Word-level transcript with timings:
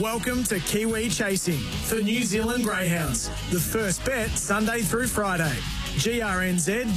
Welcome 0.00 0.42
to 0.44 0.58
Kiwi 0.58 1.08
Chasing 1.08 1.60
for 1.60 2.00
New 2.02 2.24
Zealand 2.24 2.64
Greyhounds. 2.64 3.28
The 3.52 3.60
first 3.60 4.04
bet 4.04 4.28
Sunday 4.30 4.80
through 4.80 5.06
Friday. 5.06 5.56
grnz.co.nz. 5.98 6.94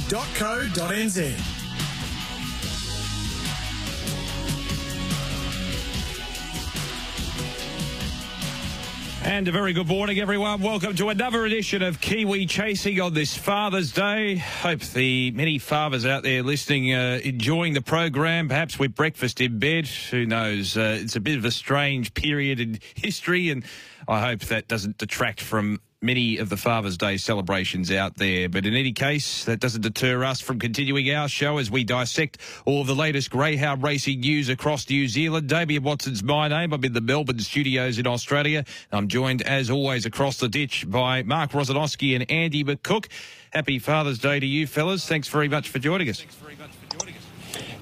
And 9.28 9.46
a 9.46 9.52
very 9.52 9.74
good 9.74 9.88
morning, 9.88 10.20
everyone. 10.20 10.62
Welcome 10.62 10.96
to 10.96 11.10
another 11.10 11.44
edition 11.44 11.82
of 11.82 12.00
Kiwi 12.00 12.46
Chasing 12.46 12.98
on 12.98 13.12
this 13.12 13.36
Father's 13.36 13.92
Day. 13.92 14.36
Hope 14.36 14.80
the 14.80 15.32
many 15.32 15.58
fathers 15.58 16.06
out 16.06 16.22
there 16.22 16.42
listening 16.42 16.94
uh, 16.94 17.20
enjoying 17.22 17.74
the 17.74 17.82
program, 17.82 18.48
perhaps 18.48 18.78
with 18.78 18.94
breakfast 18.94 19.42
in 19.42 19.58
bed. 19.58 19.86
Who 19.86 20.24
knows? 20.24 20.78
Uh, 20.78 20.96
it's 21.02 21.14
a 21.14 21.20
bit 21.20 21.36
of 21.36 21.44
a 21.44 21.50
strange 21.50 22.14
period 22.14 22.58
in 22.58 22.78
history, 22.94 23.50
and 23.50 23.66
I 24.08 24.26
hope 24.26 24.40
that 24.46 24.66
doesn't 24.66 24.96
detract 24.96 25.42
from 25.42 25.78
many 26.00 26.38
of 26.38 26.48
the 26.48 26.56
Father's 26.56 26.96
Day 26.96 27.16
celebrations 27.16 27.90
out 27.90 28.16
there. 28.16 28.48
But 28.48 28.66
in 28.66 28.74
any 28.74 28.92
case, 28.92 29.44
that 29.46 29.58
doesn't 29.58 29.80
deter 29.80 30.22
us 30.22 30.40
from 30.40 30.60
continuing 30.60 31.10
our 31.12 31.28
show 31.28 31.58
as 31.58 31.70
we 31.70 31.82
dissect 31.82 32.38
all 32.64 32.82
of 32.82 32.86
the 32.86 32.94
latest 32.94 33.30
greyhound 33.30 33.82
racing 33.82 34.20
news 34.20 34.48
across 34.48 34.88
New 34.88 35.08
Zealand. 35.08 35.48
Damien 35.48 35.82
Watson's 35.82 36.22
my 36.22 36.46
name. 36.48 36.72
I'm 36.72 36.84
in 36.84 36.92
the 36.92 37.00
Melbourne 37.00 37.40
studios 37.40 37.98
in 37.98 38.06
Australia. 38.06 38.64
I'm 38.92 39.08
joined, 39.08 39.42
as 39.42 39.70
always, 39.70 40.06
across 40.06 40.38
the 40.38 40.48
ditch 40.48 40.88
by 40.88 41.24
Mark 41.24 41.50
Rosanowski 41.50 42.14
and 42.14 42.30
Andy 42.30 42.62
McCook. 42.62 43.08
Happy 43.52 43.78
Father's 43.80 44.18
Day 44.18 44.38
to 44.38 44.46
you, 44.46 44.66
fellas. 44.66 45.04
Thanks 45.04 45.26
very 45.26 45.48
much 45.48 45.68
for 45.68 45.80
joining 45.80 46.08
us. 46.10 46.24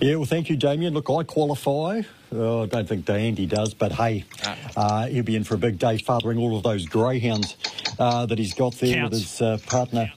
Yeah, 0.00 0.16
well, 0.16 0.24
thank 0.26 0.48
you, 0.48 0.56
Damien. 0.56 0.94
Look, 0.94 1.10
I 1.10 1.22
qualify. 1.22 2.02
Oh, 2.32 2.62
I 2.62 2.66
don't 2.66 2.88
think 2.88 3.08
Andy 3.08 3.46
does, 3.46 3.72
but 3.72 3.92
hey, 3.92 4.24
uh, 4.76 5.06
he'll 5.06 5.22
be 5.22 5.36
in 5.36 5.44
for 5.44 5.54
a 5.54 5.58
big 5.58 5.78
day 5.78 5.96
fathering 5.98 6.38
all 6.38 6.56
of 6.56 6.62
those 6.62 6.84
greyhounds 6.86 7.56
uh, 7.98 8.26
that 8.26 8.38
he's 8.38 8.54
got 8.54 8.74
there 8.74 8.94
Counts. 8.94 9.10
with 9.10 9.22
his 9.22 9.42
uh, 9.42 9.58
partner 9.66 10.12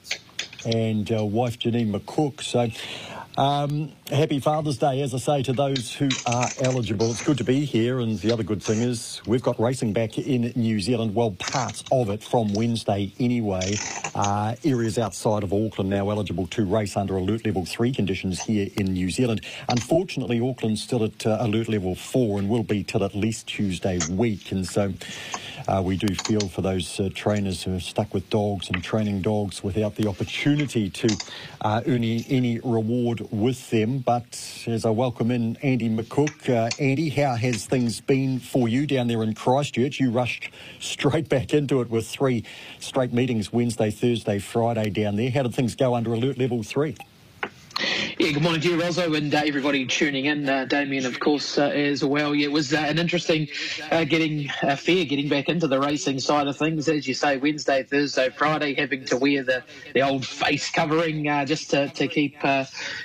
and 0.64 1.10
uh, 1.12 1.24
wife 1.24 1.58
Janine 1.58 1.90
McCook. 1.90 2.42
So, 2.42 2.68
um, 3.40 3.92
happy 4.10 4.40
Father's 4.40 4.76
Day, 4.76 5.02
as 5.02 5.14
I 5.14 5.18
say, 5.18 5.42
to 5.44 5.52
those 5.52 5.94
who 5.94 6.08
are 6.26 6.48
eligible. 6.60 7.10
It's 7.10 7.24
good 7.24 7.38
to 7.38 7.44
be 7.44 7.64
here, 7.64 8.00
and 8.00 8.18
the 8.18 8.32
other 8.32 8.42
good 8.42 8.62
thing 8.62 8.80
is 8.80 9.20
we've 9.26 9.42
got 9.42 9.58
racing 9.60 9.92
back 9.92 10.18
in 10.18 10.52
New 10.56 10.80
Zealand. 10.80 11.14
Well, 11.14 11.30
parts 11.32 11.84
of 11.92 12.10
it 12.10 12.22
from 12.22 12.52
Wednesday 12.52 13.12
anyway. 13.20 13.76
Uh, 14.14 14.56
areas 14.64 14.98
outside 14.98 15.44
of 15.44 15.52
Auckland 15.52 15.90
now 15.90 16.10
eligible 16.10 16.46
to 16.48 16.64
race 16.64 16.96
under 16.96 17.16
Alert 17.16 17.46
Level 17.46 17.64
3 17.64 17.92
conditions 17.92 18.42
here 18.42 18.68
in 18.76 18.92
New 18.92 19.10
Zealand. 19.10 19.42
Unfortunately, 19.68 20.40
Auckland's 20.40 20.82
still 20.82 21.04
at 21.04 21.24
uh, 21.24 21.38
Alert 21.40 21.68
Level 21.68 21.94
4 21.94 22.40
and 22.40 22.48
will 22.48 22.64
be 22.64 22.82
till 22.82 23.04
at 23.04 23.14
least 23.14 23.46
Tuesday 23.46 24.00
week. 24.10 24.50
And 24.50 24.66
so 24.66 24.92
uh, 25.68 25.80
we 25.84 25.96
do 25.96 26.12
feel 26.14 26.48
for 26.48 26.62
those 26.62 26.98
uh, 26.98 27.10
trainers 27.14 27.62
who 27.62 27.76
are 27.76 27.80
stuck 27.80 28.12
with 28.12 28.28
dogs 28.30 28.68
and 28.70 28.82
training 28.82 29.22
dogs 29.22 29.62
without 29.62 29.94
the 29.94 30.08
opportunity 30.08 30.90
to 30.90 31.08
uh, 31.60 31.80
earn 31.86 32.02
any 32.02 32.58
reward 32.64 33.20
with 33.30 33.70
them. 33.70 33.99
But 34.04 34.64
as 34.66 34.86
I 34.86 34.90
welcome 34.90 35.30
in 35.30 35.56
Andy 35.62 35.90
McCook, 35.90 36.48
uh, 36.48 36.70
Andy, 36.78 37.10
how 37.10 37.34
has 37.34 37.66
things 37.66 38.00
been 38.00 38.38
for 38.38 38.68
you 38.68 38.86
down 38.86 39.08
there 39.08 39.22
in 39.22 39.34
Christchurch? 39.34 40.00
You 40.00 40.10
rushed 40.10 40.50
straight 40.78 41.28
back 41.28 41.52
into 41.52 41.80
it 41.80 41.90
with 41.90 42.06
three 42.06 42.44
straight 42.78 43.12
meetings 43.12 43.52
Wednesday, 43.52 43.90
Thursday, 43.90 44.38
Friday 44.38 44.90
down 44.90 45.16
there. 45.16 45.30
How 45.30 45.42
did 45.42 45.54
things 45.54 45.74
go 45.74 45.94
under 45.94 46.12
alert 46.14 46.38
level 46.38 46.62
three? 46.62 46.96
Yeah, 47.80 48.32
good 48.32 48.42
morning 48.42 48.60
to 48.60 48.68
you, 48.68 48.78
Rosso, 48.78 49.14
and 49.14 49.34
uh, 49.34 49.40
everybody 49.46 49.86
tuning 49.86 50.26
in. 50.26 50.46
Uh, 50.46 50.66
Damien, 50.66 51.06
of 51.06 51.18
course, 51.20 51.56
uh, 51.56 51.68
as 51.68 52.04
well. 52.04 52.34
Yeah, 52.34 52.48
it 52.48 52.52
was 52.52 52.74
uh, 52.74 52.76
an 52.76 52.98
interesting 52.98 53.48
uh, 53.90 54.04
getting 54.04 54.50
uh, 54.62 54.76
fair, 54.76 55.06
getting 55.06 55.30
back 55.30 55.48
into 55.48 55.66
the 55.66 55.80
racing 55.80 56.20
side 56.20 56.46
of 56.46 56.58
things. 56.58 56.86
As 56.86 57.08
you 57.08 57.14
say, 57.14 57.38
Wednesday, 57.38 57.82
Thursday, 57.82 58.28
Friday, 58.28 58.74
having 58.74 59.06
to 59.06 59.16
wear 59.16 59.42
the, 59.42 59.64
the 59.94 60.02
old 60.02 60.26
face 60.26 60.70
covering 60.70 61.24
just 61.46 61.70
to, 61.70 61.88
to 61.88 62.08
keep, 62.08 62.36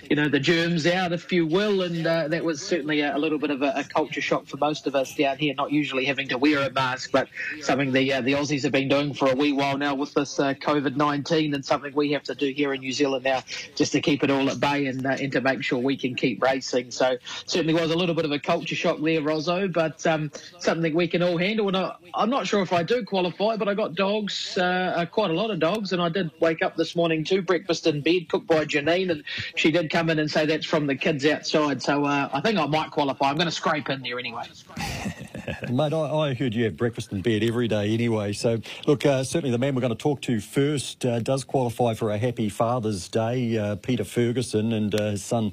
you 0.09 0.17
know, 0.17 0.27
the 0.27 0.39
germs 0.39 0.85
out, 0.85 1.13
if 1.13 1.31
you 1.31 1.47
will. 1.47 1.81
And 1.83 2.05
that 2.05 2.43
was 2.43 2.61
certainly 2.61 2.99
a, 2.99 3.15
a 3.15 3.19
little 3.19 3.39
bit 3.39 3.51
of 3.51 3.61
a, 3.61 3.71
a 3.77 3.83
culture 3.85 4.21
shock 4.21 4.47
for 4.47 4.57
most 4.57 4.85
of 4.85 4.95
us 4.95 5.15
down 5.15 5.37
here, 5.37 5.55
not 5.55 5.71
usually 5.71 6.03
having 6.03 6.27
to 6.27 6.37
wear 6.37 6.67
a 6.67 6.69
mask, 6.69 7.11
but 7.13 7.29
something 7.61 7.93
the, 7.93 8.09
the 8.21 8.33
Aussies 8.33 8.63
have 8.63 8.73
been 8.73 8.89
doing 8.89 9.13
for 9.13 9.31
a 9.31 9.35
wee 9.35 9.53
while 9.53 9.77
now 9.77 9.95
with 9.95 10.13
this 10.13 10.37
COVID 10.37 10.97
19 10.97 11.53
and 11.53 11.65
something 11.65 11.93
we 11.95 12.11
have 12.11 12.23
to 12.23 12.35
do 12.35 12.51
here 12.51 12.73
in 12.73 12.81
New 12.81 12.91
Zealand 12.91 13.23
now 13.23 13.41
just 13.75 13.93
to 13.93 14.01
keep 14.01 14.21
it 14.21 14.29
all 14.29 14.49
at 14.49 14.59
bay 14.59 14.64
and, 14.65 15.05
uh, 15.05 15.17
to 15.17 15.41
make 15.41 15.63
sure 15.63 15.79
we 15.79 15.97
can 15.97 16.15
keep 16.15 16.41
racing. 16.41 16.91
So 16.91 17.17
certainly 17.45 17.73
was 17.73 17.91
a 17.91 17.95
little 17.95 18.15
bit 18.15 18.25
of 18.25 18.31
a 18.31 18.39
culture 18.39 18.75
shock 18.75 18.99
there, 19.01 19.21
Rosso, 19.21 19.67
but 19.67 20.05
um, 20.05 20.31
something 20.57 20.93
we 20.93 21.07
can 21.07 21.23
all 21.23 21.37
handle. 21.37 21.67
And 21.67 21.77
I, 21.77 21.95
I'm 22.13 22.29
not 22.29 22.47
sure 22.47 22.61
if 22.61 22.73
I 22.73 22.83
do 22.83 23.03
qualify, 23.03 23.57
but 23.57 23.67
I 23.67 23.73
got 23.73 23.95
dogs, 23.95 24.57
uh, 24.57 24.63
uh, 24.63 25.05
quite 25.05 25.31
a 25.31 25.33
lot 25.33 25.51
of 25.51 25.59
dogs, 25.59 25.91
and 25.91 26.01
I 26.01 26.09
did 26.09 26.31
wake 26.39 26.61
up 26.61 26.75
this 26.75 26.95
morning 26.95 27.23
to 27.25 27.41
breakfast 27.41 27.87
in 27.87 28.01
bed 28.01 28.29
cooked 28.29 28.47
by 28.47 28.65
Janine, 28.65 29.11
and 29.11 29.23
she 29.55 29.71
did 29.71 29.89
come 29.89 30.09
in 30.09 30.19
and 30.19 30.29
say 30.29 30.45
that's 30.45 30.65
from 30.65 30.87
the 30.87 30.95
kids 30.95 31.25
outside. 31.25 31.81
So 31.81 32.05
uh, 32.05 32.29
I 32.31 32.41
think 32.41 32.57
I 32.57 32.65
might 32.65 32.91
qualify. 32.91 33.29
I'm 33.29 33.35
going 33.35 33.45
to 33.45 33.51
scrape 33.51 33.89
in 33.89 34.01
there 34.01 34.19
anyway. 34.19 34.43
Mate, 35.69 35.93
I, 35.93 35.99
I 35.99 36.33
heard 36.33 36.53
you 36.53 36.63
have 36.65 36.77
breakfast 36.77 37.11
in 37.11 37.21
bed 37.21 37.43
every 37.43 37.67
day 37.67 37.93
anyway. 37.93 38.33
So, 38.33 38.59
look, 38.87 39.05
uh, 39.05 39.23
certainly 39.23 39.51
the 39.51 39.57
man 39.57 39.75
we're 39.75 39.81
going 39.81 39.95
to 39.95 40.01
talk 40.01 40.21
to 40.23 40.39
first 40.39 41.05
uh, 41.05 41.19
does 41.19 41.43
qualify 41.43 41.93
for 41.93 42.11
a 42.11 42.17
happy 42.17 42.49
Father's 42.49 43.07
Day. 43.07 43.57
Uh, 43.57 43.75
Peter 43.75 44.03
Ferguson 44.03 44.73
and 44.73 44.93
uh, 44.95 45.11
his 45.11 45.23
son 45.23 45.51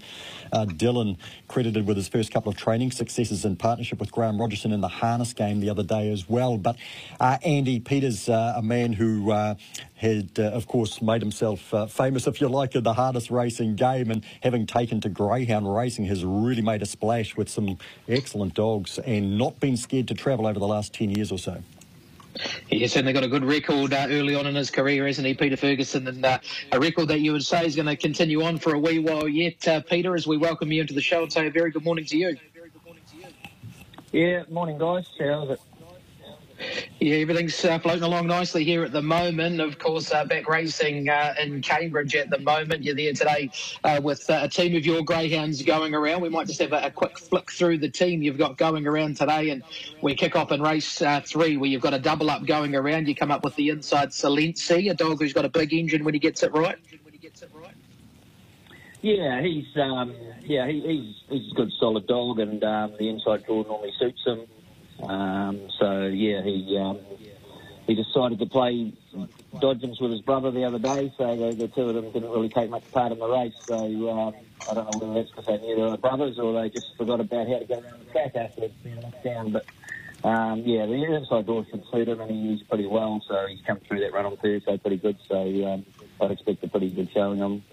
uh, 0.53 0.65
Dylan 0.67 1.19
credited 1.49 1.87
with 1.87 1.97
his 1.97 2.09
first 2.09 2.33
couple 2.33 2.51
of 2.51 2.57
training 2.57 2.91
successes 2.91 3.45
in 3.45 3.57
partnership 3.57 4.01
with 4.01 4.11
Graham 4.11 4.39
Rogerson 4.41 4.73
in 4.73 4.81
the 4.81 4.89
harness 4.89 5.33
game 5.33 5.61
the 5.61 5.71
other 5.71 5.83
day 5.83 6.11
as 6.11 6.29
well. 6.29 6.57
But 6.57 6.77
uh, 7.21 7.39
Andy, 7.45 7.81
Peter's 7.81 8.29
a 8.29 8.61
man 8.63 8.93
who 8.93 9.57
had, 10.03 10.31
uh, 10.39 10.43
of 10.43 10.67
course, 10.67 11.01
made 11.01 11.23
himself 11.23 11.73
uh, 11.73 11.87
famous, 11.87 12.27
if 12.27 12.41
you 12.41 12.49
like, 12.49 12.75
in 12.75 12.83
the 12.83 12.93
harness 12.93 13.31
racing 13.31 13.77
game, 13.77 14.11
and 14.11 14.25
having 14.43 14.67
taken 14.67 15.01
to 15.01 15.09
greyhound 15.09 15.73
racing 15.73 16.05
has 16.07 16.25
really 16.25 16.61
made 16.61 16.83
a 16.83 16.87
splash 16.87 17.37
with 17.37 17.49
some 17.49 17.79
excellent 18.09 18.55
dogs 18.55 18.99
and 18.99 19.39
not 19.39 19.61
been 19.61 19.77
scared 19.77 20.09
to 20.09 20.15
travel 20.15 20.47
over 20.47 20.59
the 20.59 20.67
last 20.67 20.93
10 20.93 21.11
years 21.11 21.31
or 21.31 21.39
so. 21.39 21.63
He's 22.69 22.93
certainly 22.93 23.13
got 23.13 23.23
a 23.23 23.29
good 23.29 23.45
record 23.45 23.93
uh, 23.93 24.07
early 24.11 24.35
on 24.35 24.47
in 24.47 24.57
his 24.57 24.71
career, 24.71 25.07
hasn't 25.07 25.27
he, 25.27 25.35
Peter 25.35 25.57
Ferguson? 25.57 26.09
And 26.09 26.25
uh, 26.25 26.39
a 26.73 26.81
record 26.81 27.09
that 27.09 27.21
you 27.21 27.33
would 27.33 27.45
say 27.45 27.65
is 27.65 27.77
going 27.77 27.87
to 27.87 27.97
continue 27.97 28.43
on 28.43 28.59
for 28.59 28.75
a 28.75 28.79
wee 28.79 28.99
while 28.99 29.29
yet, 29.29 29.69
uh, 29.69 29.81
Peter, 29.83 30.17
as 30.17 30.27
we 30.27 30.37
welcome 30.37 30.73
you 30.73 30.81
into 30.81 30.95
the 30.95 31.01
show 31.01 31.23
and 31.23 31.33
say 31.33 31.47
a 31.47 31.51
very 31.51 31.71
good 31.71 31.85
morning 31.85 32.07
to 32.07 32.17
you. 32.17 32.37
Yeah, 34.11 34.43
morning 34.51 34.79
guys. 34.79 35.07
How's 35.19 35.51
it? 35.51 35.61
Yeah, 37.01 37.17
everything's 37.17 37.65
uh, 37.65 37.79
floating 37.79 38.05
along 38.05 38.29
nicely 38.29 38.65
here 38.65 38.85
at 38.85 38.93
the 38.93 39.03
moment. 39.03 39.61
Of 39.61 39.79
course, 39.79 40.13
uh, 40.13 40.25
back 40.25 40.49
racing 40.49 41.09
uh, 41.09 41.35
in 41.41 41.61
Cambridge 41.63 42.15
at 42.15 42.31
the 42.31 42.39
moment. 42.39 42.83
You're 42.85 42.95
there 42.95 43.13
today 43.13 43.51
uh, 43.83 44.01
with 44.03 44.29
uh, 44.31 44.41
a 44.43 44.49
team 44.49 44.77
of 44.77 44.87
your 44.87 45.03
greyhounds 45.03 45.63
going 45.63 45.95
around. 45.95 46.23
We 46.23 46.29
might 46.29 46.47
just 46.47 46.61
have 46.61 46.73
a, 46.73 46.87
a 46.87 46.91
quick 46.91 47.19
flick 47.19 47.51
through 47.51 47.79
the 47.79 47.89
team 47.89 48.23
you've 48.23 48.39
got 48.39 48.57
going 48.57 48.87
around 48.87 49.17
today, 49.17 49.51
and 49.51 49.63
we 50.01 50.15
kick 50.15 50.37
off 50.37 50.53
in 50.53 50.63
race 50.63 51.03
uh, 51.03 51.21
three, 51.25 51.57
where 51.57 51.69
you've 51.69 51.83
got 51.83 51.95
a 51.95 51.99
double 51.99 52.31
up 52.31 52.47
going 52.47 52.75
around. 52.77 53.09
You 53.09 53.15
come 53.15 53.31
up 53.31 53.45
with 53.45 53.57
the 53.57 53.71
inside 53.71 54.11
Salensi, 54.11 54.91
a 54.91 54.95
dog 54.95 55.21
who's 55.21 55.33
got 55.33 55.45
a 55.45 55.51
big 55.51 55.73
engine 55.73 56.05
when 56.05 56.15
he 56.15 56.21
gets 56.21 56.43
it 56.43 56.53
right. 56.53 56.79
Yeah, 59.03 59.43
he's 59.43 59.67
um, 59.77 60.15
yeah 60.45 60.69
he, 60.69 60.81
he's 60.81 61.17
he's 61.29 61.53
a 61.53 61.55
good 61.57 61.73
solid 61.81 62.07
dog, 62.07 62.39
and 62.39 62.63
um, 62.63 62.95
the 62.99 63.09
inside 63.09 63.45
draw 63.45 63.63
normally 63.63 63.93
suits 63.99 64.23
him. 64.25 64.47
Um, 65.03 65.69
so 65.81 66.07
yeah, 66.07 66.43
he 66.43 66.79
um, 66.81 67.01
he 67.87 67.95
decided 67.95 68.39
to 68.39 68.47
play 68.47 68.93
dodgems 69.55 70.01
with 70.01 70.13
his 70.13 70.21
brother 70.21 70.51
the 70.51 70.65
other 70.65 70.79
day. 70.79 71.13
So 71.19 71.37
the, 71.37 71.55
the 71.59 71.69
two 71.69 71.83
of 71.83 71.95
them 71.95 72.13
didn't 72.13 72.31
really 72.31 72.49
take 72.49 72.71
much 72.71 72.85
part 72.93 73.13
in 73.13 73.19
the 73.19 73.29
race. 73.29 73.55
So 73.67 73.75
um, 74.11 74.35
I 74.69 74.75
don't 74.75 74.87
know 74.87 74.99
whether 74.99 75.15
that's 75.15 75.31
because 75.31 75.47
they 75.47 75.59
knew 75.59 75.77
they 75.77 75.83
were 75.83 75.97
brothers 75.97 76.39
or 76.39 76.61
they 76.61 76.69
just 76.69 76.87
forgot 76.97 77.21
about 77.21 77.49
how 77.49 77.59
to 77.59 77.65
go 77.65 77.75
around 77.75 78.07
the 78.07 78.13
track 78.13 78.37
after 78.37 78.69
being 78.83 79.01
knocked 79.03 79.25
down. 79.25 79.53
But 79.53 79.67
um, 80.27 80.63
yeah, 80.65 80.87
the 80.87 80.95
inside 80.95 81.47
draw 81.47 81.65
should 81.65 81.83
suit 81.93 82.09
him, 82.09 82.21
and 82.21 82.31
he 82.31 82.37
used 82.37 82.69
pretty 82.69 82.87
well. 82.87 83.23
So 83.29 83.47
he's 83.49 83.61
come 83.67 83.81
through 83.87 84.01
that 84.01 84.13
run 84.13 84.27
on 84.27 84.37
Thursday 84.37 84.79
pretty 84.79 84.99
good. 84.99 85.19
So 85.29 85.37
um, 85.67 85.85
I'd 86.21 86.31
expect 86.31 86.63
a 86.65 86.69
pretty 86.69 86.91
good 86.91 87.09
showing 87.13 87.43
on. 87.43 87.65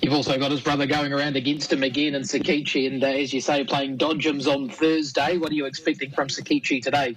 You've 0.00 0.12
also 0.12 0.38
got 0.38 0.50
his 0.50 0.60
brother 0.60 0.86
going 0.86 1.12
around 1.12 1.36
against 1.36 1.72
him 1.72 1.82
again 1.82 2.14
in 2.14 2.22
Sakichi, 2.22 2.86
and 2.86 3.02
uh, 3.02 3.08
as 3.08 3.32
you 3.32 3.40
say, 3.40 3.64
playing 3.64 3.98
dodgems 3.98 4.46
on 4.46 4.68
Thursday. 4.68 5.38
What 5.38 5.50
are 5.50 5.54
you 5.54 5.66
expecting 5.66 6.10
from 6.10 6.28
Sakichi 6.28 6.82
today? 6.82 7.16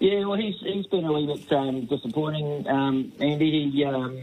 Yeah, 0.00 0.26
well, 0.26 0.38
he's 0.38 0.54
he's 0.60 0.86
been 0.86 1.04
a 1.04 1.12
little 1.12 1.36
bit 1.36 1.52
um, 1.52 1.86
disappointing, 1.86 2.68
um, 2.68 3.12
Andy. 3.20 3.70
He, 3.70 3.84
um, 3.84 4.16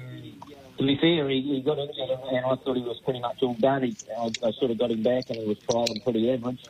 to 0.77 0.83
be 0.86 0.98
fair, 0.98 1.30
he, 1.30 1.42
he 1.42 1.62
got 1.62 1.77
injured, 1.77 2.10
and, 2.10 2.45
I 2.45 2.56
thought 2.56 2.77
he 2.77 2.83
was 2.83 3.00
pretty 3.04 3.19
much 3.19 3.42
all 3.42 3.56
done. 3.56 3.83
He, 3.83 3.98
I, 4.18 4.31
I 4.44 4.51
sort 4.51 4.72
of 4.72 4.77
got 4.77 4.92
him 4.92 5.04
back, 5.04 5.30
and 5.30 5.39
he 5.39 5.45
was 5.45 5.57
trialling 5.60 6.01
pretty 6.04 6.31
average. 6.31 6.63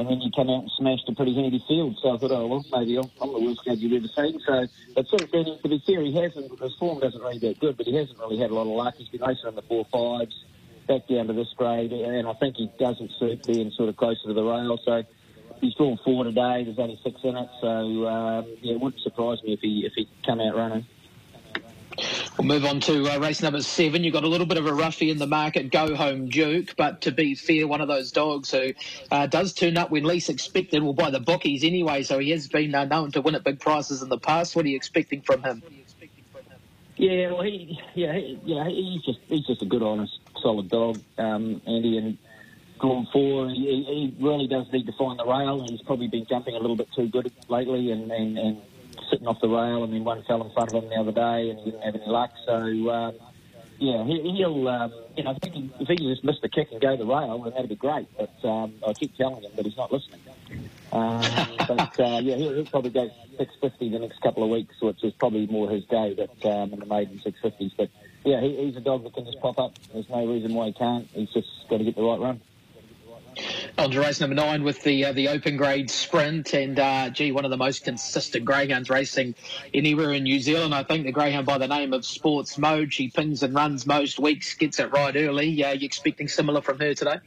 And 0.00 0.08
then 0.08 0.16
he 0.20 0.30
came 0.30 0.48
out 0.48 0.62
and 0.62 0.70
smashed 0.78 1.04
a 1.08 1.14
pretty 1.14 1.34
handy 1.34 1.62
field. 1.68 1.98
So 2.00 2.16
I 2.16 2.18
thought, 2.18 2.32
oh 2.32 2.46
well, 2.46 2.64
maybe 2.72 2.96
I'm, 2.96 3.10
I'm 3.20 3.32
the 3.34 3.40
worst 3.40 3.60
judge 3.66 3.80
you've 3.80 3.92
ever 3.92 4.08
seen. 4.16 4.40
So, 4.46 4.66
but 4.94 5.06
since 5.08 5.30
then, 5.30 5.44
to 5.44 5.68
be 5.68 5.82
fair, 5.84 6.00
he 6.00 6.16
hasn't. 6.16 6.58
His 6.58 6.74
form 6.80 7.00
doesn't 7.00 7.20
really 7.20 7.38
that 7.40 7.60
good, 7.60 7.76
but 7.76 7.84
he 7.84 7.94
hasn't 7.94 8.18
really 8.18 8.38
had 8.38 8.50
a 8.50 8.54
lot 8.54 8.62
of 8.62 8.72
luck. 8.72 8.94
He's 8.96 9.08
been 9.08 9.20
racing 9.20 9.48
in 9.48 9.54
the 9.56 9.62
four 9.68 9.84
fives, 9.92 10.32
back 10.88 11.06
down 11.06 11.26
to 11.26 11.34
this 11.34 11.52
grade, 11.54 11.92
and 11.92 12.26
I 12.26 12.32
think 12.32 12.56
he 12.56 12.72
doesn't 12.78 13.10
suit 13.20 13.44
being 13.46 13.70
sort 13.72 13.90
of 13.90 13.98
closer 13.98 14.24
to 14.28 14.32
the 14.32 14.42
rail. 14.42 14.78
So 14.86 15.02
he's 15.60 15.74
drawn 15.74 15.98
four 16.02 16.24
today. 16.24 16.64
There's 16.64 16.78
only 16.78 16.98
six 17.04 17.20
in 17.22 17.36
it, 17.36 17.48
so 17.60 18.08
um, 18.08 18.46
yeah, 18.62 18.72
it 18.74 18.80
wouldn't 18.80 19.02
surprise 19.02 19.42
me 19.44 19.52
if 19.52 19.60
he 19.60 19.84
if 19.84 19.92
he 19.94 20.08
come 20.24 20.40
out 20.40 20.56
running. 20.56 20.86
We'll 22.38 22.46
move 22.46 22.64
on 22.64 22.80
to 22.80 23.08
uh, 23.10 23.18
race 23.18 23.42
number 23.42 23.62
seven. 23.62 24.04
You've 24.04 24.14
got 24.14 24.24
a 24.24 24.28
little 24.28 24.46
bit 24.46 24.58
of 24.58 24.66
a 24.66 24.72
roughie 24.72 25.10
in 25.10 25.18
the 25.18 25.26
market, 25.26 25.70
Go 25.70 25.94
Home 25.94 26.28
Duke, 26.28 26.74
but 26.76 27.02
to 27.02 27.12
be 27.12 27.34
fair, 27.34 27.66
one 27.66 27.80
of 27.80 27.88
those 27.88 28.12
dogs 28.12 28.50
who 28.50 28.72
uh, 29.10 29.26
does 29.26 29.52
turn 29.52 29.76
up 29.76 29.90
when 29.90 30.04
least 30.04 30.30
expected, 30.30 30.82
well, 30.82 30.92
by 30.92 31.10
the 31.10 31.20
bookies 31.20 31.64
anyway, 31.64 32.02
so 32.02 32.18
he 32.18 32.30
has 32.30 32.48
been 32.48 32.74
uh, 32.74 32.84
known 32.84 33.12
to 33.12 33.20
win 33.20 33.34
at 33.34 33.44
big 33.44 33.60
prices 33.60 34.02
in 34.02 34.08
the 34.08 34.18
past. 34.18 34.56
What 34.56 34.64
are 34.64 34.68
you 34.68 34.76
expecting 34.76 35.22
from 35.22 35.42
him? 35.42 35.62
Yeah, 36.96 37.32
well, 37.32 37.42
he, 37.42 37.80
yeah, 37.94 38.12
he, 38.12 38.38
yeah, 38.44 38.68
he's 38.68 39.02
just 39.02 39.20
he's 39.26 39.46
just 39.46 39.62
a 39.62 39.64
good, 39.64 39.82
honest, 39.82 40.18
solid 40.42 40.68
dog, 40.68 41.00
um, 41.16 41.62
Andy, 41.66 41.96
and 41.96 42.18
drawn 42.78 43.06
four. 43.10 43.48
He, 43.48 44.12
he 44.14 44.22
really 44.22 44.46
does 44.46 44.70
need 44.70 44.84
to 44.84 44.92
find 44.92 45.18
the 45.18 45.24
rail. 45.24 45.66
He's 45.66 45.80
probably 45.82 46.08
been 46.08 46.26
jumping 46.26 46.56
a 46.56 46.58
little 46.58 46.76
bit 46.76 46.88
too 46.94 47.08
good 47.08 47.32
lately, 47.48 47.90
and, 47.90 48.10
and, 48.12 48.38
and 48.38 48.62
sitting 49.10 49.26
off 49.26 49.40
the 49.40 49.48
rail. 49.48 49.82
I 49.82 49.86
mean, 49.86 50.04
one 50.04 50.22
fell 50.24 50.42
in 50.42 50.50
front 50.52 50.70
of 50.70 50.82
him 50.82 50.88
the 50.88 50.96
other 50.96 51.12
day, 51.12 51.50
and 51.50 51.58
he 51.58 51.70
didn't 51.70 51.82
have 51.82 51.94
any 51.94 52.06
luck. 52.06 52.30
So, 52.46 52.54
um, 52.54 53.14
yeah, 53.78 54.04
he, 54.04 54.34
he'll, 54.38 54.68
um, 54.68 54.92
you 55.16 55.24
know, 55.24 55.32
if 55.32 55.38
he, 55.42 55.50
can, 55.50 55.72
if 55.80 55.88
he 55.88 55.96
can 55.96 56.08
just 56.08 56.24
miss 56.24 56.36
the 56.42 56.48
kick 56.48 56.68
and 56.72 56.80
go 56.80 56.96
the 56.96 57.06
rail, 57.06 57.42
then 57.42 57.52
that'd 57.52 57.68
be 57.68 57.76
great. 57.76 58.08
But 58.16 58.48
um, 58.48 58.74
I 58.86 58.92
keep 58.92 59.16
telling 59.16 59.42
him, 59.42 59.52
but 59.56 59.64
he's 59.64 59.76
not 59.76 59.92
listening. 59.92 60.20
Um, 60.92 61.58
but 61.68 62.00
uh, 62.00 62.20
yeah, 62.20 62.36
he'll, 62.36 62.54
he'll 62.54 62.66
probably 62.66 62.90
go 62.90 63.10
650 63.38 63.90
the 63.90 63.98
next 63.98 64.20
couple 64.20 64.44
of 64.44 64.50
weeks, 64.50 64.74
which 64.80 65.02
is 65.02 65.12
probably 65.14 65.46
more 65.46 65.70
his 65.70 65.84
day. 65.84 66.14
But 66.16 66.48
um, 66.48 66.72
in 66.72 66.80
the 66.80 66.86
maiden 66.86 67.20
650s, 67.24 67.72
but 67.76 67.90
yeah, 68.24 68.40
he, 68.40 68.66
he's 68.66 68.76
a 68.76 68.80
dog 68.80 69.04
that 69.04 69.14
can 69.14 69.24
just 69.24 69.40
pop 69.40 69.58
up. 69.58 69.72
There's 69.92 70.08
no 70.08 70.26
reason 70.26 70.54
why 70.54 70.66
he 70.66 70.72
can't. 70.72 71.08
He's 71.12 71.30
just 71.30 71.48
got 71.68 71.78
to 71.78 71.84
get 71.84 71.96
the 71.96 72.02
right 72.02 72.20
run. 72.20 72.40
On 73.78 73.90
to 73.90 74.00
race 74.00 74.20
number 74.20 74.34
nine 74.34 74.62
with 74.62 74.82
the 74.82 75.06
uh, 75.06 75.12
the 75.12 75.28
open 75.28 75.56
grade 75.56 75.90
sprint, 75.90 76.52
and 76.54 76.78
uh, 76.78 77.10
gee, 77.10 77.32
one 77.32 77.44
of 77.44 77.50
the 77.50 77.56
most 77.56 77.84
consistent 77.84 78.44
greyhounds 78.44 78.90
racing 78.90 79.34
anywhere 79.72 80.12
in 80.12 80.24
New 80.24 80.40
Zealand. 80.40 80.74
I 80.74 80.82
think 80.82 81.06
the 81.06 81.12
greyhound 81.12 81.46
by 81.46 81.58
the 81.58 81.68
name 81.68 81.92
of 81.92 82.04
Sports 82.04 82.58
Mode. 82.58 82.92
She 82.92 83.08
pings 83.08 83.42
and 83.42 83.54
runs 83.54 83.86
most 83.86 84.18
weeks, 84.18 84.54
gets 84.54 84.78
it 84.78 84.92
right 84.92 85.14
early. 85.16 85.64
Uh, 85.64 85.72
you 85.72 85.86
expecting 85.86 86.28
similar 86.28 86.60
from 86.60 86.78
her 86.80 86.94
today? 86.94 87.20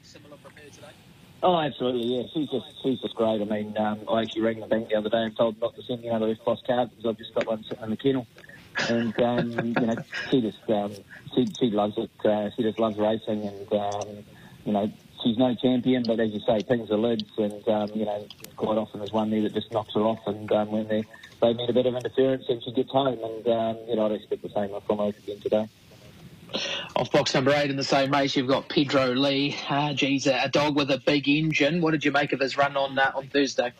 Oh, 1.43 1.59
absolutely, 1.59 2.03
yeah. 2.03 2.23
She's 2.33 2.49
just 2.49 2.65
she's 2.81 3.01
just 3.01 3.15
great. 3.15 3.41
I 3.41 3.43
mean, 3.43 3.77
um, 3.77 3.99
I 4.09 4.21
actually 4.21 4.43
rang 4.43 4.61
the 4.61 4.67
bank 4.67 4.87
the 4.87 4.95
other 4.95 5.09
day 5.09 5.23
and 5.23 5.35
told 5.35 5.55
them 5.55 5.59
not 5.59 5.75
to 5.75 5.83
send 5.83 6.01
me 6.01 6.07
another 6.07 6.33
EFTPOS 6.33 6.65
card 6.65 6.89
because 6.89 7.05
I've 7.05 7.17
just 7.17 7.35
got 7.35 7.47
one 7.47 7.63
sitting 7.65 7.83
in 7.83 7.89
the 7.89 7.97
kennel. 7.97 8.27
And 8.87 9.19
um, 9.21 9.51
you 9.51 9.73
know, 9.73 9.95
she 10.31 10.39
just 10.39 10.69
um, 10.69 10.93
she 11.35 11.45
she 11.59 11.69
loves 11.69 11.97
it. 11.97 12.11
Uh, 12.25 12.49
she 12.55 12.63
just 12.63 12.79
loves 12.79 12.97
racing, 12.97 13.43
and 13.43 13.73
um, 13.73 14.07
you 14.65 14.71
know, 14.71 14.91
she's 15.23 15.37
no 15.37 15.55
champion, 15.55 16.03
but 16.03 16.19
as 16.19 16.31
you 16.31 16.41
say, 16.45 16.61
things 16.61 16.91
are 16.91 16.97
lids, 16.97 17.31
and 17.37 17.67
um, 17.67 17.89
you 17.95 18.05
know, 18.05 18.27
quite 18.55 18.77
often 18.77 18.99
there's 18.99 19.11
one 19.11 19.29
there 19.29 19.41
that 19.41 19.53
just 19.53 19.71
knocks 19.71 19.93
her 19.93 20.01
off, 20.01 20.19
and 20.27 20.51
um, 20.51 20.71
when 20.71 20.87
they 20.87 21.03
they 21.41 21.53
meet 21.53 21.69
a 21.69 21.73
bit 21.73 21.85
of 21.85 21.95
interference, 21.95 22.45
and 22.49 22.61
she 22.63 22.71
gets 22.71 22.91
home, 22.91 23.19
and 23.23 23.47
um, 23.47 23.77
you 23.87 23.95
know, 23.95 24.05
I'd 24.05 24.13
expect 24.13 24.43
the 24.43 24.49
same 24.49 24.69
from 24.85 24.97
her 24.99 25.07
again 25.07 25.39
today. 25.39 25.67
Off 26.95 27.11
box 27.11 27.33
number 27.33 27.51
eight 27.51 27.71
in 27.71 27.77
the 27.77 27.83
same 27.83 28.11
race, 28.11 28.35
you've 28.35 28.47
got 28.47 28.69
Pedro 28.69 29.07
Lee. 29.07 29.57
Uh, 29.67 29.93
geez, 29.93 30.27
a, 30.27 30.43
a 30.43 30.49
dog 30.49 30.75
with 30.75 30.91
a 30.91 30.99
big 30.99 31.27
engine. 31.27 31.81
What 31.81 31.91
did 31.91 32.05
you 32.05 32.11
make 32.11 32.31
of 32.31 32.39
his 32.39 32.57
run 32.57 32.77
on 32.77 32.97
uh, 32.97 33.11
on 33.15 33.27
Thursday? 33.27 33.73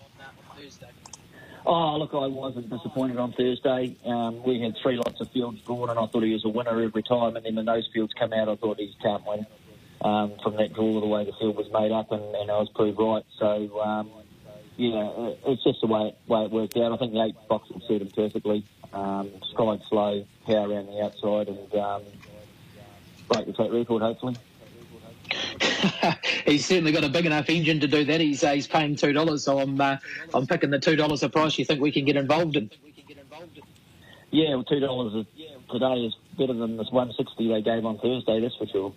Oh, 1.66 1.98
look, 1.98 2.14
I 2.14 2.28
wasn't 2.28 2.70
disappointed 2.70 3.18
on 3.18 3.32
Thursday. 3.32 3.96
Um, 4.06 4.44
we 4.44 4.60
had 4.60 4.76
three 4.82 4.98
lots 4.98 5.22
of 5.22 5.32
fields 5.32 5.62
drawn, 5.62 5.90
and 5.90 5.98
I 5.98 6.06
thought 6.08 6.24
he 6.24 6.34
was 6.34 6.44
a 6.44 6.50
winner 6.50 6.82
every 6.82 7.04
time. 7.04 7.38
And 7.38 7.46
then 7.46 7.56
when 7.56 7.66
those 7.66 7.88
fields 7.94 8.12
come 8.20 8.34
out, 8.34 8.50
I 8.50 8.56
thought 8.58 8.80
he 8.80 8.94
can't 9.02 9.26
win 9.26 9.46
um, 10.04 10.34
from 10.44 10.58
that 10.58 10.74
draw, 10.74 11.00
the 11.00 11.08
way 11.08 11.24
the 11.24 11.34
field 11.34 11.56
was 11.56 11.72
made 11.72 11.92
up, 11.92 12.12
and, 12.12 12.24
and 12.36 12.52
I 12.52 12.60
was 12.60 12.70
proved 12.70 13.00
right. 13.00 13.24
So, 13.40 13.82
um, 13.82 14.10
yeah, 14.76 15.34
it's 15.46 15.64
just 15.64 15.82
the 15.82 15.88
way 15.88 16.10
it, 16.10 16.18
way 16.28 16.44
it 16.44 16.52
worked 16.52 16.78
out. 16.78 16.92
I 16.92 16.98
think 16.98 17.14
the 17.14 17.24
eight 17.24 17.36
box 17.48 17.70
will 17.70 17.82
suit 17.82 18.02
him 18.02 18.10
perfectly. 18.10 18.66
Um, 18.92 19.32
stride 19.52 19.82
slow, 19.90 20.26
power 20.46 20.70
around 20.70 20.88
the 20.88 21.02
outside, 21.04 21.48
and 21.48 21.76
um, 21.76 22.02
break 23.30 23.46
the 23.46 23.54
track 23.54 23.72
record, 23.72 24.02
hopefully. 24.02 24.36
he's 26.46 26.66
certainly 26.66 26.92
got 26.92 27.04
a 27.04 27.10
big 27.10 27.26
enough 27.26 27.50
engine 27.50 27.80
to 27.80 27.88
do 27.88 28.04
that. 28.04 28.20
He's 28.20 28.44
uh, 28.44 28.54
he's 28.54 28.68
paying 28.68 28.96
two 28.96 29.14
dollars, 29.14 29.44
so 29.44 29.60
I'm 29.60 29.80
uh, 29.80 29.98
I'm 30.34 30.46
picking 30.46 30.70
the 30.70 30.80
two 30.80 30.96
dollars 30.96 31.24
a 31.24 31.30
price. 31.30 31.58
You 31.58 31.66
think 31.66 31.82
we 31.82 31.92
can 31.92 32.06
get 32.06 32.18
involved 32.18 32.56
in? 32.56 32.70
Yeah, 34.32 34.56
well, 34.56 34.64
two 34.64 34.80
dollars 34.80 35.26
today 35.72 36.06
is 36.06 36.16
better 36.38 36.54
than 36.54 36.78
this 36.78 36.92
one 36.92 37.14
sixty 37.14 37.48
they 37.48 37.62
gave 37.62 37.86
on 37.86 37.98
Thursday. 38.00 38.40
That's 38.42 38.56
for 38.56 38.68
sure. 38.68 38.94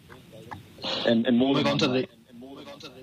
And, 1.06 1.26
and 1.26 1.38
more 1.38 1.55
move 1.55 1.67
on 1.67 1.78
to 1.78 1.88
the. 1.88 2.08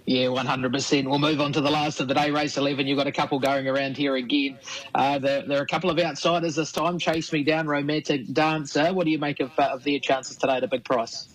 Yeah, 0.06 0.28
100%. 0.28 1.08
We'll 1.08 1.20
move 1.20 1.40
on 1.40 1.54
to 1.54 1.62
the 1.62 1.72
last 1.72 2.02
of 2.02 2.10
the 2.10 2.14
day, 2.14 2.30
race 2.30 2.58
11. 2.58 2.88
You've 2.88 2.98
got 2.98 3.08
a 3.08 3.12
couple 3.12 3.40
going 3.40 3.68
around 3.70 3.96
here 3.96 4.16
again. 4.16 4.60
Uh, 4.94 5.18
there, 5.20 5.44
there, 5.44 5.60
are 5.60 5.64
a 5.64 5.68
couple 5.68 5.90
of 5.90 5.98
outsiders 5.98 6.56
this 6.56 6.74
time. 6.74 7.00
Chase 7.00 7.32
Me 7.32 7.44
Down, 7.44 7.68
Romantic 7.68 8.32
Dancer. 8.32 8.94
What 8.94 9.06
do 9.06 9.12
you 9.12 9.20
make 9.20 9.40
of, 9.40 9.52
uh, 9.58 9.70
of 9.74 9.84
their 9.86 10.00
chances 10.00 10.36
today 10.36 10.58
at 10.58 10.64
a 10.64 10.68
big 10.68 10.84
price? 10.84 11.30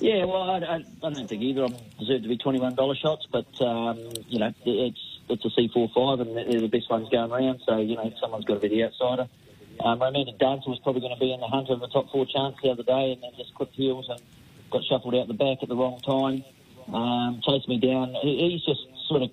Yeah, 0.00 0.24
well, 0.24 0.42
I, 0.42 0.58
I, 0.58 0.74
I 0.76 1.10
don't 1.12 1.28
think 1.28 1.42
either 1.42 1.64
of 1.64 1.72
them 1.72 1.80
deserve 1.98 2.22
to 2.22 2.28
be 2.28 2.36
twenty-one 2.36 2.74
dollar 2.74 2.94
shots, 2.94 3.26
but 3.32 3.46
um, 3.60 3.98
you 4.28 4.38
know, 4.38 4.52
it's 4.64 5.20
it's 5.28 5.44
a 5.44 5.50
C 5.50 5.70
four 5.72 5.88
five, 5.94 6.20
and 6.20 6.36
they're 6.36 6.60
the 6.60 6.68
best 6.68 6.90
ones 6.90 7.08
going 7.08 7.32
around. 7.32 7.60
So 7.66 7.78
you 7.78 7.96
know, 7.96 8.12
someone's 8.20 8.44
got 8.44 8.54
to 8.54 8.60
be 8.60 8.68
the 8.68 8.84
outsider. 8.84 9.28
Um, 9.80 10.00
Romantic 10.00 10.38
Dancer 10.38 10.70
was 10.70 10.78
probably 10.80 11.00
going 11.00 11.14
to 11.14 11.20
be 11.20 11.32
in 11.32 11.40
the 11.40 11.46
hunt 11.46 11.70
of 11.70 11.80
the 11.80 11.88
top 11.88 12.10
four 12.10 12.26
chance 12.26 12.56
the 12.62 12.70
other 12.70 12.82
day, 12.82 13.12
and 13.12 13.22
then 13.22 13.30
just 13.36 13.54
clipped 13.54 13.74
heels 13.74 14.08
and 14.08 14.20
got 14.70 14.84
shuffled 14.84 15.14
out 15.14 15.28
the 15.28 15.34
back 15.34 15.58
at 15.62 15.68
the 15.68 15.76
wrong 15.76 16.00
time. 16.00 16.44
Um, 16.92 17.40
chased 17.46 17.68
me 17.68 17.78
down. 17.78 18.14
He, 18.22 18.50
he's 18.50 18.64
just 18.64 18.80
sort 19.08 19.22
of 19.22 19.30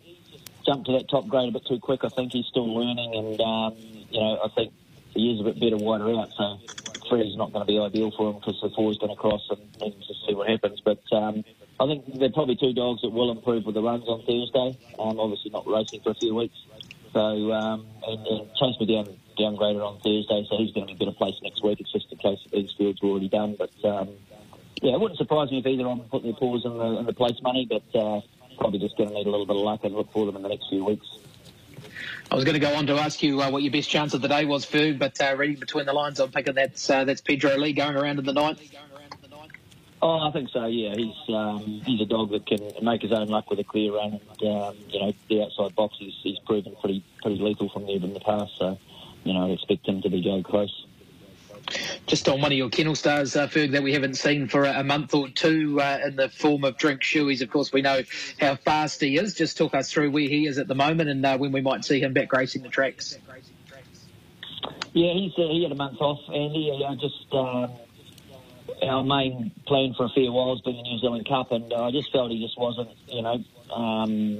jumped 0.65 0.87
to 0.87 0.93
that 0.93 1.09
top 1.09 1.27
grade 1.27 1.49
a 1.49 1.51
bit 1.51 1.65
too 1.65 1.79
quick. 1.79 2.03
I 2.03 2.09
think 2.09 2.33
he's 2.33 2.45
still 2.47 2.67
learning, 2.67 3.15
and 3.15 3.41
um, 3.41 3.75
you 4.09 4.19
know, 4.19 4.39
I 4.43 4.49
think 4.49 4.73
he 5.13 5.31
is 5.31 5.39
a 5.39 5.43
bit 5.43 5.59
better 5.59 5.77
wider 5.77 6.09
out. 6.19 6.31
So 6.37 6.59
three 7.07 7.21
is 7.21 7.37
not 7.37 7.53
going 7.53 7.65
to 7.65 7.71
be 7.71 7.79
ideal 7.79 8.11
for 8.11 8.31
him 8.31 8.39
because 8.39 8.59
the 8.61 8.69
four 8.75 8.91
is 8.91 8.97
going 8.97 9.11
to 9.11 9.15
cross 9.15 9.41
and 9.49 9.61
then 9.79 9.93
just 10.05 10.25
see 10.27 10.33
what 10.33 10.49
happens. 10.49 10.81
But 10.81 11.01
um, 11.11 11.43
I 11.79 11.85
think 11.87 12.19
they're 12.19 12.31
probably 12.31 12.55
two 12.55 12.73
dogs 12.73 13.01
that 13.01 13.09
will 13.09 13.31
improve 13.31 13.65
with 13.65 13.75
the 13.75 13.81
runs 13.81 14.05
on 14.07 14.19
Thursday. 14.25 14.77
Um, 14.99 15.19
obviously 15.19 15.51
not 15.51 15.67
racing 15.67 16.01
for 16.01 16.11
a 16.11 16.15
few 16.15 16.35
weeks. 16.35 16.57
So 17.13 17.51
um, 17.53 17.85
and, 18.07 18.27
and 18.27 18.49
Chase 18.55 18.79
me 18.79 18.85
down 18.87 19.15
downgraded 19.39 19.83
on 19.83 19.99
Thursday, 19.99 20.47
so 20.49 20.57
he's 20.57 20.71
going 20.71 20.87
to 20.87 20.93
be 20.93 21.03
a 21.03 21.05
better 21.05 21.17
place 21.17 21.35
next 21.43 21.63
week. 21.63 21.79
It's 21.79 21.91
just 21.91 22.11
a 22.11 22.15
case 22.15 22.39
these 22.51 22.71
fields 22.77 23.01
are 23.03 23.07
already 23.07 23.29
done. 23.29 23.55
But 23.57 23.71
um, 23.83 24.09
yeah, 24.85 24.93
it 24.93 24.99
wouldn't 24.99 25.17
surprise 25.17 25.49
me 25.49 25.57
if 25.59 25.65
either 25.65 25.87
of 25.87 25.97
them 25.97 26.07
put 26.09 26.21
their 26.21 26.33
paws 26.33 26.63
in 26.63 26.77
the, 26.77 26.99
in 26.99 27.05
the 27.07 27.13
place 27.13 27.41
money, 27.41 27.67
but 27.67 27.99
uh, 27.99 28.21
probably 28.59 28.77
just 28.77 28.95
going 28.97 29.09
to 29.09 29.15
need 29.15 29.25
a 29.25 29.29
little 29.31 29.47
bit 29.47 29.55
of 29.55 29.63
luck 29.63 29.83
and 29.83 29.95
look 29.95 30.11
for 30.11 30.27
them 30.27 30.35
in 30.35 30.43
the 30.43 30.49
next 30.49 30.69
few 30.69 30.85
weeks. 30.85 31.07
I 32.29 32.35
was 32.35 32.43
going 32.43 32.53
to 32.53 32.59
go 32.59 32.71
on 32.75 32.85
to 32.87 32.93
ask 32.93 33.23
you 33.23 33.41
uh, 33.41 33.49
what 33.49 33.63
your 33.63 33.71
best 33.71 33.89
chance 33.89 34.13
of 34.13 34.21
the 34.21 34.27
day 34.27 34.45
was, 34.45 34.63
Ferg, 34.63 34.99
but 34.99 35.19
uh, 35.19 35.35
reading 35.37 35.59
between 35.59 35.87
the 35.87 35.93
lines, 35.93 36.19
I'm 36.19 36.31
picking 36.31 36.53
that's 36.53 36.87
uh, 36.87 37.03
that's 37.03 37.21
Pedro 37.21 37.57
Lee 37.57 37.73
going 37.73 37.95
around 37.95 38.19
in 38.19 38.25
the 38.25 38.33
ninth. 38.33 38.61
Oh, 40.03 40.19
I 40.19 40.31
think 40.31 40.49
so. 40.49 40.67
Yeah, 40.67 40.93
he's 40.95 41.15
um, 41.29 41.81
he's 41.83 42.01
a 42.01 42.05
dog 42.05 42.29
that 42.29 42.45
can 42.45 42.59
make 42.83 43.01
his 43.01 43.11
own 43.11 43.27
luck 43.27 43.49
with 43.49 43.57
a 43.59 43.63
clear 43.63 43.91
run, 43.93 44.19
and 44.19 44.51
um, 44.51 44.75
you 44.89 44.99
know 44.99 45.13
the 45.29 45.43
outside 45.43 45.73
box 45.75 45.95
he's, 45.97 46.13
he's 46.21 46.37
proven 46.45 46.75
pretty 46.79 47.03
pretty 47.23 47.41
lethal 47.41 47.69
from 47.69 47.87
there 47.87 47.95
in 47.95 48.13
the 48.13 48.19
past. 48.19 48.55
So, 48.59 48.77
you 49.23 49.33
know, 49.33 49.45
I'd 49.45 49.51
expect 49.51 49.87
him 49.87 50.03
to 50.03 50.09
be 50.09 50.21
go 50.21 50.43
close 50.43 50.85
just 52.07 52.27
on 52.29 52.41
one 52.41 52.51
of 52.51 52.57
your 52.57 52.69
kennel 52.69 52.95
stars, 52.95 53.35
uh, 53.35 53.47
Ferg, 53.47 53.71
that 53.71 53.83
we 53.83 53.93
haven't 53.93 54.15
seen 54.15 54.47
for 54.47 54.65
a, 54.65 54.79
a 54.79 54.83
month 54.83 55.13
or 55.13 55.29
two 55.29 55.79
uh, 55.81 55.99
in 56.05 56.15
the 56.15 56.29
form 56.29 56.63
of 56.63 56.77
Drink 56.77 57.01
Shoeies. 57.01 57.41
Of 57.41 57.49
course, 57.49 57.73
we 57.73 57.81
know 57.81 58.01
how 58.39 58.55
fast 58.55 59.01
he 59.01 59.17
is. 59.17 59.33
Just 59.33 59.57
talk 59.57 59.73
us 59.73 59.91
through 59.91 60.11
where 60.11 60.27
he 60.27 60.47
is 60.47 60.57
at 60.57 60.67
the 60.67 60.75
moment 60.75 61.09
and 61.09 61.25
uh, 61.25 61.37
when 61.37 61.51
we 61.51 61.61
might 61.61 61.83
see 61.85 61.99
him 61.99 62.13
back 62.13 62.31
racing 62.31 62.61
the 62.61 62.69
tracks. 62.69 63.17
Yeah, 64.93 65.13
he's 65.13 65.33
uh, 65.37 65.49
he 65.49 65.63
had 65.63 65.71
a 65.71 65.75
month 65.75 65.99
off, 65.99 66.21
Andy. 66.29 66.71
I 66.87 66.95
just 66.95 67.33
um, 67.33 67.71
our 68.81 69.03
main 69.03 69.51
plan 69.67 69.93
for 69.95 70.05
a 70.05 70.09
fair 70.09 70.31
while 70.31 70.55
has 70.55 70.61
been 70.61 70.77
the 70.77 70.83
New 70.83 70.99
Zealand 70.99 71.27
Cup, 71.27 71.51
and 71.51 71.73
I 71.73 71.91
just 71.91 72.11
felt 72.11 72.31
he 72.31 72.41
just 72.41 72.57
wasn't, 72.57 72.89
you 73.07 73.21
know. 73.21 73.43
Um, 73.73 74.39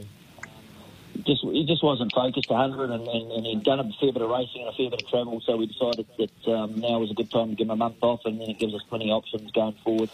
just 1.23 1.43
he 1.43 1.65
just 1.65 1.83
wasn't 1.83 2.13
focused 2.13 2.49
100, 2.49 2.89
and, 2.89 3.07
and, 3.07 3.31
and, 3.31 3.45
he'd 3.45 3.63
done 3.63 3.79
a 3.79 3.89
fair 3.99 4.11
bit 4.11 4.21
of 4.21 4.29
racing 4.29 4.61
and 4.61 4.69
a 4.69 4.73
fair 4.73 4.89
bit 4.89 5.01
of 5.01 5.09
travel. 5.09 5.41
So 5.45 5.57
we 5.57 5.67
decided 5.67 6.07
that 6.17 6.51
um, 6.51 6.79
now 6.79 6.99
was 6.99 7.11
a 7.11 7.13
good 7.13 7.31
time 7.31 7.49
to 7.49 7.55
give 7.55 7.65
him 7.65 7.71
a 7.71 7.75
month 7.75 7.97
off, 8.01 8.21
and 8.25 8.39
then 8.39 8.49
it 8.49 8.59
gives 8.59 8.73
us 8.73 8.81
plenty 8.89 9.11
of 9.11 9.17
options 9.17 9.51
going 9.51 9.75
forward 9.83 10.09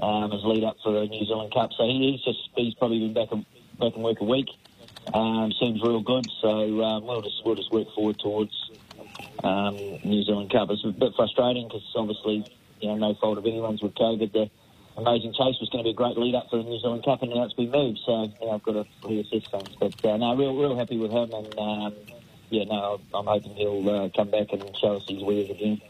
um, 0.00 0.32
as 0.32 0.44
lead 0.44 0.64
up 0.64 0.76
for 0.82 0.92
the 0.92 1.06
New 1.06 1.24
Zealand 1.24 1.52
Cup. 1.52 1.72
So 1.76 1.86
he's 1.86 2.22
just 2.22 2.50
he's 2.54 2.74
probably 2.74 3.00
been 3.00 3.14
back 3.14 3.32
and 3.32 3.44
back 3.78 3.96
in 3.96 4.02
work 4.02 4.20
a 4.20 4.24
week. 4.24 4.48
um, 5.14 5.52
seems 5.60 5.82
real 5.82 6.00
good. 6.00 6.26
So 6.40 6.82
um, 6.82 7.06
we'll 7.06 7.22
just 7.22 7.44
we'll 7.44 7.54
just 7.54 7.72
work 7.72 7.88
forward 7.94 8.18
towards 8.18 8.70
um, 9.42 9.76
New 10.04 10.22
Zealand 10.22 10.50
Cup. 10.50 10.70
It's 10.70 10.84
a 10.84 10.88
bit 10.88 11.12
frustrating 11.16 11.68
because 11.68 11.84
obviously 11.94 12.44
you 12.80 12.88
know 12.88 12.96
no 12.96 13.14
fault 13.14 13.38
of 13.38 13.46
anyone's 13.46 13.82
with 13.82 13.94
COVID. 13.94 14.32
The 14.32 14.50
Amazing 14.96 15.32
Chase 15.32 15.56
was 15.60 15.68
going 15.70 15.84
to 15.84 15.88
be 15.88 15.90
a 15.90 15.94
great 15.94 16.16
lead 16.16 16.34
up 16.34 16.48
for 16.48 16.56
the 16.56 16.62
New 16.62 16.80
Zealand 16.80 17.04
Cup, 17.04 17.22
and 17.22 17.30
now 17.30 17.44
it's 17.44 17.52
been 17.52 17.70
moved. 17.70 18.00
So 18.06 18.32
you 18.40 18.48
I've 18.48 18.62
got 18.62 18.72
to 18.72 18.86
reassess 19.02 19.50
things. 19.50 19.76
But 19.78 20.04
uh, 20.04 20.16
no, 20.16 20.34
real 20.34 20.56
real 20.56 20.76
happy 20.76 20.96
with 20.96 21.10
him, 21.10 21.32
and 21.32 21.58
um, 21.58 21.94
yeah, 22.48 22.64
no, 22.64 23.00
I'm 23.12 23.26
hoping 23.26 23.54
he'll 23.54 23.88
uh, 23.88 24.08
come 24.16 24.30
back 24.30 24.52
and 24.52 24.76
show 24.76 24.96
us 24.96 25.04
his 25.06 25.22
wares 25.22 25.50
again. 25.50 25.82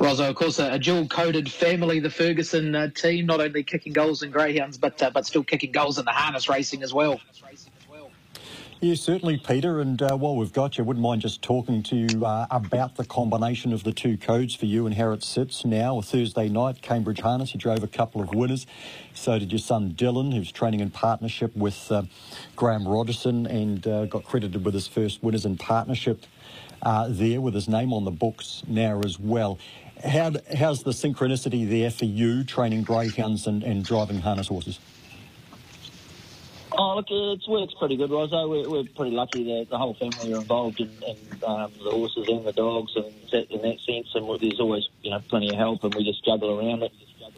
Rosso, 0.00 0.28
of 0.28 0.36
course, 0.36 0.58
a, 0.58 0.72
a 0.72 0.78
dual-coded 0.78 1.50
family, 1.50 2.00
the 2.00 2.10
Ferguson 2.10 2.74
uh, 2.74 2.88
team, 2.88 3.26
not 3.26 3.40
only 3.40 3.62
kicking 3.62 3.92
goals 3.92 4.22
in 4.22 4.30
greyhounds, 4.30 4.78
but 4.78 5.02
uh, 5.02 5.10
but 5.10 5.26
still 5.26 5.44
kicking 5.44 5.72
goals 5.72 5.98
in 5.98 6.04
the 6.04 6.12
harness 6.12 6.48
racing 6.48 6.82
as 6.82 6.94
well. 6.94 7.20
Yeah, 8.80 8.94
certainly, 8.94 9.38
Peter. 9.38 9.80
And 9.80 10.00
uh, 10.00 10.16
while 10.16 10.36
we've 10.36 10.52
got 10.52 10.78
you, 10.78 10.84
I 10.84 10.86
wouldn't 10.86 11.02
mind 11.02 11.22
just 11.22 11.42
talking 11.42 11.82
to 11.82 11.96
you 11.96 12.24
uh, 12.24 12.46
about 12.48 12.94
the 12.94 13.04
combination 13.04 13.72
of 13.72 13.82
the 13.82 13.90
two 13.90 14.16
codes 14.16 14.54
for 14.54 14.66
you 14.66 14.86
and 14.86 14.94
how 14.94 15.10
it 15.10 15.24
sits 15.24 15.64
now. 15.64 16.00
Thursday 16.00 16.48
night, 16.48 16.80
Cambridge 16.80 17.18
Harness, 17.18 17.52
you 17.52 17.58
drove 17.58 17.82
a 17.82 17.88
couple 17.88 18.20
of 18.20 18.32
winners. 18.32 18.68
So 19.14 19.36
did 19.36 19.50
your 19.50 19.58
son 19.58 19.94
Dylan, 19.94 20.32
who's 20.32 20.52
training 20.52 20.78
in 20.78 20.90
partnership 20.90 21.56
with 21.56 21.90
uh, 21.90 22.04
Graham 22.54 22.86
Rogerson 22.86 23.46
and 23.46 23.84
uh, 23.84 24.06
got 24.06 24.22
credited 24.22 24.64
with 24.64 24.74
his 24.74 24.86
first 24.86 25.24
winners 25.24 25.44
in 25.44 25.56
partnership 25.56 26.24
uh, 26.82 27.08
there 27.10 27.40
with 27.40 27.54
his 27.54 27.68
name 27.68 27.92
on 27.92 28.04
the 28.04 28.12
books 28.12 28.62
now 28.68 29.00
as 29.04 29.18
well. 29.18 29.58
How, 30.04 30.30
how's 30.56 30.84
the 30.84 30.92
synchronicity 30.92 31.68
there 31.68 31.90
for 31.90 32.04
you, 32.04 32.44
training 32.44 32.84
greyhounds 32.84 33.48
and, 33.48 33.64
and 33.64 33.84
driving 33.84 34.20
harness 34.20 34.46
horses? 34.46 34.78
Oh, 36.72 36.96
look, 36.96 37.06
it 37.10 37.48
works 37.48 37.74
pretty 37.78 37.96
good, 37.96 38.10
Rosso. 38.10 38.48
We're, 38.48 38.68
we're 38.68 38.84
pretty 38.84 39.12
lucky 39.12 39.44
that 39.44 39.70
the 39.70 39.78
whole 39.78 39.94
family 39.94 40.34
are 40.34 40.40
involved 40.40 40.80
in, 40.80 40.90
in 41.02 41.16
um, 41.44 41.72
the 41.82 41.90
horses 41.90 42.28
and 42.28 42.44
the 42.44 42.52
dogs 42.52 42.92
and 42.94 43.06
that, 43.32 43.50
in 43.50 43.62
that 43.62 43.80
sense. 43.80 44.08
And 44.14 44.28
there's 44.40 44.60
always, 44.60 44.84
you 45.02 45.10
know, 45.10 45.20
plenty 45.28 45.48
of 45.48 45.56
help, 45.56 45.84
and 45.84 45.94
we 45.94 46.04
just 46.04 46.24
juggle 46.24 46.58
around 46.58 46.82
it. 46.82 46.92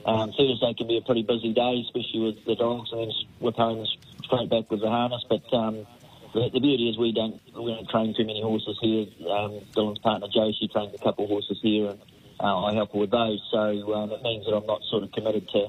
Um, 0.04 0.32
Thursday 0.32 0.74
can 0.74 0.88
be 0.88 0.96
a 0.96 1.02
pretty 1.02 1.22
busy 1.22 1.52
day, 1.52 1.84
especially 1.86 2.20
with 2.20 2.44
the 2.44 2.56
dogs, 2.56 2.90
and 2.92 3.02
then 3.02 3.10
whip 3.38 3.54
home 3.54 3.86
straight 4.24 4.48
back 4.48 4.70
with 4.70 4.80
the 4.80 4.88
harness. 4.88 5.24
But 5.28 5.44
um, 5.54 5.86
the, 6.32 6.50
the 6.52 6.60
beauty 6.60 6.88
is 6.88 6.98
we 6.98 7.12
don't 7.12 7.40
we 7.54 7.74
don't 7.74 7.88
train 7.88 8.14
too 8.14 8.24
many 8.24 8.42
horses 8.42 8.78
here. 8.80 9.06
Um, 9.30 9.60
Dylan's 9.76 9.98
partner 9.98 10.28
Jo, 10.32 10.52
she 10.58 10.68
trains 10.68 10.94
a 10.94 10.98
couple 10.98 11.24
of 11.24 11.30
horses 11.30 11.58
here, 11.62 11.90
and 11.90 12.00
uh, 12.40 12.64
I 12.64 12.74
help 12.74 12.92
her 12.92 12.98
with 12.98 13.10
those. 13.10 13.46
So 13.50 13.94
um, 13.94 14.10
it 14.10 14.22
means 14.22 14.46
that 14.46 14.56
I'm 14.56 14.66
not 14.66 14.82
sort 14.90 15.02
of 15.02 15.12
committed 15.12 15.48
to 15.50 15.68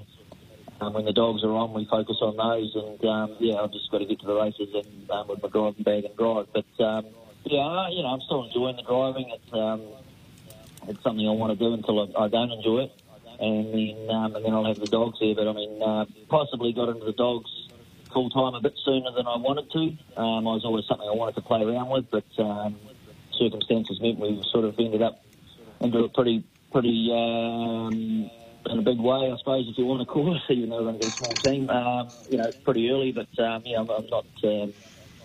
um, 0.82 0.94
when 0.94 1.06
the 1.06 1.14
dogs 1.14 1.44
are 1.44 1.52
on, 1.52 1.74
we 1.74 1.86
focus 1.86 2.18
on 2.22 2.36
those, 2.36 2.74
and 2.76 3.06
um, 3.06 3.36
yeah, 3.40 3.62
I've 3.62 3.72
just 3.72 3.90
got 3.92 4.00
to 4.00 4.06
get 4.06 4.20
to 4.22 4.26
the 4.26 4.36
races 4.36 4.74
and 4.74 5.12
um, 5.12 5.28
with 5.28 5.42
my 5.42 5.50
driving 5.50 5.84
bag 5.84 6.06
and 6.06 6.18
drive. 6.18 6.48
But 6.52 6.84
um, 6.84 7.06
yeah, 7.46 7.88
you 7.90 8.02
know, 8.02 8.10
I'm 8.10 8.22
still 8.22 8.44
enjoying 8.46 8.78
the 8.78 8.82
driving. 8.82 9.30
It's 9.30 9.54
um, 9.54 9.82
it's 10.90 11.02
something 11.04 11.28
I 11.28 11.32
want 11.32 11.58
to 11.58 11.60
do 11.64 11.74
until 11.74 12.02
I, 12.02 12.26
I 12.26 12.28
don't 12.28 12.52
enjoy 12.52 12.90
it, 12.90 13.02
and 13.40 13.74
then 13.74 14.10
um, 14.10 14.36
and 14.36 14.44
then 14.44 14.54
I'll 14.54 14.66
have 14.66 14.80
the 14.80 14.88
dogs 14.88 15.20
there. 15.22 15.36
But 15.36 15.48
I 15.48 15.54
mean, 15.54 15.82
uh, 15.82 16.06
possibly 16.30 16.74
got 16.74 16.90
into 16.90 17.06
the 17.06 17.14
dogs 17.14 17.52
full 18.12 18.32
time 18.32 18.56
a 18.56 18.62
bit 18.62 18.74
sooner 18.84 19.12
than 19.12 19.28
I 19.28 19.38
wanted 19.38 19.70
to. 19.72 20.20
Um, 20.20 20.48
I 20.48 20.54
was 20.58 20.66
always 20.66 20.86
something 20.86 21.08
I 21.08 21.14
wanted 21.14 21.36
to 21.36 21.42
play 21.42 21.62
around 21.62 21.90
with, 21.90 22.10
but 22.10 22.26
um, 22.40 22.76
circumstances 23.38 24.02
meant 24.02 24.20
we 24.20 24.42
sort 24.52 24.66
of 24.66 24.80
ended 24.80 25.04
up 25.04 25.24
into 25.80 26.00
a 26.00 26.10
pretty 26.10 26.44
pretty. 26.72 27.12
Um, 27.14 28.32
in 28.66 28.80
a 28.80 28.82
big 28.82 29.00
way, 29.00 29.32
I 29.32 29.38
suppose, 29.38 29.68
if 29.68 29.78
you 29.78 29.86
want 29.86 30.02
to 30.02 30.06
call 30.06 30.36
it, 30.36 30.42
even 30.50 30.70
though 30.70 30.78
we're 30.78 30.92
going 30.92 31.00
to 31.00 31.06
be 31.06 31.08
a 31.08 31.12
small 31.12 31.34
team. 31.34 31.70
Um, 31.70 32.10
you 32.30 32.38
know, 32.38 32.52
pretty 32.64 32.90
early, 32.90 33.12
but 33.12 33.28
um, 33.40 33.64
yeah, 33.66 33.80
I'm, 33.80 33.90
I'm 33.90 34.08
not. 34.08 34.26
Um, 34.44 34.74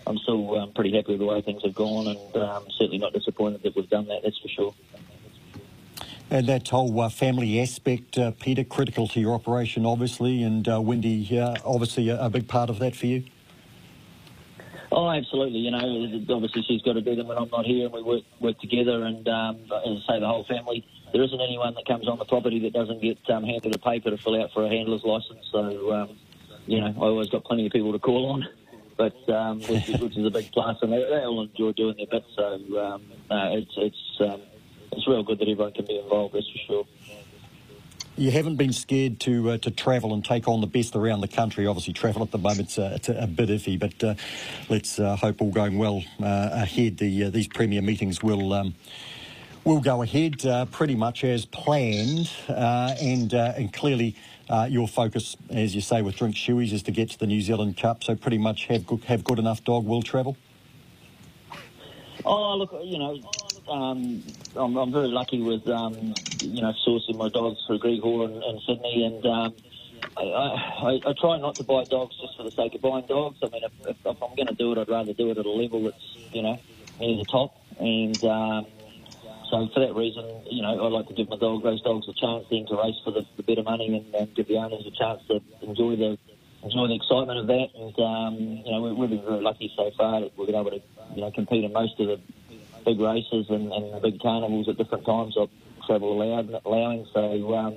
I'm 0.05 0.17
still 0.19 0.57
um, 0.57 0.71
pretty 0.71 0.95
happy 0.95 1.11
with 1.11 1.19
the 1.19 1.25
way 1.25 1.41
things 1.41 1.61
have 1.63 1.75
gone, 1.75 2.07
and 2.07 2.43
um, 2.43 2.65
certainly 2.71 2.97
not 2.97 3.11
disappointed 3.11 3.61
that 3.63 3.75
we've 3.75 3.89
done 3.89 4.07
that. 4.07 4.21
That's 4.23 4.37
for 4.39 4.47
sure. 4.47 4.73
And 6.29 6.47
that 6.47 6.67
whole 6.69 6.99
uh, 6.99 7.09
family 7.09 7.59
aspect, 7.61 8.17
uh, 8.17 8.31
Peter, 8.31 8.63
critical 8.63 9.07
to 9.09 9.19
your 9.19 9.33
operation, 9.33 9.85
obviously, 9.85 10.43
and 10.43 10.67
uh, 10.67 10.81
Wendy, 10.81 11.37
uh, 11.37 11.55
obviously, 11.65 12.09
a, 12.09 12.21
a, 12.21 12.29
big 12.29 12.47
part 12.47 12.69
of 12.69 12.79
that 12.79 12.95
for 12.95 13.05
you. 13.05 13.23
Oh, 14.91 15.09
absolutely. 15.09 15.59
You 15.59 15.71
know, 15.71 16.35
obviously, 16.35 16.63
she's 16.67 16.81
got 16.81 16.93
to 16.93 17.01
do 17.01 17.15
them 17.15 17.27
when 17.27 17.37
I'm 17.37 17.49
not 17.49 17.65
here, 17.65 17.85
and 17.85 17.93
we 17.93 18.01
work 18.01 18.23
work 18.39 18.59
together. 18.59 19.03
And 19.03 19.27
um, 19.27 19.57
as 19.71 20.03
I 20.07 20.13
say, 20.13 20.19
the 20.19 20.27
whole 20.27 20.45
family 20.45 20.85
there 21.13 21.23
isn't 21.23 21.39
anyone 21.39 21.73
that 21.75 21.85
comes 21.85 22.07
on 22.07 22.17
the 22.17 22.25
property 22.25 22.59
that 22.59 22.73
doesn't 22.73 23.01
get 23.01 23.17
um, 23.29 23.43
handed 23.43 23.73
a 23.73 23.79
paper 23.79 24.09
to 24.09 24.17
fill 24.17 24.41
out 24.41 24.51
for 24.53 24.65
a 24.65 24.69
handler's 24.69 25.03
license. 25.03 25.45
So, 25.51 25.93
um, 25.93 26.17
you 26.65 26.81
know, 26.81 26.87
I 26.87 27.05
always 27.05 27.29
got 27.29 27.43
plenty 27.45 27.65
of 27.65 27.71
people 27.71 27.93
to 27.93 27.99
call 27.99 28.31
on, 28.31 28.47
but 28.97 29.29
um, 29.29 29.61
which, 29.61 29.87
which, 29.87 30.17
is 30.17 30.25
a 30.25 30.29
big 30.29 30.51
plus, 30.51 30.77
and 30.81 30.91
they, 30.91 30.97
they 30.97 31.23
all 31.23 31.41
enjoy 31.41 31.71
doing 31.71 31.95
their 31.97 32.07
bit. 32.07 32.25
So, 32.35 32.53
um, 32.79 33.03
uh, 33.31 33.49
it's 33.51 33.71
it's 33.77 34.17
um, 34.19 34.41
it's 34.91 35.07
real 35.07 35.23
good 35.23 35.39
that 35.39 35.47
everyone 35.47 35.73
can 35.73 35.85
be 35.85 35.97
involved. 35.97 36.35
That's 36.35 36.49
for 36.49 36.59
sure. 36.67 36.87
You 38.17 38.31
haven't 38.31 38.55
been 38.55 38.73
scared 38.73 39.19
to 39.21 39.51
uh, 39.51 39.57
to 39.59 39.71
travel 39.71 40.13
and 40.13 40.25
take 40.25 40.47
on 40.47 40.59
the 40.59 40.67
best 40.67 40.95
around 40.95 41.21
the 41.21 41.27
country. 41.27 41.67
Obviously, 41.67 41.93
travel 41.93 42.23
at 42.23 42.31
the 42.31 42.39
moment's 42.39 42.77
uh, 42.77 42.93
it's 42.95 43.09
a, 43.09 43.13
a 43.13 43.27
bit 43.27 43.49
iffy, 43.49 43.79
but 43.79 44.03
uh, 44.03 44.15
let's 44.69 44.99
uh, 44.99 45.15
hope 45.15 45.41
all 45.41 45.51
going 45.51 45.77
well 45.77 46.03
uh, 46.21 46.49
ahead. 46.51 46.97
The 46.97 47.25
uh, 47.25 47.29
these 47.29 47.47
premier 47.47 47.81
meetings 47.81 48.21
will. 48.21 48.73
Will 49.67 49.81
go 49.81 50.01
ahead 50.01 50.45
uh, 50.45 50.63
pretty 50.63 50.95
much 50.95 51.25
as 51.25 51.43
planned, 51.43 52.31
uh, 52.47 52.95
and 53.01 53.33
uh, 53.33 53.51
and 53.57 53.73
clearly 53.73 54.15
uh, 54.49 54.65
your 54.71 54.87
focus, 54.87 55.35
as 55.49 55.75
you 55.75 55.81
say, 55.81 56.01
with 56.01 56.15
Drink 56.15 56.35
Shoeies 56.35 56.71
is 56.71 56.83
to 56.83 56.91
get 56.91 57.09
to 57.09 57.19
the 57.19 57.27
New 57.27 57.41
Zealand 57.41 57.75
Cup. 57.75 58.01
So 58.01 58.15
pretty 58.15 58.37
much 58.37 58.67
have 58.67 58.87
good, 58.87 59.03
have 59.03 59.25
good 59.25 59.39
enough 59.39 59.65
dog 59.65 59.85
will 59.85 60.01
travel. 60.01 60.37
Oh, 62.23 62.55
look, 62.55 62.73
you 62.81 62.97
know, 62.97 63.19
um, 63.67 64.23
I'm, 64.55 64.77
I'm, 64.77 64.89
very 64.93 65.09
lucky 65.09 65.41
with 65.41 65.67
um, 65.67 66.13
you 66.39 66.61
know 66.61 66.71
sourcing 66.87 67.17
my 67.17 67.27
dogs 67.27 67.59
for 67.67 67.77
Greg 67.77 67.99
Hall 67.99 68.23
and, 68.23 68.41
and 68.41 68.61
Sydney, 68.65 69.03
and 69.03 69.25
um, 69.25 69.53
I, 70.15 70.21
I, 70.21 70.99
I, 71.07 71.13
try 71.19 71.39
not 71.39 71.55
to 71.55 71.65
buy 71.65 71.83
dogs 71.83 72.15
just 72.21 72.37
for 72.37 72.43
the 72.43 72.51
sake 72.51 72.73
of 72.73 72.79
buying 72.79 73.05
dogs. 73.05 73.39
I 73.43 73.49
mean, 73.49 73.65
if, 73.65 73.73
if, 73.85 73.97
if 74.05 74.23
I'm 74.23 74.33
going 74.33 74.47
to 74.47 74.55
do 74.55 74.71
it, 74.71 74.77
I'd 74.77 74.87
rather 74.87 75.11
do 75.11 75.29
it 75.29 75.37
at 75.37 75.45
a 75.45 75.51
level 75.51 75.83
that's 75.83 76.15
you 76.31 76.41
know 76.41 76.57
near 77.01 77.17
the 77.17 77.25
top, 77.25 77.53
and 77.81 78.23
um, 78.23 78.65
so 79.49 79.67
for 79.73 79.79
that 79.79 79.95
reason, 79.95 80.25
you 80.49 80.61
know, 80.61 80.83
I 80.83 80.87
like 80.89 81.07
to 81.07 81.13
give 81.13 81.29
my 81.29 81.37
dog, 81.37 81.63
those 81.63 81.81
dogs 81.81 82.07
a 82.07 82.13
chance 82.13 82.45
then 82.49 82.65
to 82.67 82.75
race 82.75 82.95
for 83.03 83.11
the, 83.11 83.25
the 83.37 83.43
better 83.43 83.63
money 83.63 83.95
and, 83.95 84.15
and 84.15 84.35
give 84.35 84.47
the 84.47 84.57
owners 84.57 84.85
a 84.85 84.91
chance 84.91 85.21
to 85.27 85.39
enjoy 85.61 85.95
the 85.95 86.17
enjoy 86.63 86.87
the 86.87 86.95
excitement 86.95 87.39
of 87.39 87.47
that. 87.47 87.67
And 87.75 87.95
um, 87.99 88.35
you 88.65 88.71
know, 88.71 88.81
we, 88.81 88.93
we've 88.93 89.09
been 89.09 89.23
very 89.23 89.41
lucky 89.41 89.71
so 89.75 89.91
far 89.97 90.21
that 90.21 90.37
we've 90.37 90.47
been 90.47 90.55
able 90.55 90.71
to 90.71 90.81
you 91.15 91.21
know 91.21 91.31
compete 91.31 91.63
in 91.63 91.71
most 91.71 91.99
of 91.99 92.07
the 92.07 92.19
big 92.85 92.99
races 92.99 93.47
and, 93.49 93.71
and 93.71 93.93
the 93.93 93.99
big 94.01 94.19
carnivals 94.21 94.67
at 94.69 94.77
different 94.77 95.05
times 95.05 95.37
of 95.37 95.49
travel 95.85 96.21
allowed 96.21 96.61
allowing. 96.65 97.07
So 97.13 97.55
um, 97.55 97.75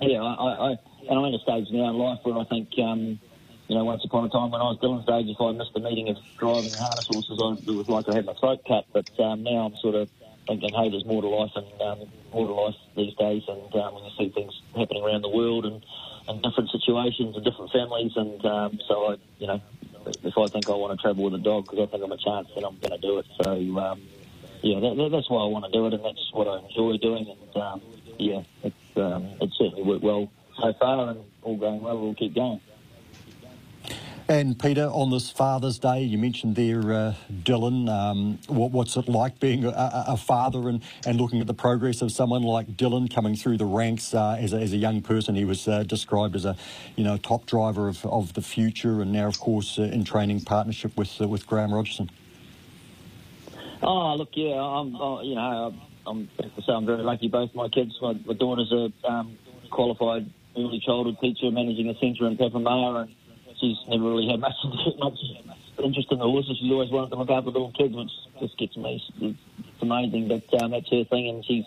yeah, 0.00 0.22
I, 0.22 0.70
I 0.70 0.78
and 1.08 1.18
I'm 1.18 1.24
in 1.24 1.34
a 1.34 1.40
stage 1.40 1.66
now 1.70 1.90
in 1.90 1.96
life 1.96 2.20
where 2.22 2.38
I 2.38 2.44
think. 2.44 2.68
Um, 2.78 3.18
you 3.68 3.74
know, 3.74 3.84
once 3.84 4.04
upon 4.04 4.24
a 4.24 4.28
time 4.28 4.52
when 4.52 4.60
I 4.60 4.70
was 4.70 4.78
Dylan's 4.78 5.10
age, 5.10 5.26
if 5.26 5.40
I 5.40 5.50
missed 5.50 5.72
a 5.74 5.80
meeting 5.80 6.08
of 6.08 6.16
driving 6.38 6.70
harness 6.70 7.08
horses, 7.08 7.34
I, 7.42 7.58
it 7.68 7.74
was 7.74 7.88
like 7.88 8.08
I 8.08 8.14
had 8.14 8.24
my 8.24 8.34
throat 8.34 8.60
cut. 8.62 8.86
But 8.92 9.10
um, 9.18 9.42
now 9.42 9.66
I'm 9.66 9.76
sort 9.82 9.96
of 9.96 10.08
thinking, 10.46 10.72
hey, 10.72 10.90
there's 10.90 11.04
more 11.04 11.22
to 11.22 11.28
life 11.28 11.50
and 11.56 11.80
um, 11.82 12.08
more 12.32 12.46
to 12.46 12.54
life 12.54 12.74
these 12.96 13.14
days. 13.14 13.42
And 13.48 13.74
um, 13.74 13.94
when 13.94 14.04
you 14.04 14.10
see 14.18 14.30
things 14.30 14.52
happening 14.76 15.02
around 15.02 15.22
the 15.22 15.28
world 15.28 15.66
and, 15.66 15.84
and 16.28 16.42
different 16.42 16.70
situations 16.70 17.36
and 17.36 17.44
different 17.44 17.72
families, 17.72 18.12
and 18.16 18.44
um, 18.44 18.78
so 18.88 19.12
I, 19.12 19.16
you 19.38 19.46
know, 19.46 19.60
if 20.06 20.34
I 20.38 20.48
think 20.48 20.68
I 20.68 20.76
want 20.78 20.98
to 20.98 21.02
travel 21.02 21.24
with 21.24 21.34
a 21.34 21.42
dog 21.42 21.66
because 21.66 21.88
I 21.88 21.90
think 21.90 22.04
I'm 22.04 22.12
a 22.12 22.18
chance, 22.18 22.48
then 22.54 22.64
I'm 22.64 22.78
going 22.78 22.94
to 22.94 23.02
do 23.02 23.18
it. 23.18 23.26
So 23.42 23.50
um, 23.78 24.02
yeah, 24.62 24.80
that, 24.80 25.08
that's 25.12 25.30
why 25.30 25.42
I 25.42 25.48
want 25.48 25.64
to 25.66 25.72
do 25.72 25.86
it, 25.86 25.94
and 25.94 26.04
that's 26.04 26.30
what 26.32 26.46
I 26.48 26.64
enjoy 26.64 26.96
doing. 26.98 27.26
And 27.28 27.62
um, 27.62 27.82
yeah, 28.18 28.42
it's 28.62 28.96
um, 28.96 29.36
it's 29.40 29.56
certainly 29.58 29.82
worked 29.82 30.04
well 30.04 30.30
so 30.58 30.72
far, 30.78 31.10
and 31.10 31.20
all 31.42 31.56
going 31.56 31.82
well. 31.82 31.98
We'll 32.00 32.14
keep 32.14 32.34
going. 32.34 32.60
And 34.28 34.58
Peter, 34.58 34.86
on 34.86 35.12
this 35.12 35.30
Father's 35.30 35.78
Day, 35.78 36.02
you 36.02 36.18
mentioned 36.18 36.56
there, 36.56 36.92
uh, 36.92 37.14
Dylan. 37.30 37.88
Um, 37.88 38.40
what, 38.48 38.72
what's 38.72 38.96
it 38.96 39.08
like 39.08 39.38
being 39.38 39.64
a, 39.64 40.04
a, 40.08 40.16
father 40.16 40.68
and, 40.68 40.82
and 41.06 41.16
looking 41.16 41.40
at 41.40 41.46
the 41.46 41.54
progress 41.54 42.02
of 42.02 42.10
someone 42.10 42.42
like 42.42 42.66
Dylan 42.76 43.08
coming 43.08 43.36
through 43.36 43.58
the 43.58 43.64
ranks 43.64 44.14
uh, 44.14 44.36
as, 44.40 44.52
a, 44.52 44.56
as 44.56 44.72
a 44.72 44.78
young 44.78 45.00
person? 45.00 45.36
He 45.36 45.44
was 45.44 45.68
uh, 45.68 45.84
described 45.84 46.34
as 46.34 46.44
a 46.44 46.56
you 46.96 47.04
know 47.04 47.16
top 47.18 47.46
driver 47.46 47.86
of, 47.86 48.04
of 48.04 48.34
the 48.34 48.42
future, 48.42 49.00
and 49.00 49.12
now, 49.12 49.28
of 49.28 49.38
course, 49.38 49.78
uh, 49.78 49.82
in 49.82 50.02
training 50.02 50.40
partnership 50.40 50.96
with 50.96 51.20
uh, 51.20 51.28
with 51.28 51.46
Graham 51.46 51.72
Rogerson. 51.72 52.10
Oh, 53.80 54.16
look, 54.16 54.30
yeah, 54.32 54.60
I'm, 54.60 54.96
uh, 54.96 55.22
you 55.22 55.36
know, 55.36 55.72
I'm, 56.04 56.28
I'm, 56.40 56.62
say 56.66 56.72
I'm 56.72 56.84
very 56.84 57.04
lucky. 57.04 57.28
Both 57.28 57.54
my 57.54 57.68
kids, 57.68 57.96
my, 58.02 58.14
my 58.24 58.34
daughter's 58.34 58.72
a 58.72 58.90
um, 59.08 59.38
qualified 59.70 60.28
early 60.56 60.82
childhood 60.84 61.18
teacher, 61.20 61.52
managing 61.52 61.88
a 61.90 61.98
centre 62.00 62.26
in 62.26 62.36
Papamoa, 62.36 63.02
and 63.02 63.14
she's 63.60 63.76
never 63.88 64.04
really 64.04 64.28
had 64.28 64.40
much, 64.40 64.54
much 64.98 65.18
interest 65.82 66.08
in 66.10 66.18
the 66.18 66.24
horses. 66.24 66.58
She's 66.60 66.70
always 66.70 66.90
wanted 66.90 67.10
to 67.10 67.16
look 67.16 67.30
after 67.30 67.50
little 67.50 67.72
kids, 67.72 67.94
which 67.94 68.10
just 68.40 68.58
gets 68.58 68.76
me. 68.76 69.02
It's 69.20 69.82
amazing, 69.82 70.28
but 70.28 70.62
um, 70.62 70.70
that's 70.70 70.88
her 70.90 71.04
thing, 71.04 71.28
and 71.28 71.44
she's 71.44 71.64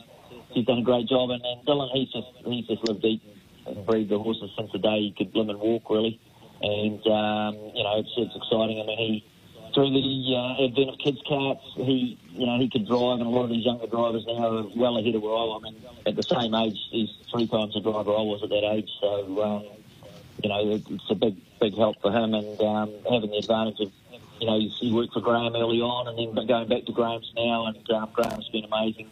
she's 0.54 0.66
done 0.66 0.80
a 0.80 0.84
great 0.84 1.08
job. 1.08 1.30
And, 1.30 1.42
and 1.44 1.66
Dylan, 1.66 1.90
he's 1.94 2.12
just 2.12 2.28
he's 2.46 2.68
just 2.68 2.88
lived, 2.88 3.06
eat, 3.06 3.22
and 3.66 3.86
breathed 3.86 4.10
the 4.10 4.20
horses 4.20 4.52
since 4.58 4.72
the 4.72 4.80
day 4.80 5.00
he 5.00 5.14
could 5.18 5.36
limb 5.36 5.50
and 5.50 5.60
walk, 5.60 5.90
really. 5.90 6.20
and 6.62 7.00
um, 7.08 7.56
you 7.74 7.84
know 7.84 8.00
it's, 8.00 8.14
it's 8.18 8.36
exciting. 8.36 8.82
I 8.82 8.86
mean, 8.86 8.98
he 8.98 9.26
through 9.74 9.92
the 9.92 10.36
uh, 10.36 10.66
advent 10.66 10.90
of 10.90 10.98
Kidz 10.98 11.22
Kartz, 11.30 11.62
he 11.76 12.18
you 12.32 12.46
know 12.46 12.60
he 12.60 12.70
could 12.70 12.88
drive, 12.88 13.20
and 13.20 13.28
a 13.28 13.30
lot 13.30 13.44
of 13.44 13.50
these 13.50 13.66
younger 13.66 13.88
drivers 13.88 14.26
now 14.28 14.58
are 14.58 14.66
well 14.76 14.98
ahead 14.98 15.16
of 15.16 15.22
where 15.22 15.36
I 15.36 15.44
am. 15.44 15.66
I 15.66 15.70
mean, 15.70 15.82
at 16.08 16.16
the 16.16 16.24
same 16.24 16.54
age, 16.56 16.78
he's 16.92 17.10
three 17.32 17.48
times 17.48 17.74
the 17.74 17.82
driver 17.82 18.12
I 18.12 18.26
was 18.26 18.42
at 18.44 18.50
that 18.50 18.66
age. 18.74 18.90
So 19.00 19.44
um, 19.44 19.79
you 20.44 20.50
know, 20.50 20.82
it's 20.90 21.10
a 21.10 21.16
big 21.16 21.36
big 21.60 21.76
help 21.76 22.02
for 22.02 22.12
him, 22.12 22.34
and 22.34 22.60
um, 22.62 22.94
having 23.10 23.32
the 23.32 23.38
advantage 23.38 23.80
of 23.80 23.92
you 24.40 24.48
know 24.48 24.60
he 24.60 24.92
worked 24.94 25.14
for 25.14 25.22
Graham 25.22 25.56
early 25.56 25.82
on, 25.82 26.08
and 26.08 26.18
then 26.18 26.48
going 26.48 26.70
back 26.70 26.86
to 26.86 26.92
Graham's 26.92 27.32
now, 27.36 27.68
and 27.68 27.90
um, 27.92 28.10
Graham's 28.14 28.50
been 28.50 28.66
amazing. 28.66 29.10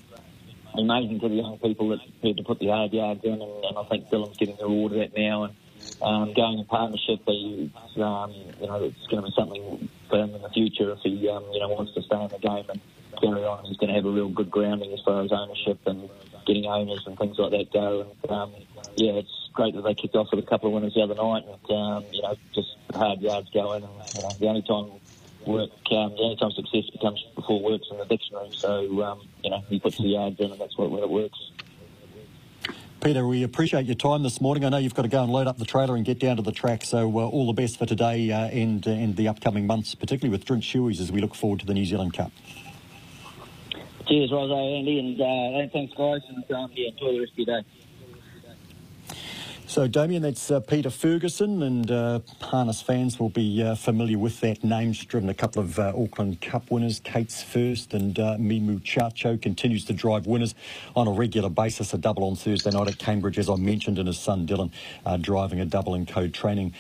Amazing 0.78 1.20
to 1.22 1.30
the 1.30 1.36
young 1.36 1.58
people 1.58 1.90
that 1.90 2.00
had 2.22 2.38
to 2.38 2.44
put 2.44 2.60
the 2.60 2.68
hard 2.68 2.94
yards 2.94 3.24
in, 3.24 3.34
and, 3.34 3.42
and 3.42 3.78
I 3.78 3.84
think 3.90 4.10
Dylan's 4.10 4.38
getting 4.38 4.58
the 4.58 4.66
reward 4.66 4.92
of 4.92 5.00
that 5.00 5.18
now. 5.18 5.46
And 5.46 5.56
um, 6.02 6.34
going 6.34 6.60
in 6.60 6.66
partnership, 6.66 7.22
he, 7.26 7.72
um, 7.96 8.32
you 8.62 8.68
know, 8.68 8.84
it's 8.84 9.08
going 9.08 9.24
to 9.24 9.30
be 9.30 9.34
something 9.36 9.90
for 10.08 10.20
him 10.20 10.36
in 10.36 10.42
the 10.42 10.50
future 10.50 10.92
if 10.92 11.00
he, 11.02 11.28
um, 11.30 11.46
you 11.52 11.60
know, 11.60 11.70
wants 11.70 11.94
to 11.96 12.02
stay 12.04 12.22
in 12.22 12.28
the 12.30 12.38
game 12.38 12.66
and 12.70 12.82
carry 13.20 13.44
on. 13.44 13.66
He's 13.66 13.78
going 13.78 13.90
to 13.90 13.96
have 13.96 14.06
a 14.06 14.12
real 14.12 14.30
good 14.30 14.52
grounding 14.52 14.94
as 14.94 15.00
far 15.04 15.24
as 15.24 15.32
ownership 15.32 15.80
and 15.88 16.10
getting 16.46 16.66
owners 16.66 17.04
and 17.08 17.18
things 17.18 17.38
like 17.40 17.52
that 17.52 17.74
go. 17.74 18.06
And 18.22 18.32
um, 18.32 18.54
yeah, 18.96 19.14
it's 19.14 19.47
great 19.58 19.74
that 19.74 19.82
they 19.82 19.96
kicked 19.96 20.16
off 20.16 20.28
with 20.32 20.44
a 20.44 20.48
couple 20.48 20.68
of 20.68 20.74
winners 20.74 20.94
the 20.94 21.02
other 21.02 21.16
night, 21.16 21.44
and 21.44 21.78
um, 21.78 22.06
you 22.12 22.22
know, 22.22 22.36
just 22.54 22.78
hard 22.94 23.20
yards 23.20 23.50
going. 23.50 23.84
And 23.84 23.92
you 24.16 24.22
know, 24.22 24.30
the 24.40 24.48
only 24.48 24.62
time 24.62 24.92
work, 25.48 25.72
um, 25.92 26.12
the 26.12 26.22
only 26.22 26.36
time 26.38 26.52
success 26.52 26.90
becomes 26.92 27.26
before 27.36 27.60
works 27.60 27.88
in 27.90 27.98
the 27.98 28.06
dictionary. 28.06 28.52
So 28.52 29.04
um, 29.04 29.28
you 29.44 29.50
know, 29.50 29.64
he 29.68 29.80
puts 29.80 29.98
the 29.98 30.04
yards 30.04 30.40
in, 30.40 30.52
and 30.52 30.62
that's 30.62 30.78
what 30.78 30.92
when 30.92 31.02
it 31.02 31.10
works. 31.10 31.40
Peter, 33.02 33.26
we 33.26 33.44
appreciate 33.44 33.86
your 33.86 33.96
time 33.96 34.22
this 34.22 34.40
morning. 34.40 34.64
I 34.64 34.70
know 34.70 34.78
you've 34.78 34.96
got 34.96 35.04
to 35.04 35.08
go 35.08 35.24
and 35.24 35.32
load 35.32 35.48
up 35.48 35.58
the 35.58 35.66
trailer 35.66 35.96
and 35.96 36.06
get 36.06 36.20
down 36.20 36.36
to 36.38 36.44
the 36.44 36.52
track, 36.52 36.84
so 36.84 37.10
uh, 37.18 37.28
all 37.28 37.48
the 37.48 37.54
best 37.54 37.80
for 37.80 37.86
today 37.86 38.32
uh, 38.32 38.48
and, 38.48 38.88
uh, 38.88 38.92
and 38.92 39.16
the 39.16 39.28
upcoming 39.28 39.66
months, 39.66 39.96
particularly 39.96 40.32
with 40.32 40.46
Drink 40.46 40.64
Shoeies 40.64 41.00
as 41.00 41.12
we 41.12 41.22
look 41.22 41.34
forward 41.34 41.60
to 41.62 41.66
the 41.66 41.74
New 41.74 41.86
Zealand 41.86 42.14
Cup. 42.14 42.32
Cheers, 44.08 44.32
Rosso, 44.32 44.56
Andy, 44.56 45.00
and 45.00 45.22
uh, 45.22 45.72
thanks, 45.72 45.94
guys, 45.96 46.22
and 46.28 46.52
um, 46.52 46.72
yeah, 46.74 46.90
enjoy 46.90 47.14
the 47.14 47.20
rest 47.20 47.32
of 47.34 47.38
your 47.38 47.62
day. 47.62 47.68
So, 49.70 49.86
Damien, 49.86 50.22
that's 50.22 50.50
uh, 50.50 50.62
Peter 50.62 50.90
Ferguson, 50.90 51.62
and 51.62 51.92
uh, 51.92 52.22
harness 52.40 52.82
fans 52.82 53.20
will 53.20 53.28
be 53.28 53.62
uh, 53.62 53.76
familiar 53.76 54.18
with 54.18 54.40
that 54.40 54.64
name. 54.64 54.94
She's 54.94 55.06
driven 55.06 55.28
a 55.28 55.34
couple 55.34 55.62
of 55.62 55.78
uh, 55.78 55.92
Auckland 55.94 56.40
Cup 56.40 56.72
winners, 56.72 57.02
Kate's 57.02 57.44
first, 57.44 57.94
and 57.94 58.18
uh, 58.18 58.38
Mi 58.40 58.62
Muchacho 58.62 59.36
continues 59.36 59.84
to 59.86 59.94
drive 59.94 60.26
winners 60.26 60.56
on 60.96 61.10
a 61.10 61.12
regular 61.12 61.50
basis. 61.50 61.94
A 61.94 61.98
double 61.98 62.24
on 62.24 62.38
Thursday 62.38 62.72
night 62.72 62.88
at 62.88 62.98
Cambridge, 62.98 63.38
as 63.38 63.50
I 63.50 63.58
mentioned, 63.58 64.00
and 64.00 64.08
his 64.08 64.18
son 64.18 64.48
Dylan 64.48 64.72
uh, 65.06 65.18
driving 65.18 65.60
a 65.60 65.66
double 65.66 65.96
in 65.96 66.06
code 66.06 66.34
training 66.34 66.74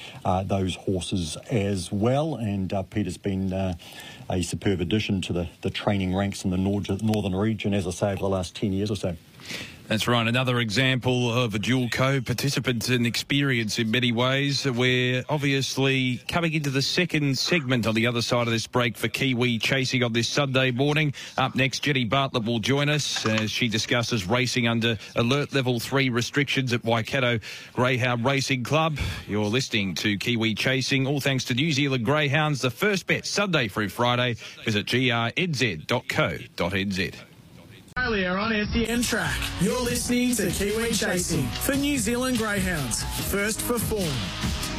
those 0.45 0.75
horses 0.75 1.35
as 1.51 1.91
well. 1.91 2.35
And 2.35 2.73
Peter's 2.89 3.17
been 3.17 3.51
a 4.29 4.41
superb 4.41 4.79
addition 4.79 5.21
to 5.23 5.33
the, 5.33 5.49
the 5.61 5.69
training 5.69 6.15
ranks 6.15 6.45
in 6.45 6.51
the 6.51 6.57
northern 6.57 7.35
region, 7.35 7.73
as 7.73 7.85
I 7.85 7.91
say, 7.91 8.07
over 8.11 8.21
the 8.21 8.29
last 8.29 8.55
10 8.55 8.71
years 8.71 8.89
or 8.89 8.95
so. 8.95 9.17
That's 9.87 10.05
right. 10.05 10.27
Another 10.27 10.59
example 10.59 11.31
of 11.31 11.55
a 11.55 11.59
dual 11.59 11.87
co-participant 11.89 12.89
and 12.89 13.07
experience 13.07 13.79
in 13.79 13.89
many 13.89 14.11
ways. 14.11 14.65
We're 14.65 15.23
obviously 15.29 16.17
coming 16.27 16.51
into 16.51 16.69
the 16.69 16.81
second 16.81 17.37
segment 17.37 17.87
on 17.87 17.95
the 17.95 18.05
other 18.05 18.21
side 18.21 18.47
of 18.47 18.51
this 18.51 18.67
break 18.67 18.97
for 18.97 19.07
Kiwi 19.07 19.59
Chasing 19.59 20.03
on 20.03 20.11
this 20.11 20.27
Sunday 20.27 20.71
morning. 20.71 21.13
Up 21.37 21.55
next, 21.55 21.83
Jenny 21.83 22.03
Bartlett 22.03 22.43
will 22.43 22.59
join 22.59 22.89
us 22.89 23.25
as 23.25 23.49
she 23.49 23.69
discusses 23.69 24.27
racing 24.27 24.67
under 24.67 24.97
alert 25.15 25.53
level 25.53 25.79
three 25.79 26.09
restrictions 26.09 26.73
at 26.73 26.83
Waikato 26.83 27.39
Greyhound 27.71 28.25
Racing 28.25 28.65
Club. 28.65 28.97
You're 29.25 29.45
listening 29.45 29.95
to 29.95 30.17
Kiwi 30.17 30.53
Chasing, 30.55 31.07
all 31.07 31.21
thanks 31.21 31.45
to 31.45 31.53
New 31.53 31.71
Zealand 31.71 32.03
Greyhounds. 32.03 32.59
The 32.59 32.71
first 32.71 33.07
bet 33.07 33.25
Sunday 33.25 33.69
through 33.69 33.87
Friday. 33.87 34.35
Visit 34.65 34.85
grnz.co.nz. 34.85 35.87
Australia 38.07 38.29
on 38.29 38.67
SEN 38.71 39.01
Track. 39.01 39.37
You're 39.59 39.81
listening 39.81 40.33
to 40.35 40.49
Kiwi 40.49 40.93
Chasing 40.93 41.45
for 41.47 41.75
New 41.75 41.97
Zealand 41.97 42.37
Greyhounds. 42.37 43.03
First 43.29 43.61
for 43.61 43.77
form. 43.77 44.76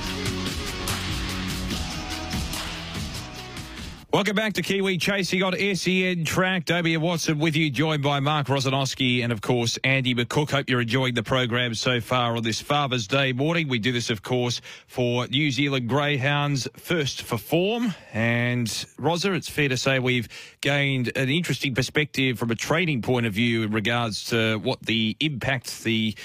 Welcome 4.10 4.36
back 4.36 4.54
to 4.54 4.62
Kiwi 4.62 4.96
Chasing 4.96 5.42
on 5.42 5.52
SEN 5.52 6.24
Track. 6.24 6.64
Damien 6.64 7.02
Watson 7.02 7.38
with 7.38 7.54
you, 7.54 7.68
joined 7.68 8.02
by 8.02 8.20
Mark 8.20 8.46
Rosanowski 8.46 9.22
and, 9.22 9.30
of 9.30 9.42
course, 9.42 9.78
Andy 9.84 10.14
McCook. 10.14 10.50
Hope 10.50 10.70
you're 10.70 10.80
enjoying 10.80 11.12
the 11.12 11.22
program 11.22 11.74
so 11.74 12.00
far 12.00 12.34
on 12.34 12.42
this 12.42 12.58
Father's 12.58 13.06
Day 13.06 13.34
morning. 13.34 13.68
We 13.68 13.78
do 13.78 13.92
this, 13.92 14.08
of 14.08 14.22
course, 14.22 14.62
for 14.86 15.26
New 15.26 15.50
Zealand 15.50 15.90
Greyhounds 15.90 16.66
first 16.78 17.20
for 17.20 17.36
form. 17.36 17.94
And, 18.14 18.86
Rosa, 18.98 19.34
it's 19.34 19.50
fair 19.50 19.68
to 19.68 19.76
say 19.76 19.98
we've 19.98 20.30
gained 20.62 21.12
an 21.14 21.28
interesting 21.28 21.74
perspective 21.74 22.38
from 22.38 22.50
a 22.50 22.56
training 22.56 23.02
point 23.02 23.26
of 23.26 23.34
view 23.34 23.62
in 23.62 23.72
regards 23.72 24.24
to 24.30 24.56
what 24.60 24.80
the 24.80 25.18
impact 25.20 25.84
the 25.84 26.16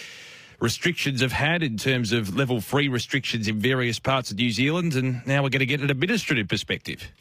restrictions 0.62 1.20
have 1.20 1.34
had 1.34 1.62
in 1.62 1.76
terms 1.76 2.14
of 2.14 2.38
level 2.38 2.62
three 2.62 2.88
restrictions 2.88 3.50
in 3.50 3.60
various 3.60 4.00
parts 4.00 4.32
of 4.32 4.38
New 4.38 4.50
Zealand, 4.50 4.96
and 4.96 5.22
now 5.28 5.44
we're 5.44 5.50
going 5.50 5.60
to 5.60 5.66
get 5.66 5.82
an 5.82 5.90
administrative 5.90 6.48
perspective. 6.48 7.12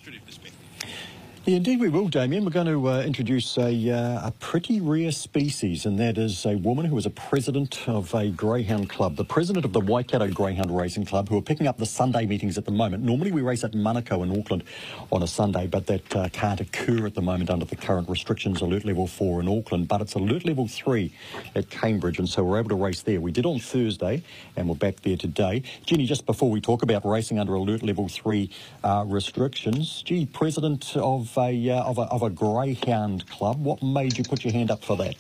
Yeah, 1.45 1.57
indeed 1.57 1.81
we 1.81 1.89
will, 1.89 2.07
Damien. 2.07 2.45
We're 2.45 2.53
going 2.53 2.69
to 2.69 2.89
uh, 2.89 3.03
introduce 3.03 3.59
a, 3.59 3.91
uh, 3.91 4.29
a 4.29 4.31
pretty 4.39 4.81
rare 4.81 5.11
species, 5.11 5.85
and 5.85 5.99
that 5.99 6.17
is 6.17 6.47
a 6.47 6.55
woman 6.55 6.85
who 6.85 6.97
is 6.97 7.05
a 7.05 7.11
president 7.11 7.89
of 7.89 8.15
a 8.15 8.29
greyhound 8.29 8.89
club, 8.89 9.17
the 9.17 9.25
president 9.25 9.65
of 9.65 9.73
the 9.73 9.81
Waikato 9.81 10.29
Greyhound 10.29 10.71
Racing 10.71 11.05
Club, 11.05 11.29
who 11.29 11.37
are 11.37 11.43
picking 11.43 11.67
up 11.67 11.79
the 11.79 11.87
Sunday 11.87 12.27
meetings 12.27 12.59
at 12.59 12.65
the 12.65 12.71
moment. 12.71 13.03
Normally 13.03 13.33
we 13.33 13.43
race 13.43 13.65
at 13.65 13.73
Manukau 13.73 14.23
in 14.23 14.39
Auckland 14.39 14.63
on 15.11 15.25
a 15.25 15.27
Sunday, 15.27 15.67
but 15.67 15.89
that 15.89 16.15
uh, 16.15 16.29
can't 16.29 16.61
occur 16.61 17.07
at 17.07 17.17
the 17.17 17.23
moment 17.23 17.51
under 17.51 17.65
the 17.65 17.75
current 17.75 18.09
restrictions, 18.09 18.61
alert 18.61 18.85
level 18.85 19.09
4 19.09 19.41
in 19.41 19.49
Auckland, 19.49 19.89
but 19.89 20.01
it's 20.01 20.15
alert 20.15 20.45
level 20.45 20.69
3 20.69 21.13
at 21.57 21.69
Cambridge, 21.71 22.21
and 22.21 22.29
so 22.29 22.45
we're 22.45 22.61
able 22.61 22.69
to 22.69 22.77
race 22.77 23.03
there. 23.03 23.21
We 23.21 23.33
did 23.33 23.47
on 23.47 23.59
Thursday, 23.59 24.23
and 24.55 24.69
we're 24.69 24.77
back 24.77 25.01
there 25.01 25.17
today. 25.17 25.65
Jenny, 25.87 26.07
just 26.07 26.25
before 26.25 26.51
we 26.53 26.61
talk 26.61 26.85
about 26.85 27.05
racing 27.05 27.41
under 27.41 27.55
alert 27.55 27.83
level 27.83 28.09
3 28.09 28.49
uh, 28.85 29.05
restrictions, 29.09 30.03
gee, 30.03 30.25
president 30.25 30.97
of 30.97 31.32
of 31.37 31.45
a, 31.45 31.71
uh, 31.71 31.83
of 31.83 31.99
a, 31.99 32.03
of 32.03 32.23
a 32.23 32.31
greyhound 32.31 33.29
club. 33.29 33.63
What 33.63 33.83
made 33.83 34.19
you 34.19 34.25
put 34.25 34.45
your 34.45 34.53
hand 34.53 34.71
up 34.71 34.85
for 34.85 34.97
that? 34.99 35.17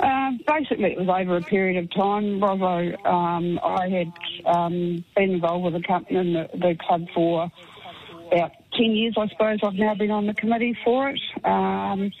Uh, 0.00 0.32
basically, 0.46 0.92
it 0.92 0.98
was 0.98 1.08
over 1.08 1.36
a 1.36 1.42
period 1.42 1.82
of 1.82 1.90
time. 1.90 2.40
Rovo, 2.40 3.04
um, 3.04 3.58
I 3.62 3.88
had 3.88 4.12
um, 4.46 5.04
been 5.16 5.32
involved 5.32 5.64
with 5.64 5.74
the 5.74 5.86
company 5.86 6.18
and 6.18 6.36
the, 6.36 6.48
the, 6.56 6.76
club 6.80 7.06
for 7.12 7.50
about 8.30 8.52
10 8.74 8.92
years, 8.92 9.14
I 9.18 9.26
suppose. 9.28 9.58
I've 9.62 9.74
now 9.74 9.94
been 9.94 10.12
on 10.12 10.26
the 10.26 10.34
committee 10.34 10.78
for 10.84 11.10
it. 11.10 11.20
Um, 11.44 12.12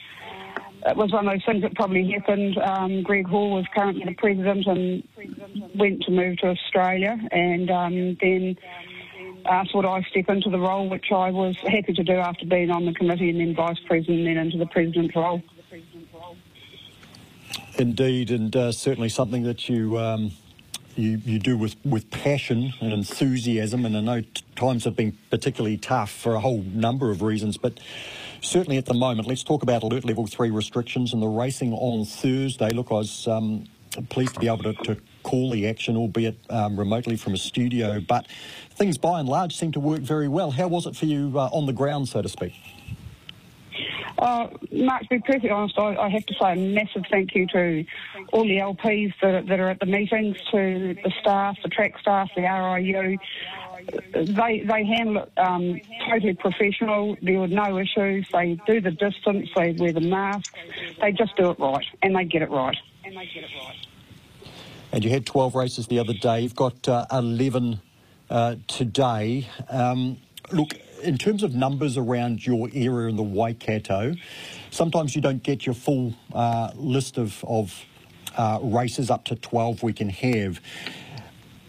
it 0.86 0.96
was 0.96 1.12
one 1.12 1.28
of 1.28 1.34
those 1.34 1.44
things 1.44 1.62
that 1.62 1.74
probably 1.76 2.10
happened. 2.10 2.58
Um, 2.58 3.02
Greg 3.02 3.28
Hall 3.28 3.50
was 3.50 3.64
currently 3.74 4.04
the 4.04 4.14
president 4.14 4.66
and 4.66 5.02
went 5.76 6.02
to 6.02 6.10
move 6.10 6.38
to 6.38 6.48
Australia, 6.48 7.16
and 7.30 7.70
um, 7.70 8.16
then 8.20 8.56
asked 9.48 9.74
would 9.74 9.86
I 9.86 10.02
step 10.02 10.28
into 10.28 10.50
the 10.50 10.58
role, 10.58 10.88
which 10.88 11.10
I 11.10 11.30
was 11.30 11.56
happy 11.58 11.92
to 11.94 12.04
do 12.04 12.14
after 12.14 12.46
being 12.46 12.70
on 12.70 12.84
the 12.84 12.92
committee 12.92 13.30
and 13.30 13.40
then 13.40 13.54
vice 13.54 13.78
president 13.86 14.20
and 14.20 14.26
then 14.26 14.36
into 14.36 14.58
the 14.58 14.66
president 14.66 15.14
role. 15.14 15.42
Indeed, 17.78 18.30
and 18.30 18.54
uh, 18.54 18.72
certainly 18.72 19.08
something 19.08 19.44
that 19.44 19.68
you. 19.68 19.98
Um, 19.98 20.32
you, 20.98 21.20
you 21.24 21.38
do 21.38 21.56
with, 21.56 21.76
with 21.84 22.10
passion 22.10 22.74
and 22.80 22.92
enthusiasm, 22.92 23.86
and 23.86 23.96
I 23.96 24.00
know 24.00 24.22
times 24.56 24.84
have 24.84 24.96
been 24.96 25.16
particularly 25.30 25.76
tough 25.76 26.10
for 26.10 26.34
a 26.34 26.40
whole 26.40 26.62
number 26.62 27.12
of 27.12 27.22
reasons, 27.22 27.56
but 27.56 27.78
certainly 28.40 28.78
at 28.78 28.86
the 28.86 28.94
moment, 28.94 29.28
let's 29.28 29.44
talk 29.44 29.62
about 29.62 29.84
alert 29.84 30.04
level 30.04 30.26
three 30.26 30.50
restrictions 30.50 31.12
and 31.12 31.22
the 31.22 31.28
racing 31.28 31.72
on 31.72 32.04
Thursday. 32.04 32.70
Look, 32.70 32.90
I 32.90 32.94
was 32.94 33.28
um, 33.28 33.66
pleased 34.08 34.34
to 34.34 34.40
be 34.40 34.48
able 34.48 34.64
to, 34.64 34.72
to 34.72 34.96
call 35.28 35.50
the 35.50 35.68
action, 35.68 35.94
albeit 35.96 36.38
um, 36.48 36.78
remotely 36.78 37.16
from 37.16 37.34
a 37.34 37.36
studio. 37.36 38.00
But 38.00 38.26
things 38.70 38.96
by 38.96 39.20
and 39.20 39.28
large 39.28 39.54
seem 39.54 39.72
to 39.72 39.80
work 39.80 40.00
very 40.00 40.28
well. 40.28 40.50
How 40.50 40.68
was 40.68 40.86
it 40.86 40.96
for 40.96 41.04
you 41.04 41.32
uh, 41.36 41.50
on 41.52 41.66
the 41.66 41.72
ground, 41.74 42.08
so 42.08 42.22
to 42.22 42.28
speak? 42.28 42.54
Uh, 44.18 44.48
Mark, 44.72 45.02
to 45.02 45.08
be 45.10 45.18
perfectly 45.20 45.50
honest, 45.50 45.78
I, 45.78 45.94
I, 45.96 46.08
have 46.08 46.26
to 46.26 46.34
say 46.40 46.52
a 46.52 46.56
massive 46.56 47.04
thank 47.08 47.36
you 47.36 47.46
to 47.48 47.84
all 48.32 48.42
the 48.42 48.56
LPs 48.56 49.14
that, 49.22 49.46
that 49.46 49.60
are 49.60 49.68
at 49.68 49.78
the 49.78 49.86
meetings, 49.86 50.36
to 50.50 50.96
the 51.04 51.12
staff, 51.20 51.56
the 51.62 51.68
track 51.68 51.96
staff, 52.00 52.28
the 52.34 52.40
RIU. 52.42 53.16
They 54.12 54.64
they 54.66 54.84
handle 54.84 55.22
it 55.22 55.32
um, 55.38 55.80
totally 56.10 56.34
professional. 56.34 57.16
There 57.22 57.38
were 57.38 57.48
no 57.48 57.78
issues. 57.78 58.26
They 58.32 58.58
do 58.66 58.80
the 58.80 58.90
distance. 58.90 59.50
They 59.54 59.72
wear 59.72 59.92
the 59.92 60.00
masks. 60.00 60.52
They 61.00 61.12
just 61.12 61.36
do 61.36 61.50
it 61.50 61.58
right, 61.60 61.86
and 62.02 62.16
they 62.16 62.24
get 62.24 62.42
it 62.42 62.50
right. 62.50 62.76
And 63.04 63.16
they 63.16 63.26
get 63.26 63.44
it 63.44 63.50
right. 63.62 63.87
And 64.92 65.04
you 65.04 65.10
had 65.10 65.26
12 65.26 65.54
races 65.54 65.86
the 65.86 65.98
other 65.98 66.14
day. 66.14 66.40
You've 66.40 66.56
got 66.56 66.88
uh, 66.88 67.06
11 67.12 67.80
uh, 68.30 68.56
today. 68.66 69.46
Um, 69.68 70.16
look, 70.50 70.72
in 71.02 71.18
terms 71.18 71.42
of 71.42 71.54
numbers 71.54 71.96
around 71.96 72.46
your 72.46 72.68
area 72.72 73.08
in 73.08 73.16
the 73.16 73.22
Waikato, 73.22 74.14
sometimes 74.70 75.14
you 75.14 75.20
don't 75.20 75.42
get 75.42 75.66
your 75.66 75.74
full 75.74 76.14
uh, 76.32 76.70
list 76.74 77.18
of, 77.18 77.44
of 77.46 77.84
uh, 78.36 78.58
races 78.62 79.10
up 79.10 79.24
to 79.26 79.36
12 79.36 79.82
we 79.82 79.92
can 79.92 80.08
have. 80.08 80.60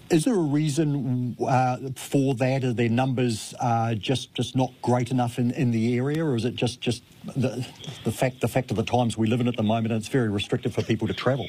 is 0.10 0.24
there 0.24 0.36
a 0.36 0.38
reason 0.38 1.36
uh, 1.46 1.78
for 1.96 2.34
that? 2.36 2.64
Are 2.64 2.74
their 2.74 2.90
numbers 2.90 3.54
uh, 3.60 3.96
just 3.96 4.34
just 4.34 4.56
not 4.56 4.72
great 4.82 5.12
enough 5.12 5.38
in, 5.38 5.52
in 5.52 5.72
the 5.72 5.96
area, 5.98 6.24
or 6.26 6.36
is 6.36 6.46
it 6.46 6.56
just 6.56 6.82
just 6.82 7.04
the, 7.36 7.66
the 8.04 8.12
fact 8.12 8.42
the 8.42 8.48
fact 8.48 8.72
of 8.72 8.78
the 8.78 8.84
times 8.84 9.18
we 9.18 9.28
live 9.28 9.42
in 9.42 9.48
at 9.48 9.58
the 9.58 9.64
moment? 9.64 9.92
And 9.92 10.02
it's 10.02 10.08
very 10.10 10.30
restrictive 10.30 10.74
for 10.74 10.84
people 10.84 11.08
to 11.08 11.14
travel. 11.14 11.48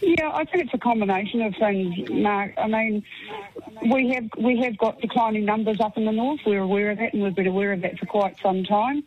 Yeah, 0.00 0.30
I 0.32 0.44
think 0.44 0.64
it's 0.64 0.74
a 0.74 0.78
combination 0.78 1.42
of 1.42 1.54
things, 1.58 1.94
Mark. 2.10 2.52
I 2.58 2.66
mean, 2.66 3.02
we 3.90 4.10
have 4.14 4.24
we 4.42 4.60
have 4.62 4.76
got 4.78 5.00
declining 5.00 5.44
numbers 5.44 5.78
up 5.80 5.96
in 5.96 6.04
the 6.04 6.12
north. 6.12 6.40
We're 6.46 6.62
aware 6.62 6.90
of 6.90 6.98
that, 6.98 7.14
and 7.14 7.22
we've 7.22 7.34
been 7.34 7.46
aware 7.46 7.72
of 7.72 7.82
that 7.82 7.98
for 7.98 8.06
quite 8.06 8.36
some 8.42 8.64
time. 8.64 9.04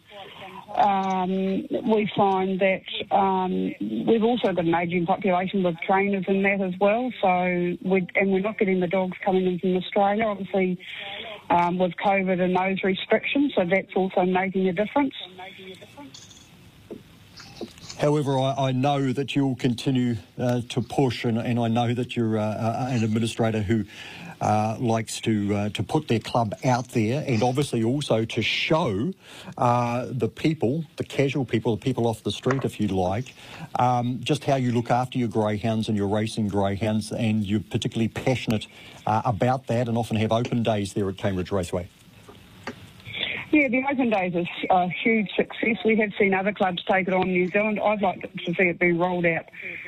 Um, 0.76 1.66
we 1.90 2.10
find 2.16 2.60
that 2.60 3.16
um, 3.16 3.74
we've 3.80 4.24
also 4.24 4.52
got 4.54 4.66
an 4.66 4.76
ageing 4.76 5.06
population 5.06 5.64
with 5.64 5.76
trainers 5.86 6.26
in 6.28 6.44
that 6.44 6.62
as 6.62 6.74
well. 6.80 7.12
So, 7.22 7.78
we, 7.84 8.06
and 8.16 8.32
we're 8.32 8.42
not 8.42 8.60
getting 8.60 8.80
the 8.80 8.88
dogs 8.88 9.18
coming 9.26 9.48
in 9.48 9.60
from 9.60 9.78
Australia, 9.78 10.26
obviously, 10.26 10.78
um, 11.50 11.80
with 11.80 11.94
COVID 12.06 12.42
and 12.42 12.56
those 12.56 12.84
restrictions. 12.84 13.54
So 13.56 13.64
that's 13.70 13.94
also 13.96 14.24
making 14.24 14.68
a 14.68 14.74
difference. 14.74 15.14
However, 17.98 18.38
I, 18.38 18.54
I, 18.58 18.72
know 18.74 19.12
that 19.12 19.36
you'll 19.36 19.56
continue 19.56 20.18
uh, 20.40 20.62
to 20.70 20.82
push, 20.82 21.26
and, 21.26 21.40
and, 21.40 21.60
I 21.60 21.68
know 21.68 21.96
that 21.96 22.16
you're 22.16 22.38
uh, 22.38 22.44
uh 22.44 22.88
an 22.92 23.04
administrator 23.04 23.64
who 23.64 23.86
uh, 24.40 24.78
likes 24.80 25.20
to 25.22 25.56
uh, 25.56 25.70
to 25.70 25.82
put 25.82 26.08
their 26.08 26.20
club 26.20 26.54
out 26.64 26.90
there, 26.90 27.24
and 27.28 27.42
obviously 27.42 27.84
also 27.84 28.24
to 28.24 28.42
show 28.44 29.14
uh, 29.58 30.06
the 30.12 30.28
people, 30.30 30.86
the 30.98 31.04
casual 31.04 31.44
people, 31.44 31.76
the 31.76 31.82
people 31.82 32.06
off 32.06 32.22
the 32.22 32.32
street, 32.32 32.64
if 32.64 32.80
you 32.80 32.88
like, 32.88 33.34
um, 33.80 34.20
just 34.22 34.44
how 34.44 34.58
you 34.58 34.72
look 34.72 34.92
after 34.92 35.18
your 35.18 35.28
greyhounds 35.28 35.88
and 35.88 35.98
your 35.98 36.08
racing 36.08 36.50
greyhounds, 36.50 37.12
and 37.12 37.48
you're 37.48 37.62
particularly 37.62 38.10
passionate 38.10 38.68
about 39.08 39.66
that, 39.68 39.88
and 39.88 39.98
often 39.98 40.18
have 40.18 40.32
open 40.32 40.62
days 40.62 40.94
there 40.94 41.10
at 41.10 41.18
Cambridge 41.18 41.52
Raceway. 41.52 41.90
Yeah, 43.50 43.70
the 43.70 43.82
Open 43.90 44.10
Days 44.10 44.36
is 44.36 44.48
a 44.70 44.90
huge 44.90 45.30
success. 45.38 45.78
We 45.86 45.96
have 45.98 46.12
seen 46.20 46.34
other 46.34 46.52
clubs 46.52 46.84
take 46.84 47.08
it 47.08 47.14
on 47.14 47.28
in 47.28 47.34
New 47.34 47.48
Zealand. 47.48 47.80
I'd 47.80 48.02
like 48.02 48.22
to 48.22 48.54
see 48.54 48.64
it 48.64 48.78
be 48.78 48.92
rolled 48.92 49.26
out 49.26 49.46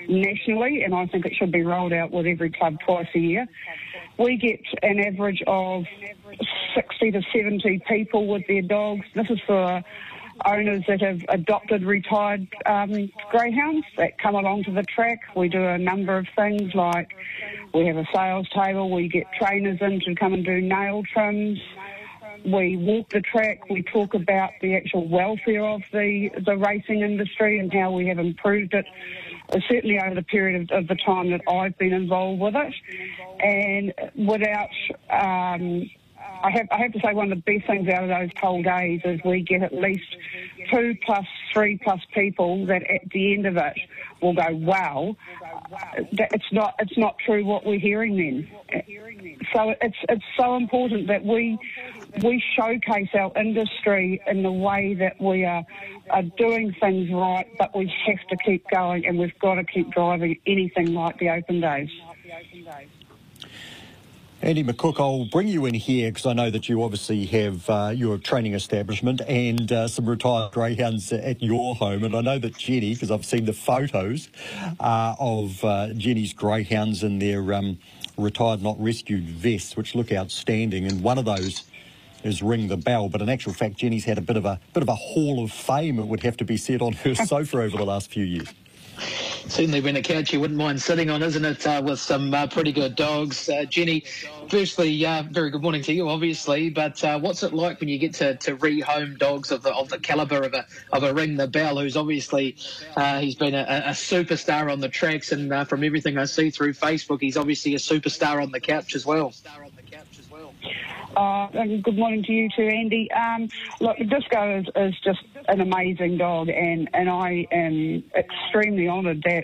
nationally, 0.08 0.84
and 0.84 0.96
I 0.96 1.06
think 1.08 1.26
it 1.26 1.34
should 1.36 1.52
be 1.52 1.64
rolled 1.64 1.92
out 1.92 2.12
with 2.12 2.26
every 2.26 2.52
club 2.52 2.78
twice 2.86 3.08
a 3.14 3.20
year. 3.20 3.48
We 4.18 4.38
get 4.38 4.62
an 4.82 5.00
average 5.00 5.44
of 5.46 5.84
60 6.74 7.12
to 7.12 7.22
70 7.34 7.82
people 7.86 8.28
with 8.28 8.48
their 8.48 8.62
dogs. 8.62 9.06
This 9.14 9.30
is 9.30 9.40
for 9.46 9.84
owners 10.46 10.84
that 10.88 11.02
have 11.02 11.20
adopted 11.28 11.84
retired 11.84 12.48
um, 12.66 13.10
greyhounds 13.30 13.86
that 13.98 14.18
come 14.20 14.36
along 14.36 14.64
to 14.64 14.72
the 14.72 14.84
track. 14.84 15.20
We 15.36 15.50
do 15.50 15.62
a 15.62 15.78
number 15.78 16.18
of 16.18 16.28
things 16.34 16.74
like 16.74 17.10
we 17.74 17.88
have 17.88 17.98
a 17.98 18.06
sales 18.16 18.48
table, 18.56 18.90
we 18.90 19.10
get 19.10 19.26
trainers 19.34 19.80
in 19.82 20.00
to 20.00 20.16
come 20.16 20.34
and 20.34 20.46
do 20.46 20.62
nail 20.62 21.04
trims 21.14 21.60
we 22.46 22.78
walk 22.78 23.10
the 23.10 23.22
track, 23.22 23.70
we 23.70 23.84
talk 23.84 24.14
about 24.14 24.52
the 24.62 24.76
actual 24.76 25.08
welfare 25.08 25.66
of 25.66 25.82
the, 25.92 26.30
the 26.46 26.58
racing 26.58 27.02
industry 27.02 27.60
and 27.60 27.74
how 27.74 27.92
we 27.92 28.08
have 28.08 28.20
improved 28.20 28.74
it, 28.74 28.86
uh, 29.52 29.60
certainly 29.70 30.00
over 30.00 30.16
the 30.16 30.24
period 30.24 30.72
of, 30.72 30.78
of, 30.84 30.88
the 30.88 30.96
time 31.06 31.32
that 31.32 31.42
I've 31.50 31.78
been 31.78 31.94
involved 31.94 32.42
with 32.42 32.56
it. 32.56 32.74
And 33.42 33.94
without, 34.28 34.70
um, 35.10 35.90
I 36.42 36.52
have, 36.52 36.68
I 36.72 36.78
have 36.78 36.94
to 36.94 37.00
say 37.00 37.14
one 37.14 37.32
of 37.32 37.38
the 37.38 37.54
best 37.54 37.68
things 37.68 37.88
out 37.90 38.04
of 38.04 38.10
those 38.10 38.30
cold 38.40 38.66
days 38.66 39.02
is 39.04 39.20
we 39.26 39.42
get 39.42 39.62
at 39.64 39.74
least 39.74 40.16
two 40.72 40.96
plus 41.06 41.26
three 41.54 41.78
plus 41.84 42.00
people 42.14 42.66
that 42.68 42.84
at 42.90 43.10
the 43.12 43.34
end 43.34 43.46
of 43.46 43.58
it 43.58 43.74
will 44.22 44.34
go, 44.34 44.48
wow, 44.52 45.16
it's 46.12 46.52
not, 46.52 46.76
it's 46.80 46.98
not 46.98 47.18
true 47.26 47.44
what 47.46 47.66
we're 47.66 47.80
hearing 47.80 48.18
then. 48.18 48.84
So 49.54 49.74
it's, 49.82 49.98
it's 50.08 50.24
so 50.38 50.56
important 50.56 51.08
that 51.08 51.26
we, 51.26 51.58
we 52.24 52.44
showcase 52.56 53.10
our 53.14 53.32
industry 53.38 54.22
in 54.28 54.44
the 54.44 54.52
way 54.52 54.94
that 54.96 55.20
we 55.22 55.46
are, 55.46 55.66
are 56.10 56.24
doing 56.38 56.76
things 56.80 57.10
right, 57.12 57.48
but 57.58 57.76
we 57.76 57.92
have 58.06 58.28
to 58.30 58.38
keep 58.38 58.66
going 58.70 59.06
and 59.06 59.18
we've 59.18 59.38
got 59.40 59.56
to 59.56 59.64
keep 59.64 59.92
driving 59.92 60.40
anything 60.46 60.94
like 60.94 61.18
the 61.20 61.30
open 61.30 61.62
days. 61.62 61.90
Andy 64.42 64.64
McCook, 64.64 65.02
I'll 65.02 65.26
bring 65.26 65.50
you 65.50 65.66
in 65.66 65.74
here 65.74 66.12
because 66.12 66.26
I 66.26 66.32
know 66.32 66.50
that 66.50 66.70
you 66.70 66.82
obviously 66.82 67.26
have 67.26 67.70
uh, 67.70 67.92
your 67.94 68.18
training 68.18 68.54
establishment 68.54 69.20
and 69.28 69.70
uh, 69.70 69.90
some 69.90 70.06
retired 70.06 70.54
greyhounds 70.54 71.12
at 71.12 71.44
your 71.44 71.76
home. 71.76 72.06
And 72.06 72.16
I 72.16 72.22
know 72.22 72.40
that 72.40 72.58
Jenny, 72.58 72.94
because 72.94 73.12
I've 73.12 73.26
seen 73.26 73.44
the 73.44 73.54
photos 73.54 74.30
uh, 74.80 75.16
of 75.20 75.62
uh, 75.66 75.90
Jenny's 75.90 76.32
greyhounds 76.32 77.04
in 77.04 77.20
their 77.20 77.54
um, 77.54 77.80
retired, 78.18 78.64
not 78.64 78.82
rescued 78.82 79.26
vests, 79.26 79.76
which 79.76 79.94
look 79.94 80.10
outstanding. 80.10 80.86
And 80.86 81.02
one 81.02 81.18
of 81.18 81.26
those 81.26 81.66
is 82.24 82.42
ring 82.42 82.70
the 82.70 82.78
bell. 82.78 83.10
But 83.10 83.22
in 83.22 83.28
actual 83.28 83.52
fact, 83.52 83.76
Jenny's 83.76 84.06
had 84.06 84.18
a 84.18 84.22
bit 84.22 84.38
of 84.38 84.46
a 84.46 84.58
bit 84.74 84.84
of 84.84 84.90
a 84.90 84.96
hall 84.96 85.44
of 85.44 85.52
fame. 85.52 86.00
It 86.00 86.08
would 86.08 86.24
have 86.24 86.38
to 86.38 86.46
be 86.46 86.56
said 86.56 86.82
on 86.82 86.94
her 86.94 87.14
sofa 87.26 87.58
over 87.60 87.76
the 87.76 87.86
last 87.86 88.10
few 88.10 88.24
years. 88.24 88.48
Certainly 89.00 89.82
been 89.82 89.96
a 89.96 90.02
couch 90.02 90.34
you 90.34 90.40
wouldn't 90.40 90.60
mind 90.60 90.82
sitting 90.82 91.10
on, 91.10 91.24
isn't 91.24 91.44
it? 91.44 91.66
Uh, 91.66 91.82
with 91.84 92.00
some 92.00 92.34
uh, 92.34 92.48
pretty 92.48 92.72
good 92.72 92.96
dogs. 92.96 93.50
Uh, 93.50 93.66
Jenny, 93.66 94.04
firstly, 94.50 95.06
uh, 95.06 95.24
very 95.24 95.50
good 95.50 95.62
morning 95.62 95.82
to 95.84 95.94
you, 95.94 96.10
obviously. 96.10 96.70
But 96.70 97.04
uh, 97.04 97.20
what's 97.20 97.44
it 97.44 97.54
like 97.54 97.80
when 97.80 97.90
you 97.90 97.98
get 97.98 98.14
to, 98.16 98.36
to 98.36 98.58
rehome 98.58 99.18
dogs 99.18 99.52
of 99.52 99.64
the 99.64 99.74
of 99.74 99.90
the 99.90 100.00
caliber 100.00 100.44
of 100.44 100.54
a 100.54 100.66
of 100.92 101.04
a 101.04 101.14
Ring 101.14 101.36
the 101.36 101.48
Bell, 101.48 101.80
who's 101.80 101.98
obviously 101.98 102.56
uh, 102.96 103.20
he's 103.20 103.36
been 103.36 103.56
a, 103.56 103.84
a, 103.88 103.92
superstar 103.92 104.72
on 104.72 104.80
the 104.80 104.90
tracks, 104.90 105.32
and 105.32 105.68
from 105.68 105.84
everything 105.84 106.18
I 106.18 106.26
see 106.26 106.50
through 106.50 106.74
Facebook, 106.74 107.22
he's 107.22 107.38
obviously 107.38 107.76
a 107.76 107.80
superstar 107.80 108.42
on 108.42 108.52
the 108.52 108.60
couch 108.60 108.96
as 108.96 109.06
well. 109.06 109.34
Uh, 111.16 111.48
and 111.54 111.84
good 111.84 111.98
morning 111.98 112.24
to 112.24 112.32
you 112.32 112.50
too, 112.56 112.64
Andy. 112.64 113.10
Um, 113.12 113.50
look, 113.82 113.98
Disco 113.98 114.60
is, 114.60 114.66
is 114.76 114.96
just 115.04 115.20
an 115.48 115.60
amazing 115.60 116.18
dog, 116.18 116.50
and, 116.50 116.90
and 116.94 117.10
I 117.10 117.48
am 117.52 118.04
extremely 118.16 118.88
honoured 118.88 119.24
that 119.24 119.44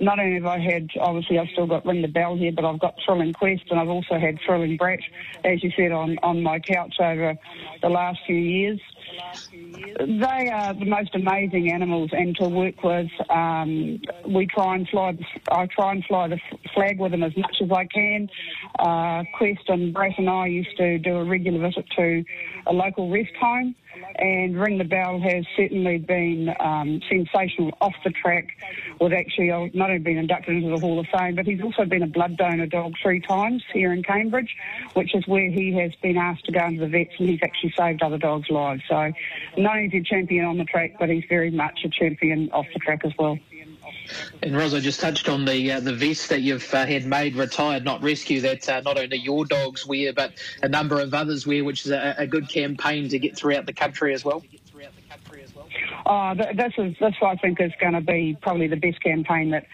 not 0.00 0.18
only 0.18 0.34
have 0.34 0.46
I 0.46 0.58
had, 0.58 0.88
obviously, 1.00 1.38
I've 1.38 1.48
still 1.52 1.66
got 1.66 1.86
Ring 1.86 2.02
the 2.02 2.08
Bell 2.08 2.36
here, 2.36 2.52
but 2.52 2.64
I've 2.64 2.80
got 2.80 2.94
Thrilling 3.04 3.32
Quest, 3.32 3.62
and 3.70 3.78
I've 3.78 3.88
also 3.88 4.18
had 4.18 4.38
Thrilling 4.44 4.76
Brat, 4.76 5.00
as 5.44 5.62
you 5.62 5.70
said, 5.76 5.92
on, 5.92 6.18
on 6.22 6.42
my 6.42 6.58
couch 6.58 6.96
over 7.00 7.36
the 7.80 7.88
last 7.88 8.18
few 8.26 8.36
years. 8.36 8.80
They 9.98 10.50
are 10.52 10.74
the 10.74 10.84
most 10.84 11.14
amazing 11.14 11.70
animals, 11.72 12.10
and 12.12 12.34
to 12.36 12.48
work 12.48 12.82
with, 12.82 13.10
um, 13.30 14.00
we 14.28 14.46
try 14.46 14.74
and 14.74 14.88
fly. 14.88 15.16
I 15.50 15.66
try 15.66 15.92
and 15.92 16.04
fly 16.04 16.28
the 16.28 16.40
flag 16.74 16.98
with 16.98 17.12
them 17.12 17.22
as 17.22 17.36
much 17.36 17.56
as 17.62 17.70
I 17.70 17.86
can. 17.86 18.28
Uh, 18.78 19.24
Quest 19.36 19.68
and 19.68 19.94
Brett 19.94 20.18
and 20.18 20.28
I 20.28 20.46
used 20.46 20.76
to 20.78 20.98
do 20.98 21.16
a 21.16 21.24
regular 21.24 21.60
visit 21.60 21.86
to 21.96 22.24
a 22.66 22.72
local 22.72 23.10
rest 23.10 23.34
home 23.40 23.74
and 24.16 24.58
Ring 24.58 24.78
the 24.78 24.84
Bell 24.84 25.20
has 25.20 25.44
certainly 25.56 25.98
been 25.98 26.54
um, 26.60 27.00
sensational 27.08 27.76
off 27.80 27.94
the 28.04 28.10
track 28.10 28.48
with 29.00 29.12
actually 29.12 29.50
uh, 29.50 29.66
not 29.74 29.90
only 29.90 30.00
been 30.00 30.18
inducted 30.18 30.56
into 30.56 30.70
the 30.70 30.78
Hall 30.78 30.98
of 30.98 31.06
Fame, 31.16 31.34
but 31.34 31.46
he's 31.46 31.62
also 31.62 31.84
been 31.84 32.02
a 32.02 32.06
blood 32.06 32.36
donor 32.36 32.66
dog 32.66 32.94
three 33.02 33.20
times 33.20 33.62
here 33.72 33.92
in 33.92 34.02
Cambridge, 34.02 34.54
which 34.94 35.14
is 35.14 35.26
where 35.26 35.50
he 35.50 35.72
has 35.74 35.92
been 36.02 36.16
asked 36.16 36.44
to 36.46 36.52
go 36.52 36.64
into 36.64 36.80
the 36.80 36.88
vets 36.88 37.12
and 37.18 37.28
he's 37.28 37.40
actually 37.42 37.72
saved 37.76 38.02
other 38.02 38.18
dogs' 38.18 38.50
lives. 38.50 38.82
So 38.88 39.12
not 39.56 39.76
only 39.76 39.86
is 39.86 39.92
he 39.92 39.98
a 39.98 40.02
champion 40.02 40.44
on 40.44 40.58
the 40.58 40.64
track, 40.64 40.92
but 40.98 41.08
he's 41.08 41.24
very 41.28 41.50
much 41.50 41.80
a 41.84 41.88
champion 41.88 42.50
off 42.52 42.66
the 42.72 42.80
track 42.80 43.02
as 43.04 43.12
well. 43.18 43.38
And 44.42 44.56
Rosa 44.56 44.80
just 44.80 45.00
touched 45.00 45.28
on 45.28 45.44
the 45.44 45.72
uh, 45.72 45.80
the 45.80 45.92
vest 45.92 46.28
that 46.28 46.42
you've 46.42 46.72
uh, 46.74 46.86
had 46.86 47.06
made 47.06 47.36
retired, 47.36 47.84
not 47.84 48.02
rescue, 48.02 48.40
that 48.42 48.68
uh, 48.68 48.80
not 48.80 48.98
only 48.98 49.18
your 49.18 49.44
dogs 49.44 49.86
wear, 49.86 50.12
but 50.12 50.32
a 50.62 50.68
number 50.68 51.00
of 51.00 51.14
others 51.14 51.46
wear, 51.46 51.64
which 51.64 51.86
is 51.86 51.92
a, 51.92 52.14
a 52.18 52.26
good 52.26 52.48
campaign 52.48 53.08
to 53.08 53.18
get 53.18 53.36
throughout 53.36 53.66
the 53.66 53.72
country 53.72 54.14
as 54.14 54.24
well. 54.24 54.42
Oh, 56.06 56.34
this 56.34 56.72
is 56.76 56.94
this 57.00 57.14
I 57.22 57.36
think 57.36 57.60
is 57.60 57.72
going 57.80 57.94
to 57.94 58.00
be 58.00 58.36
probably 58.40 58.66
the 58.66 58.76
best 58.76 59.02
campaign 59.02 59.50
that 59.50 59.66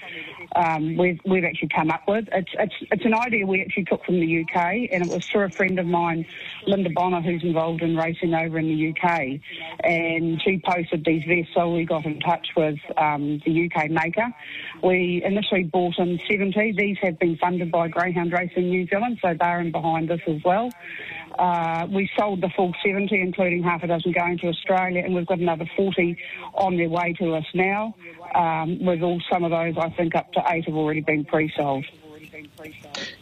um, 0.57 0.97
we've 0.97 1.21
we've 1.25 1.45
actually 1.45 1.69
come 1.69 1.91
up 1.91 2.03
with. 2.09 2.29
It's 2.33 2.51
it's 2.59 2.75
it's 2.91 3.05
an 3.05 3.15
idea 3.15 3.47
we 3.47 3.61
actually 3.61 3.85
took 3.85 4.05
from 4.05 4.21
the 4.21 4.41
UK, 4.43 4.89
and 4.91 5.05
it 5.05 5.09
was 5.09 5.27
through 5.27 5.45
a 5.45 5.51
friend 5.51 5.79
of 5.79 5.87
mine, 5.87 6.27
Linda 6.67 6.91
Bonner, 6.91 7.21
who's 7.21 7.43
involved 7.43 7.83
in 7.83 7.97
racing 7.97 8.35
over 8.35 8.59
in 8.59 8.67
the 8.67 8.91
UK, 8.91 9.41
and 9.85 10.41
she 10.43 10.61
posted 10.65 11.05
these 11.05 11.25
vests. 11.25 11.53
So 11.55 11.73
we 11.73 11.85
got 11.85 12.05
in 12.05 12.21
touch 12.21 12.49
with 12.57 12.79
um, 12.97 13.41
the 13.45 13.71
UK 13.71 13.91
maker. 13.91 14.29
We 14.83 15.23
initially 15.25 15.65
bought 15.65 15.99
in 15.99 16.19
70. 16.29 16.73
These 16.73 16.99
have 17.03 17.19
been 17.19 17.37
funded 17.37 17.71
by 17.71 17.89
Greyhound 17.89 18.33
Racing 18.33 18.71
New 18.71 18.87
Zealand, 18.87 19.19
so 19.23 19.35
they're 19.39 19.61
in 19.61 19.71
behind 19.71 20.09
this 20.09 20.21
as 20.27 20.43
well. 20.45 20.71
Uh, 21.39 21.87
we 21.91 22.11
sold 22.19 22.41
the 22.41 22.51
full 22.57 22.75
70, 22.85 23.19
including 23.21 23.63
half 23.63 23.83
a 23.83 23.87
dozen 23.87 24.13
going 24.13 24.39
to 24.39 24.49
Australia, 24.49 25.03
and 25.05 25.15
we've 25.15 25.27
got 25.27 25.39
another 25.39 25.65
40 25.77 26.17
on 26.55 26.77
their 26.77 26.89
way 26.89 27.15
to 27.19 27.35
us 27.35 27.47
now. 27.55 27.95
Um, 28.35 28.85
with 28.85 29.03
all 29.03 29.21
some 29.31 29.45
of 29.45 29.51
those, 29.51 29.77
I 29.77 29.91
think 29.91 30.15
up 30.15 30.33
to 30.35 30.45
eight 30.49 30.67
have 30.67 30.75
already 30.75 31.01
been 31.01 31.25
pre-sold. 31.25 31.85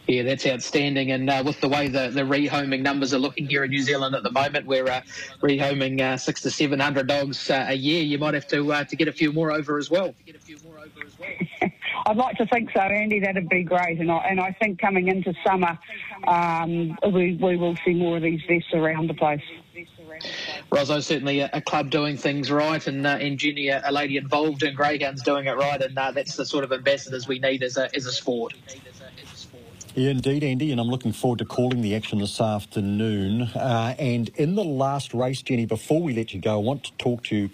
Yeah, 0.07 0.23
that's 0.23 0.45
outstanding. 0.45 1.11
And 1.11 1.29
uh, 1.29 1.43
with 1.45 1.61
the 1.61 1.67
way 1.67 1.87
the, 1.87 2.09
the 2.09 2.21
rehoming 2.21 2.81
numbers 2.81 3.13
are 3.13 3.19
looking 3.19 3.47
here 3.47 3.63
in 3.63 3.69
New 3.69 3.81
Zealand 3.81 4.15
at 4.15 4.23
the 4.23 4.31
moment, 4.31 4.65
we're 4.65 4.87
uh, 4.87 5.01
rehoming 5.41 6.01
uh, 6.01 6.17
six 6.17 6.41
to 6.41 6.51
seven 6.51 6.79
hundred 6.79 7.07
dogs 7.07 7.49
uh, 7.49 7.65
a 7.67 7.73
year. 7.73 8.03
You 8.03 8.17
might 8.17 8.33
have 8.33 8.47
to 8.47 8.71
uh, 8.71 8.83
to 8.85 8.95
get 8.95 9.07
a 9.07 9.11
few 9.11 9.31
more 9.31 9.51
over 9.51 9.77
as 9.77 9.89
well. 9.89 10.13
I'd 12.05 12.17
like 12.17 12.37
to 12.37 12.45
think 12.47 12.71
so, 12.73 12.81
Andy. 12.81 13.19
That'd 13.19 13.49
be 13.49 13.63
great, 13.63 13.99
and 13.99 14.11
I, 14.11 14.17
and 14.19 14.39
I 14.39 14.51
think 14.53 14.79
coming 14.79 15.07
into 15.07 15.33
summer, 15.45 15.77
um, 16.27 16.97
we 17.11 17.35
we 17.35 17.57
will 17.57 17.75
see 17.85 17.93
more 17.93 18.17
of 18.17 18.23
these 18.23 18.41
vests 18.47 18.73
around 18.73 19.07
the 19.07 19.13
place. 19.13 19.41
Rosso 20.71 20.99
certainly 20.99 21.39
a, 21.39 21.49
a, 21.53 21.61
club 21.61 21.89
doing 21.89 22.15
things 22.15 22.51
right, 22.51 22.85
and 22.85 23.05
uh, 23.05 23.17
Jenny, 23.35 23.69
a, 23.69 23.91
lady 23.91 24.17
involved 24.17 24.61
in 24.63 24.75
greyhounds, 24.75 25.23
doing 25.23 25.47
it 25.47 25.57
right, 25.57 25.81
and 25.81 25.97
uh, 25.97 26.11
that's 26.11 26.35
the 26.35 26.45
sort 26.45 26.63
of 26.63 26.71
ambassadors 26.71 27.27
we 27.27 27.39
need 27.39 27.63
as 27.63 27.77
a 27.77 27.93
as 27.95 28.05
a 28.05 28.11
sport. 28.11 28.53
Yeah, 29.95 30.11
indeed, 30.11 30.43
Andy, 30.43 30.71
and 30.71 30.79
I'm 30.79 30.87
looking 30.87 31.11
forward 31.11 31.39
to 31.39 31.45
calling 31.45 31.81
the 31.81 31.95
action 31.95 32.19
this 32.19 32.39
afternoon. 32.39 33.41
Uh, 33.41 33.95
and 33.97 34.29
in 34.35 34.53
the 34.53 34.63
last 34.63 35.15
race, 35.15 35.41
Jenny, 35.41 35.65
before 35.65 36.01
we 36.01 36.13
let 36.13 36.31
you 36.31 36.39
go, 36.39 36.53
I 36.53 36.57
want 36.57 36.83
to 36.85 36.93
talk 36.93 37.23
to 37.25 37.35
you 37.35 37.49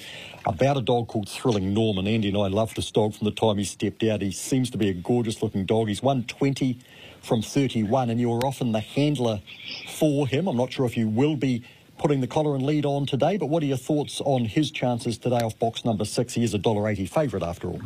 about 0.45 0.75
a 0.75 0.82
dog 0.82 1.08
called 1.08 1.30
Thrilling 1.30 1.73
Norman. 1.73 2.08
Andy 2.08 2.28
and 2.28 2.38
I 2.38 2.47
love 2.47 2.75
this 2.75 2.91
dog 2.91 3.15
from 3.15 3.25
the 3.25 3.32
time 3.32 3.58
he 3.58 3.63
stepped 3.63 4.04
out. 4.04 4.21
He 4.21 4.32
seems 4.32 4.69
to 4.71 4.78
be 4.78 4.89
a 4.89 4.93
gorgeous 4.93 5.41
looking 5.41 5.65
dog. 5.65 5.88
He's 5.88 6.04
won 6.04 6.25
20 6.25 6.78
from 7.21 7.41
31, 7.41 8.10
and 8.10 8.19
you're 8.19 8.45
often 8.45 8.73
the 8.73 8.82
handler 8.82 9.41
for 9.88 10.28
him. 10.28 10.47
I'm 10.47 10.58
not 10.58 10.73
sure 10.73 10.86
if 10.86 10.97
you 10.97 11.08
will 11.08 11.38
be 11.38 11.63
putting 11.97 12.21
the 12.21 12.27
collar 12.27 12.55
and 12.55 12.65
lead 12.65 12.86
on 12.86 13.05
today, 13.05 13.38
but 13.38 13.47
what 13.47 13.63
are 13.63 13.67
your 13.67 13.77
thoughts 13.77 14.21
on 14.21 14.45
his 14.45 14.71
chances 14.71 15.17
today 15.17 15.38
off 15.38 15.58
box 15.60 15.86
number 15.86 16.05
six? 16.05 16.34
He 16.34 16.43
is 16.43 16.53
a 16.53 16.58
dollar 16.58 16.88
eighty 16.88 17.05
favourite 17.05 17.45
after 17.45 17.69
all. 17.69 17.81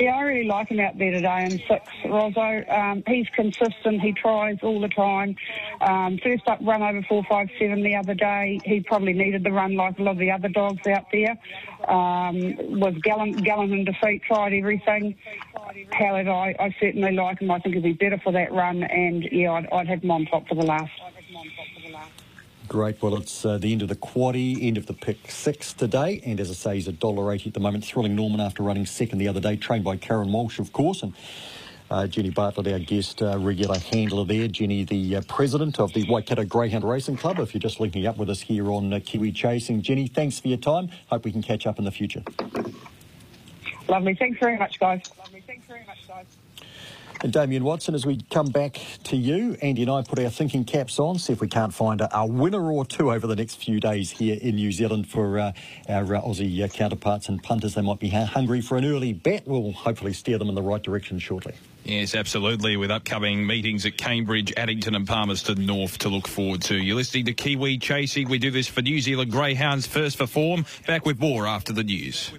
Yeah, 0.00 0.16
I 0.16 0.22
really 0.22 0.48
like 0.48 0.68
him 0.68 0.80
out 0.80 0.96
there 0.96 1.10
today 1.10 1.44
in 1.44 1.58
six, 1.68 1.86
Rosso. 2.06 2.64
Um, 2.68 3.02
he's 3.06 3.28
consistent. 3.34 4.00
He 4.00 4.12
tries 4.12 4.56
all 4.62 4.80
the 4.80 4.88
time. 4.88 5.36
Um, 5.82 6.18
first 6.22 6.48
up 6.48 6.58
run 6.62 6.82
over 6.82 7.02
457 7.02 7.82
the 7.82 7.96
other 7.96 8.14
day. 8.14 8.60
He 8.64 8.80
probably 8.80 9.12
needed 9.12 9.44
the 9.44 9.52
run 9.52 9.74
like 9.76 9.98
a 9.98 10.02
lot 10.02 10.12
of 10.12 10.18
the 10.18 10.30
other 10.30 10.48
dogs 10.48 10.86
out 10.86 11.04
there. 11.12 11.36
Um, 11.86 12.80
was 12.80 12.94
gallant, 13.02 13.44
gallant 13.44 13.72
in 13.72 13.84
defeat, 13.84 14.22
tried 14.22 14.54
everything. 14.54 15.16
However, 15.92 16.30
I, 16.30 16.54
I 16.58 16.74
certainly 16.80 17.12
like 17.12 17.40
him. 17.40 17.50
I 17.50 17.58
think 17.58 17.74
he'll 17.74 17.84
be 17.84 17.92
better 17.92 18.18
for 18.24 18.32
that 18.32 18.52
run. 18.52 18.82
And, 18.82 19.24
yeah, 19.30 19.52
I'd, 19.52 19.68
I'd 19.70 19.88
have 19.88 20.02
him 20.02 20.10
on 20.12 20.24
top 20.26 20.48
for 20.48 20.54
the 20.54 20.64
last. 20.64 20.92
Great. 22.70 23.02
Well, 23.02 23.16
it's 23.16 23.44
uh, 23.44 23.58
the 23.58 23.72
end 23.72 23.82
of 23.82 23.88
the 23.88 23.96
quaddy, 23.96 24.64
end 24.64 24.78
of 24.78 24.86
the 24.86 24.92
pick 24.92 25.28
six 25.28 25.72
today. 25.72 26.22
And 26.24 26.38
as 26.38 26.50
I 26.50 26.54
say, 26.54 26.74
he's 26.76 26.86
a 26.86 26.92
dollar 26.92 27.32
eighty 27.32 27.48
at 27.48 27.54
the 27.54 27.58
moment. 27.58 27.84
Thrilling 27.84 28.14
Norman 28.14 28.38
after 28.38 28.62
running 28.62 28.86
second 28.86 29.18
the 29.18 29.26
other 29.26 29.40
day, 29.40 29.56
trained 29.56 29.82
by 29.82 29.96
Karen 29.96 30.30
Walsh, 30.30 30.60
of 30.60 30.72
course. 30.72 31.02
And 31.02 31.12
uh, 31.90 32.06
Jenny 32.06 32.30
Bartlett, 32.30 32.68
our 32.68 32.78
guest, 32.78 33.22
uh, 33.22 33.36
regular 33.40 33.76
handler 33.76 34.24
there. 34.24 34.46
Jenny, 34.46 34.84
the 34.84 35.16
uh, 35.16 35.22
president 35.22 35.80
of 35.80 35.92
the 35.94 36.08
Waikato 36.08 36.44
Greyhound 36.44 36.84
Racing 36.84 37.16
Club. 37.16 37.40
If 37.40 37.54
you're 37.54 37.60
just 37.60 37.80
linking 37.80 38.06
up 38.06 38.18
with 38.18 38.30
us 38.30 38.40
here 38.40 38.70
on 38.70 38.92
uh, 38.92 39.00
Kiwi 39.04 39.32
Chasing. 39.32 39.82
Jenny, 39.82 40.06
thanks 40.06 40.38
for 40.38 40.46
your 40.46 40.58
time. 40.58 40.90
Hope 41.08 41.24
we 41.24 41.32
can 41.32 41.42
catch 41.42 41.66
up 41.66 41.80
in 41.80 41.84
the 41.84 41.90
future. 41.90 42.22
Lovely. 43.88 44.14
Thanks 44.14 44.38
very 44.38 44.56
much, 44.56 44.78
guys. 44.78 45.02
Lovely. 45.18 45.42
Thanks 45.44 45.66
very 45.66 45.84
much, 45.86 46.06
guys. 46.06 46.26
And 47.22 47.34
Damien 47.34 47.64
Watson, 47.64 47.94
as 47.94 48.06
we 48.06 48.18
come 48.30 48.46
back 48.46 48.80
to 49.04 49.16
you, 49.16 49.54
Andy 49.60 49.82
and 49.82 49.90
I 49.90 50.00
put 50.00 50.18
our 50.18 50.30
thinking 50.30 50.64
caps 50.64 50.98
on, 50.98 51.18
see 51.18 51.34
if 51.34 51.40
we 51.42 51.48
can't 51.48 51.74
find 51.74 52.00
a, 52.00 52.18
a 52.18 52.26
winner 52.26 52.72
or 52.72 52.86
two 52.86 53.12
over 53.12 53.26
the 53.26 53.36
next 53.36 53.56
few 53.56 53.78
days 53.78 54.10
here 54.10 54.38
in 54.40 54.54
New 54.54 54.72
Zealand 54.72 55.06
for 55.06 55.38
uh, 55.38 55.52
our 55.86 56.16
uh, 56.16 56.22
Aussie 56.22 56.64
uh, 56.64 56.68
counterparts 56.68 57.28
and 57.28 57.42
punters. 57.42 57.74
They 57.74 57.82
might 57.82 57.98
be 57.98 58.08
hungry 58.08 58.62
for 58.62 58.78
an 58.78 58.86
early 58.86 59.12
bet. 59.12 59.46
We'll 59.46 59.72
hopefully 59.72 60.14
steer 60.14 60.38
them 60.38 60.48
in 60.48 60.54
the 60.54 60.62
right 60.62 60.82
direction 60.82 61.18
shortly. 61.18 61.52
Yes, 61.84 62.14
absolutely. 62.14 62.78
With 62.78 62.90
upcoming 62.90 63.46
meetings 63.46 63.84
at 63.84 63.98
Cambridge, 63.98 64.54
Addington, 64.56 64.94
and 64.94 65.06
Palmerston 65.06 65.66
North 65.66 65.98
to 65.98 66.08
look 66.08 66.26
forward 66.26 66.62
to. 66.62 66.76
You're 66.76 66.96
listening 66.96 67.26
to 67.26 67.34
Kiwi 67.34 67.78
Chasing. 67.78 68.28
We 68.30 68.38
do 68.38 68.50
this 68.50 68.66
for 68.66 68.80
New 68.80 69.00
Zealand 69.00 69.30
Greyhounds 69.30 69.86
first 69.86 70.16
for 70.16 70.26
form. 70.26 70.64
Back 70.86 71.04
with 71.04 71.18
more 71.18 71.46
after 71.46 71.72
the 71.72 71.84
news 71.84 72.32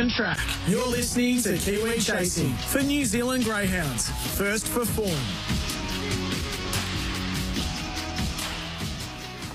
and 0.00 0.10
track. 0.10 0.38
You're 0.66 0.86
listening 0.86 1.42
to 1.42 1.58
Kiwi 1.58 1.98
Chasing 1.98 2.54
for 2.54 2.80
New 2.80 3.04
Zealand 3.04 3.44
Greyhounds. 3.44 4.08
First 4.34 4.66
for 4.66 4.86
form. 4.86 5.10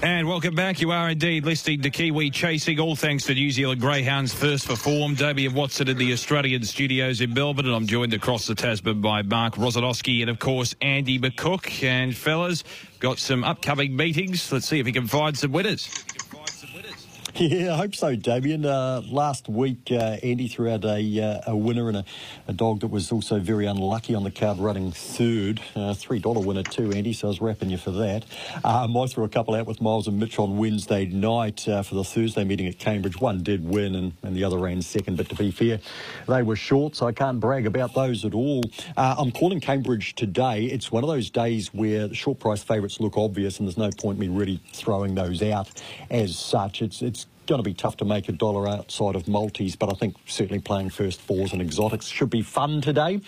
And 0.04 0.28
welcome 0.28 0.54
back. 0.54 0.82
You 0.82 0.92
are 0.92 1.10
indeed 1.10 1.46
listening 1.46 1.82
to 1.82 1.90
Kiwi 1.90 2.30
Chasing, 2.30 2.80
all 2.80 2.96
thanks 2.96 3.24
to 3.24 3.34
New 3.34 3.50
Zealand 3.50 3.82
Greyhounds 3.82 4.36
First 4.36 4.68
for 4.68 4.76
Form. 4.76 5.16
Damien 5.16 5.56
Watson 5.56 5.88
in 5.88 5.98
the 5.98 6.14
Australian 6.14 6.64
studios 6.64 7.22
in 7.22 7.34
Melbourne, 7.34 7.66
and 7.66 7.74
I'm 7.74 7.88
joined 7.88 8.14
across 8.14 8.46
the 8.46 8.54
Tasman 8.54 9.02
by 9.02 9.24
Mark 9.24 9.56
Rosanowski 9.56 10.22
and, 10.22 10.30
of 10.30 10.38
course, 10.38 10.76
Andy 10.80 11.18
McCook. 11.18 11.84
And, 11.84 12.16
fellas, 12.16 12.64
got 13.00 13.18
some 13.18 13.44
upcoming 13.44 13.96
meetings. 13.96 14.52
Let's 14.52 14.68
see 14.68 14.80
if 14.80 14.86
we 14.86 14.92
can 14.92 15.08
find 15.08 15.36
some 15.36 15.52
winners. 15.52 15.90
Yeah, 17.46 17.74
I 17.74 17.78
hope 17.78 17.96
so, 17.96 18.16
Damien. 18.16 18.66
Uh, 18.66 19.02
last 19.10 19.50
week, 19.50 19.92
uh, 19.92 20.18
Andy 20.24 20.48
threw 20.48 20.70
out 20.70 20.86
a, 20.86 21.22
uh, 21.22 21.52
a 21.52 21.56
winner 21.56 21.90
and 21.90 21.98
a, 21.98 22.06
a, 22.48 22.54
dog 22.54 22.80
that 22.80 22.88
was 22.88 23.12
also 23.12 23.40
very 23.40 23.66
unlucky 23.66 24.16
on 24.16 24.24
the 24.24 24.32
card 24.32 24.58
running 24.58 24.94
third. 24.94 25.60
Uh, 25.76 25.94
$3 25.94 26.46
winner 26.46 26.64
too, 26.64 26.94
Andy, 26.94 27.12
so 27.12 27.28
I 27.28 27.30
was 27.30 27.42
wrapping 27.42 27.70
you 27.70 27.78
for 27.78 27.92
that. 27.92 28.24
Um, 28.64 28.96
I 28.96 29.08
threw 29.08 29.26
a 29.26 29.30
couple 29.30 29.54
out 29.54 29.66
with 29.66 29.82
Miles 29.82 30.08
and 30.08 30.18
Mitch 30.18 30.40
on 30.40 30.58
Wednesday 30.58 31.08
night 31.08 31.68
uh, 31.68 31.84
for 31.84 31.96
the 31.96 32.06
Thursday 32.06 32.46
meeting 32.46 32.68
at 32.68 32.80
Cambridge. 32.80 33.20
One 33.20 33.44
did 33.44 33.68
win 33.68 33.96
and, 33.96 34.14
and 34.24 34.34
the 34.34 34.46
other 34.46 34.58
ran 34.58 34.82
second, 34.82 35.18
but 35.18 35.28
to 35.28 35.36
be 35.36 35.52
fair, 35.52 35.82
they 36.30 36.42
were 36.42 36.56
short, 36.56 36.96
so 36.96 37.06
I 37.06 37.12
can't 37.12 37.42
brag 37.42 37.66
about 37.66 37.94
those 37.94 38.24
at 38.24 38.34
all. 38.34 38.64
Uh, 38.96 39.16
I'm 39.18 39.34
calling 39.34 39.60
Cambridge 39.60 40.16
today. 40.16 40.68
It's 40.68 40.90
one 40.90 41.04
of 41.04 41.10
those 41.10 41.30
days 41.30 41.74
where 41.74 42.14
short 42.14 42.40
price 42.40 42.64
favourites 42.64 43.02
look 43.02 43.18
obvious 43.18 43.60
and 43.60 43.68
there's 43.68 43.78
no 43.78 43.90
point 43.92 44.20
me 44.20 44.30
really 44.30 44.62
throwing 44.72 45.16
those 45.16 45.44
out 45.44 45.70
as 46.10 46.40
such. 46.40 46.82
It's, 46.82 47.02
it's 47.02 47.25
going 47.46 47.60
to 47.60 47.64
be 47.64 47.74
tough 47.74 47.98
to 47.98 48.06
make 48.06 48.30
a 48.30 48.32
dollar 48.32 48.68
outside 48.68 49.16
of 49.16 49.28
multis, 49.28 49.76
but 49.76 49.92
I 49.92 49.96
think 49.96 50.16
certainly 50.26 50.60
playing 50.60 50.90
first 50.90 51.22
fours 51.22 51.54
and 51.54 51.62
exotics 51.62 52.08
should 52.08 52.30
be 52.30 52.42
fun 52.42 52.82
today. 52.82 53.22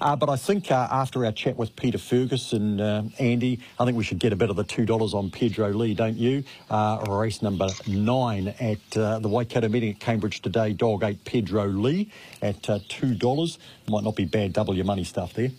Uh, 0.00 0.14
but 0.14 0.28
I 0.28 0.36
think 0.36 0.70
uh, 0.70 0.86
after 0.90 1.24
our 1.24 1.32
chat 1.32 1.56
with 1.56 1.74
Peter 1.74 1.98
Ferguson, 1.98 2.80
uh, 2.80 3.08
Andy, 3.18 3.60
I 3.80 3.84
think 3.84 3.96
we 3.96 4.04
should 4.04 4.20
get 4.20 4.32
a 4.32 4.36
bit 4.36 4.48
of 4.48 4.56
the 4.56 4.64
$2 4.64 5.14
on 5.14 5.30
Pedro 5.30 5.70
Lee, 5.70 5.94
don't 5.94 6.16
you? 6.16 6.44
Uh, 6.70 7.04
race 7.08 7.42
number 7.42 7.68
nine 7.86 8.48
at 8.60 8.96
uh, 8.96 9.18
the 9.18 9.28
Waikato 9.28 9.68
meeting 9.68 9.90
at 9.90 9.98
Cambridge 9.98 10.40
today, 10.40 10.72
dog 10.72 11.02
eight 11.02 11.24
Pedro 11.24 11.66
Lee 11.66 12.10
at 12.40 12.70
uh, 12.70 12.78
$2. 12.88 13.58
Might 13.88 14.04
not 14.04 14.14
be 14.14 14.24
bad 14.24 14.52
double 14.52 14.74
your 14.74 14.84
money 14.84 15.04
stuff 15.04 15.34
there. 15.34 15.50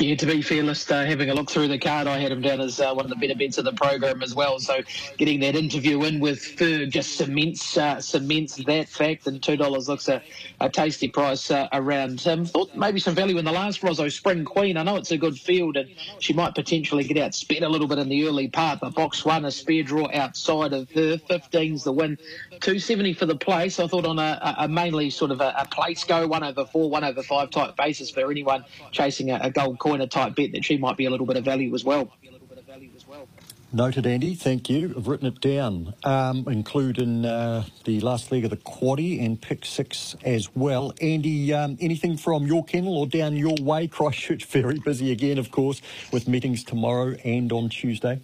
Yeah, 0.00 0.14
to 0.14 0.24
be 0.24 0.40
fearless, 0.40 0.90
uh, 0.90 1.04
having 1.04 1.28
a 1.28 1.34
look 1.34 1.50
through 1.50 1.68
the 1.68 1.78
card, 1.78 2.06
I 2.06 2.20
had 2.20 2.32
him 2.32 2.40
down 2.40 2.62
as 2.62 2.80
uh, 2.80 2.94
one 2.94 3.04
of 3.04 3.10
the 3.10 3.16
better 3.16 3.34
bets 3.34 3.58
of 3.58 3.66
the 3.66 3.74
program 3.74 4.22
as 4.22 4.34
well. 4.34 4.58
So 4.58 4.80
getting 5.18 5.40
that 5.40 5.54
interview 5.54 6.02
in 6.04 6.20
with 6.20 6.38
Ferg 6.38 6.88
just 6.88 7.18
cements 7.18 7.76
uh, 7.76 8.00
cements 8.00 8.56
that 8.64 8.88
fact, 8.88 9.26
and 9.26 9.42
two 9.42 9.58
dollars 9.58 9.90
looks 9.90 10.08
a, 10.08 10.22
a 10.58 10.70
tasty 10.70 11.06
price 11.06 11.50
uh, 11.50 11.68
around 11.74 12.18
him. 12.18 12.46
Thought 12.46 12.74
maybe 12.74 12.98
some 12.98 13.14
value 13.14 13.36
in 13.36 13.44
the 13.44 13.52
last 13.52 13.82
Rosso 13.82 14.08
Spring 14.08 14.42
Queen. 14.42 14.78
I 14.78 14.84
know 14.84 14.96
it's 14.96 15.10
a 15.10 15.18
good 15.18 15.38
field, 15.38 15.76
and 15.76 15.90
she 16.18 16.32
might 16.32 16.54
potentially 16.54 17.04
get 17.04 17.18
out 17.18 17.34
sped 17.34 17.62
a 17.62 17.68
little 17.68 17.86
bit 17.86 17.98
in 17.98 18.08
the 18.08 18.26
early 18.26 18.48
part, 18.48 18.80
but 18.80 18.94
box 18.94 19.26
one 19.26 19.44
a 19.44 19.50
spare 19.50 19.82
draw 19.82 20.08
outside 20.14 20.72
of 20.72 20.90
her. 20.92 21.18
15's 21.18 21.84
the 21.84 21.92
win, 21.92 22.16
270 22.52 23.12
for 23.12 23.26
the 23.26 23.36
place. 23.36 23.78
I 23.78 23.86
thought 23.86 24.06
on 24.06 24.18
a, 24.18 24.54
a 24.60 24.66
mainly 24.66 25.10
sort 25.10 25.30
of 25.30 25.42
a, 25.42 25.54
a 25.58 25.66
place 25.66 26.04
go, 26.04 26.26
one 26.26 26.42
over 26.42 26.64
four, 26.64 26.88
one 26.88 27.04
over 27.04 27.22
five 27.22 27.50
type 27.50 27.76
basis 27.76 28.08
for 28.08 28.30
anyone 28.30 28.64
chasing 28.92 29.30
a, 29.30 29.38
a 29.42 29.50
gold 29.50 29.78
coiner 29.90 30.06
type 30.06 30.36
bet 30.36 30.52
that 30.52 30.64
she 30.64 30.76
might 30.76 30.96
be 30.96 31.06
a 31.06 31.10
little 31.10 31.26
bit 31.26 31.36
of 31.36 31.44
value 31.44 31.74
as 31.74 31.84
well. 31.84 32.12
Noted, 33.72 34.04
Andy. 34.04 34.34
Thank 34.34 34.68
you. 34.68 34.92
I've 34.96 35.06
written 35.06 35.28
it 35.28 35.40
down, 35.40 35.94
um, 36.02 36.44
including 36.48 37.24
uh, 37.24 37.64
the 37.84 38.00
last 38.00 38.32
leg 38.32 38.44
of 38.44 38.50
the 38.50 38.56
quaddy 38.56 39.24
and 39.24 39.40
pick 39.40 39.64
six 39.64 40.16
as 40.24 40.54
well. 40.56 40.92
Andy, 41.00 41.52
um, 41.52 41.76
anything 41.80 42.16
from 42.16 42.46
your 42.46 42.64
kennel 42.64 42.98
or 42.98 43.06
down 43.06 43.36
your 43.36 43.54
way? 43.60 43.86
Christchurch 43.86 44.44
very 44.46 44.80
busy 44.80 45.12
again, 45.12 45.38
of 45.38 45.52
course, 45.52 45.82
with 46.12 46.26
meetings 46.26 46.64
tomorrow 46.64 47.14
and 47.24 47.52
on 47.52 47.68
Tuesday. 47.68 48.20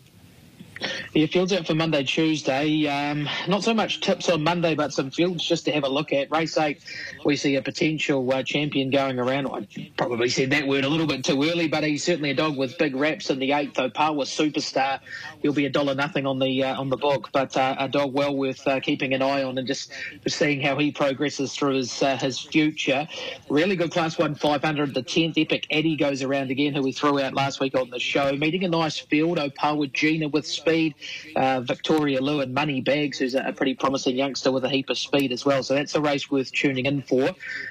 Yeah, 1.15 1.27
fields 1.27 1.53
out 1.53 1.67
for 1.67 1.75
Monday, 1.75 2.03
Tuesday. 2.03 2.87
Um, 2.87 3.29
not 3.49 3.65
so 3.65 3.73
much 3.73 4.01
tips 4.01 4.29
on 4.29 4.43
Monday, 4.43 4.75
but 4.75 4.93
some 4.93 5.11
fields 5.11 5.43
just 5.43 5.65
to 5.65 5.73
have 5.73 5.85
a 5.85 5.89
look 5.89 6.13
at. 6.13 6.31
Race 6.31 6.59
eight, 6.59 6.83
we 7.25 7.37
see 7.37 7.57
a 7.57 7.63
potential 7.63 8.31
uh, 8.33 8.43
champion 8.43 8.91
going 8.91 9.19
around. 9.19 9.47
I 9.47 9.91
probably 9.97 10.29
said 10.29 10.51
that 10.51 10.67
word 10.67 10.85
a 10.85 10.89
little 10.89 11.07
bit 11.07 11.25
too 11.25 11.43
early, 11.45 11.69
but 11.69 11.85
he's 11.85 12.05
certainly 12.05 12.31
a 12.31 12.35
dog 12.35 12.59
with 12.59 12.77
big 12.77 12.95
raps 12.95 13.31
in 13.31 13.39
the 13.39 13.53
eighth. 13.53 13.75
Opawa 13.75 14.25
Superstar, 14.27 15.01
he'll 15.41 15.55
be 15.55 15.65
a 15.65 15.71
dollar 15.71 15.95
nothing 15.95 16.27
on 16.27 16.39
the 16.39 16.65
uh, 16.65 16.79
on 16.79 16.91
the 16.91 16.97
book, 16.99 17.31
but 17.33 17.57
uh, 17.57 17.77
a 17.79 17.89
dog 17.89 18.13
well 18.13 18.37
worth 18.37 18.67
uh, 18.67 18.81
keeping 18.81 19.15
an 19.15 19.23
eye 19.23 19.43
on 19.43 19.57
and 19.57 19.67
just 19.67 19.93
seeing 20.29 20.61
how 20.61 20.77
he 20.77 20.93
progresses 20.93 21.55
through 21.55 21.77
his 21.77 22.03
uh, 22.03 22.17
his 22.19 22.39
future. 22.39 23.09
Really 23.49 23.77
good 23.77 23.93
Class 23.93 24.19
One 24.19 24.35
500. 24.35 24.93
The 24.93 25.03
tenth 25.03 25.39
Epic 25.39 25.67
Eddie 25.71 25.97
goes 25.97 26.23
around 26.23 26.51
again, 26.51 26.75
who 26.75 26.83
we 26.83 26.93
threw 26.93 27.21
out 27.21 27.33
last 27.33 27.61
week 27.61 27.75
on 27.75 27.89
the 27.89 27.99
show. 27.99 28.33
Meeting 28.33 28.65
a 28.65 28.69
nice 28.69 28.99
field. 28.99 29.39
Opawa 29.39 29.91
Gina 29.91 30.29
with 30.29 30.47
speed. 30.67 30.95
Uh, 31.35 31.61
Victoria 31.61 32.21
Lewin, 32.21 32.53
Money 32.53 32.81
Bags, 32.81 33.19
who's 33.19 33.35
a, 33.35 33.53
pretty 33.53 33.75
promising 33.75 34.17
youngster 34.17 34.51
with 34.51 34.65
a 34.65 34.69
heap 34.69 34.91
of 34.91 34.99
speed 34.99 35.33
as 35.33 35.45
well. 35.45 35.63
So 35.63 35.75
that's 35.75 35.95
a 35.95 36.01
race 36.01 36.31
worth 36.31 36.53
tuning 36.53 36.87
in 36.87 37.03
for. 37.03 37.31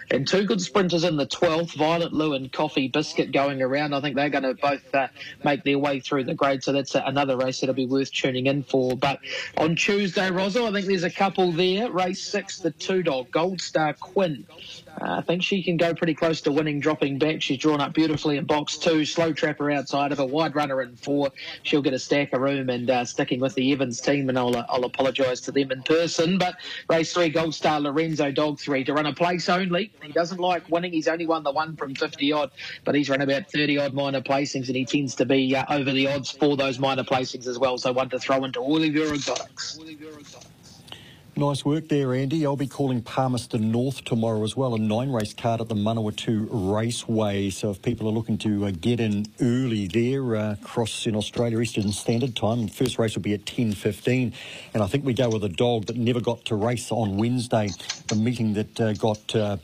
And 0.09 0.27
two 0.27 0.45
good 0.45 0.61
sprinters 0.61 1.03
in 1.03 1.17
the 1.17 1.27
12th, 1.27 1.75
Violet 1.75 2.13
Lewin, 2.13 2.49
Coffee 2.49 2.87
Biscuit 2.87 3.31
going 3.31 3.61
around. 3.61 3.93
I 3.93 4.01
think 4.01 4.15
they're 4.15 4.29
going 4.29 4.43
to 4.43 4.53
both 4.53 4.95
uh, 4.95 5.07
make 5.43 5.63
their 5.63 5.77
way 5.77 5.99
through 5.99 6.23
the 6.23 6.33
grade. 6.33 6.63
So 6.63 6.71
that's 6.71 6.95
another 6.95 7.37
race 7.37 7.59
that'll 7.59 7.75
be 7.75 7.85
worth 7.85 8.11
tuning 8.11 8.47
in 8.47 8.63
for. 8.63 8.95
But 8.95 9.19
on 9.57 9.75
Tuesday, 9.75 10.31
Rosal, 10.31 10.67
I 10.67 10.71
think 10.71 10.87
there's 10.87 11.03
a 11.03 11.11
couple 11.11 11.51
there. 11.51 11.91
Race 11.91 12.23
six, 12.23 12.59
the 12.59 12.71
two 12.71 13.03
dog, 13.03 13.29
Gold 13.31 13.61
Star 13.61 13.93
Quinn 13.93 14.45
Uh, 15.01 15.17
I 15.17 15.21
think 15.21 15.43
she 15.43 15.61
can 15.63 15.77
go 15.77 15.93
pretty 15.93 16.13
close 16.13 16.41
to 16.41 16.51
winning, 16.51 16.79
dropping 16.79 17.19
back. 17.19 17.41
She's 17.41 17.57
drawn 17.57 17.81
up 17.81 17.93
beautifully 17.93 18.37
in 18.37 18.45
box 18.45 18.77
two. 18.77 19.05
Slow 19.05 19.33
trapper 19.33 19.69
outside 19.71 20.11
of 20.11 20.19
a 20.19 20.25
wide 20.25 20.55
runner 20.55 20.81
in 20.81 20.95
four. 20.95 21.31
She'll 21.63 21.81
get 21.81 21.93
a 21.93 21.99
stack 21.99 22.33
of 22.33 22.41
room 22.41 22.69
and 22.69 22.89
uh, 22.89 23.05
sticking 23.05 23.39
with 23.39 23.55
the 23.55 23.71
Evans 23.73 23.99
team, 23.99 24.29
and 24.29 24.37
I'll, 24.37 24.55
I'll 24.69 24.85
apologise 24.85 25.41
to 25.41 25.51
them 25.51 25.71
in 25.71 25.83
person. 25.83 26.37
But 26.37 26.55
race 26.89 27.13
three, 27.13 27.29
Gold 27.29 27.53
Star 27.55 27.79
Lorenzo, 27.79 28.31
dog 28.31 28.59
three, 28.59 28.83
to 28.85 28.93
run 28.93 29.05
a 29.05 29.13
place 29.13 29.49
only. 29.49 29.91
He 30.01 30.11
doesn't 30.11 30.39
like 30.39 30.69
winning. 30.69 30.93
He's 30.93 31.07
only 31.07 31.25
won 31.25 31.43
the 31.43 31.51
one 31.51 31.75
from 31.75 31.95
50 31.95 32.31
odd, 32.31 32.51
but 32.83 32.95
he's 32.95 33.09
run 33.09 33.21
about 33.21 33.51
30 33.51 33.77
odd 33.79 33.93
minor 33.93 34.21
placings, 34.21 34.67
and 34.67 34.75
he 34.75 34.85
tends 34.85 35.15
to 35.15 35.25
be 35.25 35.55
uh, 35.55 35.65
over 35.69 35.91
the 35.91 36.07
odds 36.07 36.31
for 36.31 36.55
those 36.55 36.79
minor 36.79 37.03
placings 37.03 37.47
as 37.47 37.59
well. 37.59 37.77
So 37.77 37.91
one 37.91 38.09
to 38.09 38.19
throw 38.19 38.43
into 38.45 38.59
all 38.59 38.81
of 38.81 38.93
your 38.93 39.13
exotics. 39.13 39.77
Nice 41.37 41.65
work 41.65 41.89
there, 41.89 42.13
Andy. 42.13 42.45
I'll 42.45 42.55
be 42.55 42.65
calling 42.65 43.01
Palmerston 43.01 43.69
North 43.69 44.05
tomorrow 44.05 44.41
as 44.45 44.55
well, 44.55 44.73
a 44.73 44.79
nine 44.79 45.11
race 45.11 45.33
card 45.33 45.59
at 45.59 45.67
the 45.67 45.75
Manawatu 45.75 46.47
Raceway. 46.49 47.49
So 47.49 47.71
if 47.71 47.81
people 47.81 48.07
are 48.07 48.11
looking 48.13 48.37
to 48.37 48.67
uh, 48.67 48.71
get 48.71 49.01
in 49.01 49.25
early 49.41 49.87
there, 49.89 50.37
uh, 50.37 50.55
cross 50.63 51.05
in 51.05 51.13
Australia 51.13 51.59
Eastern 51.59 51.91
Standard 51.91 52.37
Time, 52.37 52.69
first 52.69 52.97
race 52.97 53.15
will 53.15 53.21
be 53.21 53.33
at 53.33 53.43
10.15. 53.43 54.31
And 54.73 54.81
I 54.81 54.87
think 54.87 55.03
we 55.03 55.13
go 55.13 55.27
with 55.27 55.43
a 55.43 55.49
dog 55.49 55.87
that 55.87 55.97
never 55.97 56.21
got 56.21 56.45
to 56.45 56.55
race 56.55 56.89
on 56.89 57.17
Wednesday, 57.17 57.67
the 58.07 58.15
meeting 58.15 58.53
that 58.53 58.79
uh, 58.79 58.93
got 58.93 59.35
uh, 59.35 59.57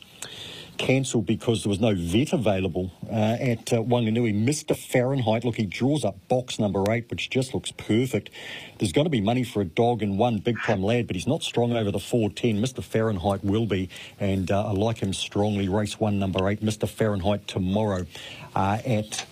cancelled 0.82 1.28
because 1.28 1.63
there 1.63 1.70
was 1.70 1.80
no 1.80 1.94
vet 1.94 2.34
available 2.34 2.91
uh, 3.08 3.38
at 3.39 3.72
uh, 3.72 3.78
Wanganui. 3.78 4.34
Mr. 4.34 4.76
Fahrenheit, 4.76 5.46
look, 5.46 5.56
he 5.56 5.65
draws 5.65 6.04
up 6.04 6.28
box 6.28 6.58
number 6.58 6.84
eight, 6.91 7.08
which 7.12 7.30
just 7.30 7.54
looks 7.54 7.72
perfect. 7.72 8.32
There's 8.80 8.91
going 8.91 9.06
to 9.06 9.12
be 9.12 9.22
money 9.22 9.44
for 9.44 9.62
a 9.62 9.65
dog 9.65 10.02
and 10.02 10.17
one 10.17 10.39
big 10.39 10.58
time 10.63 10.82
lad, 10.82 11.06
but 11.06 11.15
he's 11.15 11.28
not 11.28 11.44
strong 11.44 11.74
over 11.74 11.91
the 11.91 12.00
410. 12.00 12.60
Mr. 12.60 12.84
Fahrenheit 12.84 13.44
will 13.44 13.67
be, 13.67 13.89
and 14.20 14.50
uh, 14.50 14.70
I 14.70 14.72
like 14.72 14.98
him 14.98 15.13
strongly. 15.13 15.70
Race 15.70 16.00
one, 16.00 16.17
number 16.17 16.50
eight, 16.50 16.62
Mr. 16.62 16.89
Fahrenheit 16.89 17.48
tomorrow 17.48 18.08
uh, 18.56 18.80
at 18.84 19.26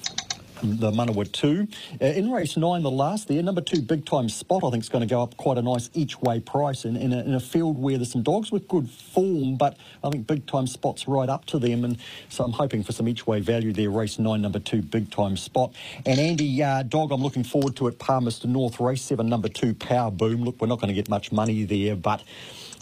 the 0.62 0.92
Manawatu. 0.92 1.72
Uh, 2.02 2.06
in 2.06 2.32
race 2.32 2.58
nine, 2.58 2.84
the 2.84 2.92
last 2.92 3.28
there, 3.28 3.42
number 3.42 3.62
two, 3.62 3.82
big 3.82 4.06
time 4.06 4.30
spot, 4.30 4.64
I 4.64 4.70
think 4.72 4.84
is 4.84 4.90
going 4.90 5.08
to 5.08 5.08
go 5.08 5.22
up 5.22 5.38
quite 5.38 5.58
a 5.58 5.62
nice 5.62 5.90
each 5.94 6.20
way 6.22 6.40
price 6.40 6.86
in, 6.86 6.96
in, 6.96 7.14
a, 7.14 7.20
in 7.20 7.34
a 7.34 7.40
field 7.40 7.78
where 7.78 7.98
there's 7.98 8.12
some 8.12 8.24
dogs 8.24 8.52
with 8.52 8.68
good 8.68 8.90
form, 8.90 9.56
but 9.56 9.78
I 10.04 10.10
think 10.10 10.28
big 10.28 10.46
time 10.48 10.68
spot's 10.68 11.08
right 11.08 11.30
up 11.30 11.46
to 11.48 11.60
them. 11.60 11.86
And 11.86 11.98
so 12.30 12.44
I'm 12.44 12.52
hoping 12.52 12.84
for 12.84 12.92
some 12.92 13.08
each 13.08 13.26
way 13.26 13.40
value 13.40 13.74
there. 13.74 13.90
Race 13.90 14.20
nine, 14.20 14.42
number 14.42 14.60
two, 14.60 14.82
big 14.82 15.12
time 15.12 15.38
spot. 15.38 15.74
And 16.06 16.20
Andy, 16.20 16.62
uh, 16.62 16.84
dog, 16.84 17.12
I'm 17.12 17.22
looking 17.22 17.44
forward 17.44 17.76
to 17.78 17.88
it. 17.88 18.00
Palmerston 18.00 18.54
North, 18.54 18.80
race 18.80 19.02
seven, 19.02 19.30
number 19.30 19.50
two, 19.50 19.74
Power 19.74 20.12
Boom. 20.12 20.44
Look, 20.44 20.62
we're 20.62 20.68
not 20.68 20.80
going 20.80 20.90
to 20.90 20.94
get 20.94 21.10
much 21.10 21.32
money 21.32 21.64
there, 21.64 21.96
but. 21.96 22.24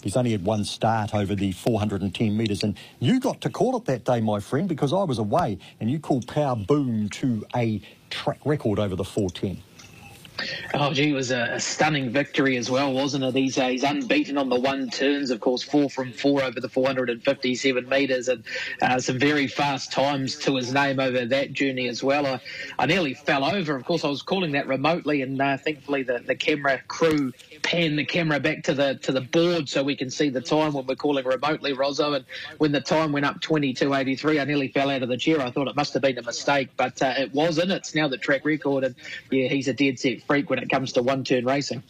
He's 0.03 0.15
only 0.15 0.31
had 0.31 0.45
one 0.45 0.63
start 0.63 1.13
over 1.15 1.35
the 1.35 1.51
410 1.51 2.37
metres, 2.37 2.63
and 2.63 2.77
you 2.99 3.19
got 3.19 3.41
to 3.41 3.49
call 3.49 3.75
it 3.77 3.85
that 3.85 4.05
day, 4.05 4.21
my 4.21 4.39
friend, 4.39 4.69
because 4.69 4.93
I 4.93 5.03
was 5.03 5.19
away, 5.19 5.57
and 5.79 5.89
you 5.91 5.99
called 5.99 6.27
Power 6.27 6.55
Boom 6.55 7.09
to 7.09 7.45
a 7.55 7.81
track 8.09 8.39
record 8.45 8.79
over 8.79 8.95
the 8.95 9.03
410. 9.03 9.63
Oh, 10.73 10.93
gee, 10.93 11.09
it 11.09 11.13
was 11.13 11.31
a, 11.31 11.53
a, 11.53 11.59
stunning 11.59 12.09
victory 12.11 12.57
as 12.57 12.69
well, 12.69 12.93
wasn't 12.93 13.23
it? 13.23 13.35
He's, 13.35 13.57
uh, 13.57 13.67
he's 13.67 13.83
unbeaten 13.83 14.37
on 14.37 14.49
the 14.49 14.59
one 14.59 14.89
turns, 14.89 15.31
of 15.31 15.39
course, 15.39 15.63
four 15.63 15.89
from 15.89 16.11
four 16.11 16.43
over 16.43 16.59
the 16.59 16.69
457 16.69 17.89
metres, 17.89 18.27
and 18.27 18.43
uh, 18.81 18.99
some 18.99 19.17
very 19.17 19.47
fast 19.47 19.91
times 19.91 20.35
to 20.39 20.55
his 20.55 20.73
name 20.73 20.99
over 20.99 21.25
that 21.25 21.53
journey 21.53 21.87
as 21.87 22.03
well. 22.03 22.25
I, 22.25 22.41
I 22.77 22.85
nearly 22.85 23.13
fell 23.13 23.43
over. 23.43 23.75
Of 23.75 23.85
course, 23.85 24.03
I 24.03 24.09
was 24.09 24.21
calling 24.21 24.51
that 24.51 24.67
remotely, 24.67 25.21
and 25.21 25.41
uh, 25.41 25.57
thankfully 25.57 26.03
the, 26.03 26.19
the 26.19 26.35
camera 26.35 26.81
crew 26.87 27.33
pan 27.63 27.95
the 27.95 28.05
camera 28.05 28.39
back 28.39 28.63
to 28.63 28.73
the 28.73 28.95
to 28.95 29.11
the 29.11 29.21
board 29.21 29.67
so 29.67 29.83
we 29.83 29.95
can 29.95 30.09
see 30.09 30.29
the 30.29 30.41
time 30.41 30.73
when 30.73 30.85
we're 30.85 30.95
calling 30.95 31.25
remotely, 31.25 31.73
Rosso. 31.73 32.13
And 32.13 32.25
when 32.59 32.71
the 32.71 32.81
time 32.81 33.11
went 33.11 33.25
up 33.25 33.41
22.83, 33.41 34.39
I 34.39 34.43
nearly 34.45 34.67
fell 34.67 34.89
out 34.89 35.03
of 35.03 35.09
the 35.09 35.17
chair. 35.17 35.41
I 35.41 35.51
thought 35.51 35.67
it 35.67 35.75
must 35.75 35.93
have 35.93 36.01
been 36.01 36.17
a 36.17 36.23
mistake, 36.23 36.69
but 36.77 37.01
uh, 37.01 37.13
it 37.17 37.33
wasn't. 37.33 37.71
It's 37.71 37.95
now 37.95 38.07
the 38.07 38.17
track 38.17 38.45
record, 38.45 38.83
and 38.83 38.95
yeah, 39.31 39.47
he's 39.47 39.67
a 39.67 39.73
dead 39.73 39.99
set 39.99 40.21
freak 40.27 40.49
when 40.49 40.59
it 40.59 40.69
comes 40.69 40.91
to 40.93 41.01
one 41.01 41.23
turn 41.23 41.45
racing. 41.45 41.81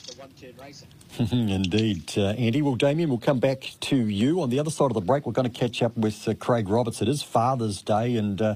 Indeed, 1.19 2.13
uh, 2.15 2.28
Andy. 2.30 2.62
Well, 2.62 2.76
Damien, 2.76 3.10
we'll 3.10 3.17
come 3.17 3.39
back 3.39 3.71
to 3.82 3.95
you. 3.95 4.41
On 4.41 4.50
the 4.50 4.60
other 4.60 4.69
side 4.69 4.86
of 4.86 4.93
the 4.93 5.02
break, 5.02 5.26
we're 5.26 5.34
going 5.34 5.50
to 5.50 5.60
catch 5.60 5.82
up 5.82 5.97
with 5.97 6.28
uh, 6.28 6.36
Craig 6.36 6.69
Roberts. 6.69 7.02
It 7.02 7.08
is 7.08 7.23
Father's 7.23 7.82
Day, 7.82 8.15
and 8.15 8.39
uh, 8.39 8.56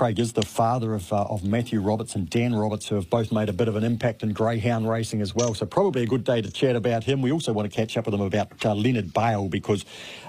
Craig 0.00 0.18
is 0.18 0.32
the 0.32 0.40
father 0.40 0.94
of, 0.94 1.12
uh, 1.12 1.24
of 1.24 1.44
Matthew 1.44 1.78
Roberts 1.78 2.14
and 2.14 2.30
Dan 2.30 2.54
Roberts, 2.54 2.88
who 2.88 2.94
have 2.94 3.10
both 3.10 3.30
made 3.30 3.50
a 3.50 3.52
bit 3.52 3.68
of 3.68 3.76
an 3.76 3.84
impact 3.84 4.22
in 4.22 4.32
greyhound 4.32 4.88
racing 4.88 5.20
as 5.20 5.34
well. 5.34 5.52
So, 5.52 5.66
probably 5.66 6.04
a 6.04 6.06
good 6.06 6.24
day 6.24 6.40
to 6.40 6.50
chat 6.50 6.74
about 6.74 7.04
him. 7.04 7.20
We 7.20 7.30
also 7.30 7.52
want 7.52 7.70
to 7.70 7.76
catch 7.76 7.98
up 7.98 8.06
with 8.06 8.14
him 8.14 8.22
about 8.22 8.64
uh, 8.64 8.74
Leonard 8.74 9.12
Bale 9.12 9.50
because 9.50 9.84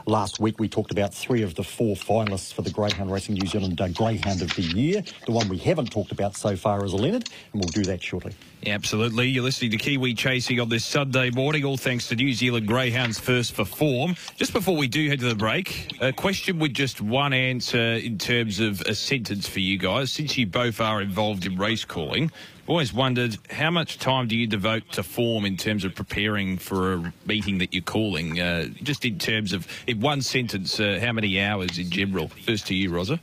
last 0.05 0.41
week 0.41 0.59
we 0.59 0.67
talked 0.67 0.91
about 0.91 1.13
three 1.13 1.41
of 1.41 1.55
the 1.55 1.63
four 1.63 1.95
finalists 1.95 2.53
for 2.53 2.63
the 2.63 2.69
Greyhound 2.69 3.13
Racing 3.13 3.35
New 3.35 3.47
Zealand 3.47 3.79
uh, 3.79 3.87
Greyhound 3.87 4.41
of 4.41 4.53
the 4.55 4.61
Year. 4.61 5.03
The 5.25 5.31
one 5.31 5.47
we 5.47 5.57
haven't 5.57 5.89
talked 5.89 6.11
about 6.11 6.35
so 6.35 6.57
far 6.57 6.83
is 6.83 6.93
Leonard, 6.93 7.29
and 7.53 7.61
we'll 7.61 7.69
do 7.69 7.83
that 7.83 8.03
shortly. 8.03 8.33
Yeah, 8.61 8.73
absolutely. 8.73 9.27
You're 9.27 9.43
listening 9.43 9.71
to 9.71 9.77
Kiwi 9.77 10.13
Chasing 10.13 10.59
on 10.59 10.69
this 10.69 10.85
Sunday 10.85 11.31
morning, 11.31 11.63
all 11.63 11.77
thanks 11.77 12.09
to 12.09 12.15
New 12.15 12.33
Zealand 12.33 12.67
Greyhounds 12.67 13.19
First 13.19 13.53
for 13.53 13.65
Form. 13.65 14.15
Just 14.35 14.53
before 14.53 14.77
we 14.77 14.87
do 14.87 15.09
head 15.09 15.19
to 15.21 15.29
the 15.29 15.35
break, 15.35 15.91
a 15.99 16.13
question 16.13 16.59
with 16.59 16.73
just 16.73 17.01
one 17.01 17.33
answer 17.33 17.93
in 17.93 18.19
terms 18.19 18.59
of 18.59 18.81
a 18.81 18.93
sentence 18.93 19.47
for 19.47 19.60
you 19.61 19.77
guys. 19.77 20.11
Since 20.11 20.37
you 20.37 20.45
both 20.47 20.81
are 20.81 21.01
involved 21.01 21.45
in 21.45 21.57
race 21.57 21.85
calling, 21.85 22.31
I've 22.63 22.69
always 22.69 22.93
wondered 22.93 23.37
how 23.49 23.71
much 23.71 23.97
time 23.97 24.27
do 24.27 24.35
you 24.35 24.47
devote 24.47 24.91
to 24.93 25.03
form 25.03 25.45
in 25.45 25.57
terms 25.57 25.85
of 25.85 25.95
preparing 25.95 26.57
for 26.57 26.93
a 26.93 27.13
meeting 27.25 27.59
that 27.59 27.73
you're 27.73 27.83
calling? 27.83 28.39
Uh, 28.39 28.65
just 28.83 29.05
in 29.05 29.17
terms 29.19 29.53
of, 29.53 29.67
in 29.87 29.99
one 29.99 30.21
sentence, 30.21 30.79
uh, 30.79 30.99
how 31.01 31.11
many 31.11 31.39
hours 31.39 31.77
in 31.77 31.89
general? 31.89 32.27
First 32.27 32.67
to 32.67 32.75
you, 32.75 32.89
Rosa. 32.91 33.19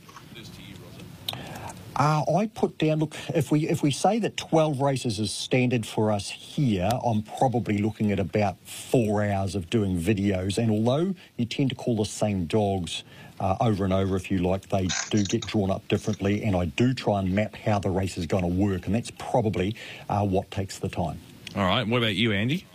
Uh, 1.95 2.23
I 2.37 2.47
put 2.47 2.77
down. 2.77 2.99
Look, 2.99 3.13
if 3.35 3.51
we 3.51 3.67
if 3.67 3.83
we 3.83 3.91
say 3.91 4.19
that 4.19 4.37
twelve 4.37 4.79
races 4.79 5.19
is 5.19 5.31
standard 5.31 5.85
for 5.85 6.13
us 6.13 6.29
here, 6.29 6.89
I'm 7.05 7.23
probably 7.23 7.79
looking 7.79 8.13
at 8.13 8.19
about 8.19 8.55
four 8.65 9.21
hours 9.21 9.53
of 9.53 9.69
doing 9.69 9.99
videos. 9.99 10.57
And 10.57 10.71
although 10.71 11.13
you 11.35 11.43
tend 11.45 11.71
to 11.71 11.75
call 11.75 11.97
the 11.97 12.05
same 12.05 12.45
dogs 12.45 13.03
uh, 13.39 13.57
over 13.61 13.83
and 13.83 13.93
over, 13.93 14.15
if 14.15 14.29
you 14.31 14.39
like, 14.39 14.69
they 14.69 14.87
do 15.09 15.23
get 15.23 15.45
drawn 15.47 15.71
up 15.71 15.87
differently. 15.87 16.43
And 16.43 16.55
I 16.55 16.65
do 16.65 16.93
try 16.93 17.19
and 17.19 17.33
map 17.33 17.55
how 17.55 17.79
the 17.79 17.89
race 17.89 18.17
is 18.17 18.25
going 18.25 18.43
to 18.43 18.49
work, 18.49 18.85
and 18.85 18.95
that's 18.95 19.11
probably 19.17 19.75
uh, 20.09 20.25
what 20.25 20.49
takes 20.51 20.79
the 20.79 20.89
time. 20.89 21.19
All 21.55 21.65
right. 21.65 21.87
What 21.87 21.97
about 21.97 22.15
you, 22.15 22.31
Andy? 22.31 22.65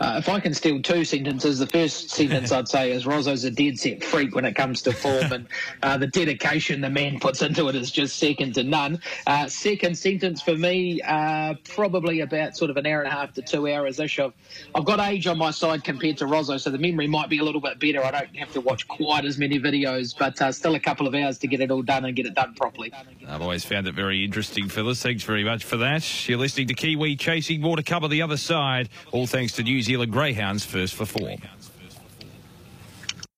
Uh, 0.00 0.16
if 0.18 0.28
I 0.28 0.40
can 0.40 0.54
steal 0.54 0.82
two 0.82 1.04
sentences, 1.04 1.58
the 1.58 1.66
first 1.66 2.10
sentence 2.10 2.52
I'd 2.52 2.68
say 2.68 2.92
is 2.92 3.06
Rosso's 3.06 3.44
a 3.44 3.50
dead 3.50 3.78
set 3.78 4.02
freak 4.02 4.34
when 4.34 4.44
it 4.44 4.54
comes 4.54 4.82
to 4.82 4.92
form, 4.92 5.32
and 5.32 5.46
uh, 5.82 5.96
the 5.98 6.06
dedication 6.06 6.80
the 6.80 6.90
man 6.90 7.20
puts 7.20 7.42
into 7.42 7.68
it 7.68 7.74
is 7.74 7.90
just 7.90 8.16
second 8.16 8.54
to 8.54 8.64
none. 8.64 9.00
Uh, 9.26 9.46
second 9.48 9.96
sentence 9.96 10.42
for 10.42 10.56
me, 10.56 11.00
uh, 11.02 11.54
probably 11.64 12.20
about 12.20 12.56
sort 12.56 12.70
of 12.70 12.76
an 12.76 12.86
hour 12.86 13.00
and 13.00 13.08
a 13.08 13.14
half 13.14 13.32
to 13.34 13.42
two 13.42 13.68
hours 13.68 14.00
ish. 14.00 14.18
I've, 14.18 14.32
I've 14.74 14.84
got 14.84 15.00
age 15.00 15.26
on 15.26 15.38
my 15.38 15.50
side 15.50 15.84
compared 15.84 16.18
to 16.18 16.26
Rosso, 16.26 16.56
so 16.56 16.70
the 16.70 16.78
memory 16.78 17.06
might 17.06 17.28
be 17.28 17.38
a 17.38 17.44
little 17.44 17.60
bit 17.60 17.78
better. 17.78 18.04
I 18.04 18.10
don't 18.10 18.36
have 18.36 18.52
to 18.52 18.60
watch 18.60 18.86
quite 18.88 19.24
as 19.24 19.38
many 19.38 19.58
videos, 19.58 20.16
but 20.16 20.40
uh, 20.40 20.52
still 20.52 20.74
a 20.74 20.80
couple 20.80 21.06
of 21.06 21.14
hours 21.14 21.38
to 21.38 21.46
get 21.46 21.60
it 21.60 21.70
all 21.70 21.82
done 21.82 22.04
and 22.04 22.16
get 22.16 22.26
it 22.26 22.34
done 22.34 22.54
properly. 22.54 22.92
I've 23.26 23.42
always 23.42 23.64
found 23.64 23.86
it 23.86 23.94
very 23.94 24.24
interesting, 24.24 24.68
Phyllis. 24.68 25.02
Thanks 25.02 25.22
very 25.22 25.44
much 25.44 25.64
for 25.64 25.76
that. 25.78 26.28
You're 26.28 26.38
listening 26.38 26.68
to 26.68 26.74
Kiwi 26.74 27.16
Chasing. 27.16 27.60
More 27.60 27.76
to 27.76 27.82
cover 27.82 28.08
the 28.08 28.22
other 28.22 28.36
side, 28.36 28.88
all 29.12 29.23
thanks 29.26 29.52
to 29.54 29.62
New 29.62 29.82
Zealand 29.82 30.12
Greyhounds 30.12 30.64
first 30.64 30.94
for 30.94 31.06
form. 31.06 31.40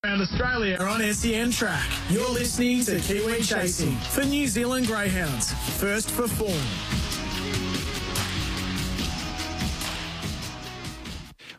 Around 0.05 0.21
Australia 0.21 0.77
on 0.79 1.03
SEN 1.15 1.51
Track. 1.51 1.87
You're 2.09 2.31
listening 2.31 2.85
to 2.85 3.01
Kiwi 3.01 3.43
Chasing 3.43 3.97
for 4.11 4.25
New 4.25 4.47
Zealand 4.47 4.87
Greyhounds, 4.87 5.53
first 5.79 6.11
for 6.11 6.29
form. 6.29 6.53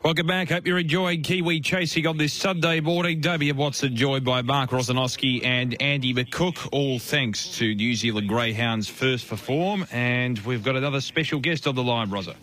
Welcome 0.04 0.28
back. 0.28 0.50
Hope 0.50 0.66
you're 0.66 0.78
enjoying 0.78 1.22
Kiwi 1.22 1.60
Chasing 1.60 2.08
on 2.08 2.16
this 2.16 2.32
Sunday 2.32 2.80
morning. 2.80 3.20
Damien 3.20 3.58
Watson 3.58 3.94
joined 3.94 4.24
by 4.24 4.42
Mark 4.42 4.70
Rosanowski 4.70 5.44
and 5.44 5.76
Andy 5.82 6.14
McCook, 6.14 6.70
all 6.72 6.98
thanks 6.98 7.58
to 7.58 7.76
New 7.76 7.94
Zealand 7.94 8.30
Greyhounds 8.30 8.88
first 8.88 9.26
for 9.26 9.36
form. 9.36 9.86
And 9.92 10.40
we've 10.40 10.64
got 10.64 10.78
another 10.78 11.02
special 11.02 11.42
guest 11.42 11.68
on 11.68 11.76
the 11.76 11.84
line, 11.84 12.10
Rosa. 12.10 12.36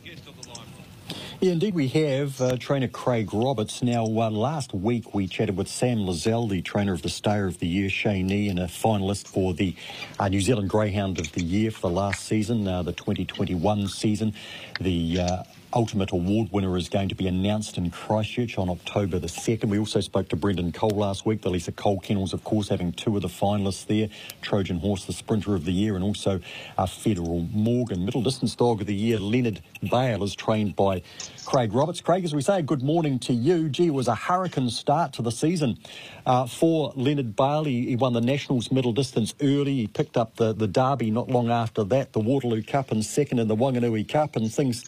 Yeah, 1.45 1.53
indeed, 1.53 1.75
we 1.75 1.89
have 1.89 2.41
uh, 2.41 2.57
trainer 2.57 2.89
Craig 2.89 3.35
Roberts. 3.35 3.83
Now, 3.83 4.07
uh, 4.07 4.31
last 4.31 4.73
week 4.73 5.13
we 5.13 5.27
chatted 5.27 5.59
with 5.59 5.69
Sam 5.69 5.99
Lizelle, 5.99 6.49
the 6.49 6.63
trainer 6.63 6.95
of 6.95 7.03
the 7.03 7.11
Stayer 7.11 7.45
of 7.45 7.59
the 7.59 7.67
Year, 7.67 7.91
Shaynee, 7.91 8.49
and 8.49 8.59
a 8.59 8.65
finalist 8.65 9.29
for 9.29 9.53
the 9.53 9.77
uh, 10.19 10.29
New 10.29 10.41
Zealand 10.41 10.71
Greyhound 10.71 11.21
of 11.21 11.31
the 11.33 11.43
Year 11.43 11.71
for 11.71 11.83
the 11.83 11.91
last 11.91 12.25
season, 12.25 12.67
uh, 12.67 12.83
the 12.83 12.95
2021 12.95 13.89
season. 13.89 14.33
The 14.81 15.21
uh, 15.21 15.43
Ultimate 15.75 16.13
Award 16.13 16.53
winner 16.53 16.77
is 16.77 16.89
going 16.89 17.09
to 17.09 17.17
be 17.17 17.27
announced 17.27 17.79
in 17.79 17.91
Christchurch 17.91 18.59
on 18.59 18.69
October 18.69 19.19
the 19.19 19.27
2nd. 19.27 19.65
We 19.65 19.79
also 19.81 19.99
spoke 19.99 20.29
to 20.29 20.37
Brendan 20.37 20.71
Cole 20.71 20.91
last 20.91 21.27
week, 21.27 21.43
the 21.43 21.51
Lisa 21.51 21.73
Cole 21.73 21.99
Kennels, 21.99 22.33
of 22.33 22.45
course, 22.45 22.69
having 22.69 22.93
two 22.93 23.17
of 23.17 23.23
the 23.23 23.29
finalists 23.29 23.85
there 23.85 24.09
Trojan 24.41 24.79
Horse, 24.79 25.05
the 25.05 25.13
Sprinter 25.13 25.57
of 25.57 25.65
the 25.65 25.73
Year, 25.73 25.97
and 25.97 26.05
also 26.05 26.39
our 26.79 26.87
Federal 26.87 27.41
Morgan. 27.53 28.05
Middle 28.05 28.23
Distance 28.23 28.55
Dog 28.55 28.83
of 28.83 28.87
the 28.87 28.95
Year, 28.95 29.19
Leonard 29.19 29.63
Bale, 29.83 30.23
is 30.23 30.37
trained 30.37 30.77
by 30.77 31.03
Craig 31.45 31.75
Roberts. 31.75 32.01
Craig, 32.01 32.25
as 32.25 32.35
we 32.35 32.43
say, 32.43 32.63
good 32.63 32.83
morning 32.83 33.19
to 33.21 33.33
you. 33.33 33.69
Gee, 33.69 33.89
it 33.89 33.95
was 33.95 34.09
a 34.09 34.15
hurricane 34.15 34.71
start 34.71 35.13
to 35.15 35.23
the 35.23 35.31
season 35.31 35.79
uh, 36.25 36.47
for 36.47 36.93
Leonard 36.97 37.37
Bale. 37.37 37.65
He, 37.65 37.89
he, 37.89 37.97
won 37.97 38.13
the 38.13 38.21
Nationals 38.21 38.73
middle 38.73 38.93
distance 38.93 39.35
early. 39.43 39.75
He 39.75 39.87
picked 39.87 40.17
up 40.17 40.37
the, 40.37 40.53
the 40.53 40.67
Derby 40.67 41.11
not 41.11 41.29
long 41.29 41.51
after 41.51 41.85
that, 41.85 42.13
the 42.13 42.21
Waterloo 42.21 42.63
Cup, 42.63 42.91
and 42.91 43.05
second 43.05 43.39
in 43.39 43.49
the 43.49 43.57
Wanganui 43.57 44.09
Cup, 44.09 44.37
and 44.37 44.53
things 44.53 44.85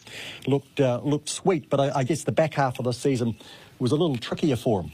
looked 0.47 0.79
uh, 0.79 0.99
looked 1.03 1.29
sweet, 1.29 1.69
but 1.69 1.79
I, 1.79 1.99
I 1.99 2.03
guess 2.03 2.23
the 2.23 2.31
back 2.31 2.55
half 2.55 2.79
of 2.79 2.85
the 2.85 2.93
season 2.93 3.35
was 3.79 3.91
a 3.91 3.95
little 3.95 4.17
trickier 4.17 4.55
for 4.55 4.81
him. 4.81 4.91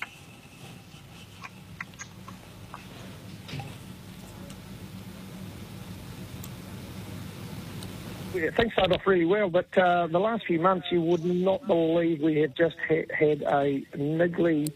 Things 8.34 8.74
started 8.74 8.96
off 8.96 9.06
really 9.06 9.26
well, 9.26 9.50
but 9.50 9.78
uh, 9.78 10.08
the 10.08 10.20
last 10.20 10.46
few 10.46 10.60
months 10.60 10.88
you 10.92 11.02
would 11.02 11.24
not 11.24 11.66
believe 11.68 12.22
we 12.22 12.40
have 12.42 12.56
just 12.56 12.76
ha- 12.88 13.06
had 13.18 13.42
a 13.44 13.82
niggly 13.96 14.72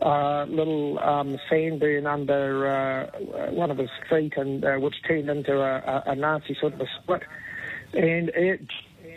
uh, 0.00 0.44
little 0.44 0.98
um, 1.00 1.38
sandburn 1.50 2.06
under 2.06 2.68
uh, 2.68 3.50
one 3.50 3.70
of 3.70 3.78
his 3.78 3.90
feet, 4.08 4.34
and 4.36 4.64
uh, 4.64 4.76
which 4.76 4.94
turned 5.06 5.28
into 5.28 5.60
a, 5.60 5.78
a, 6.06 6.12
a 6.12 6.14
nasty 6.14 6.56
sort 6.60 6.74
of 6.74 6.80
a 6.80 6.86
split, 7.02 7.22
and 7.92 8.30
it 8.30 8.60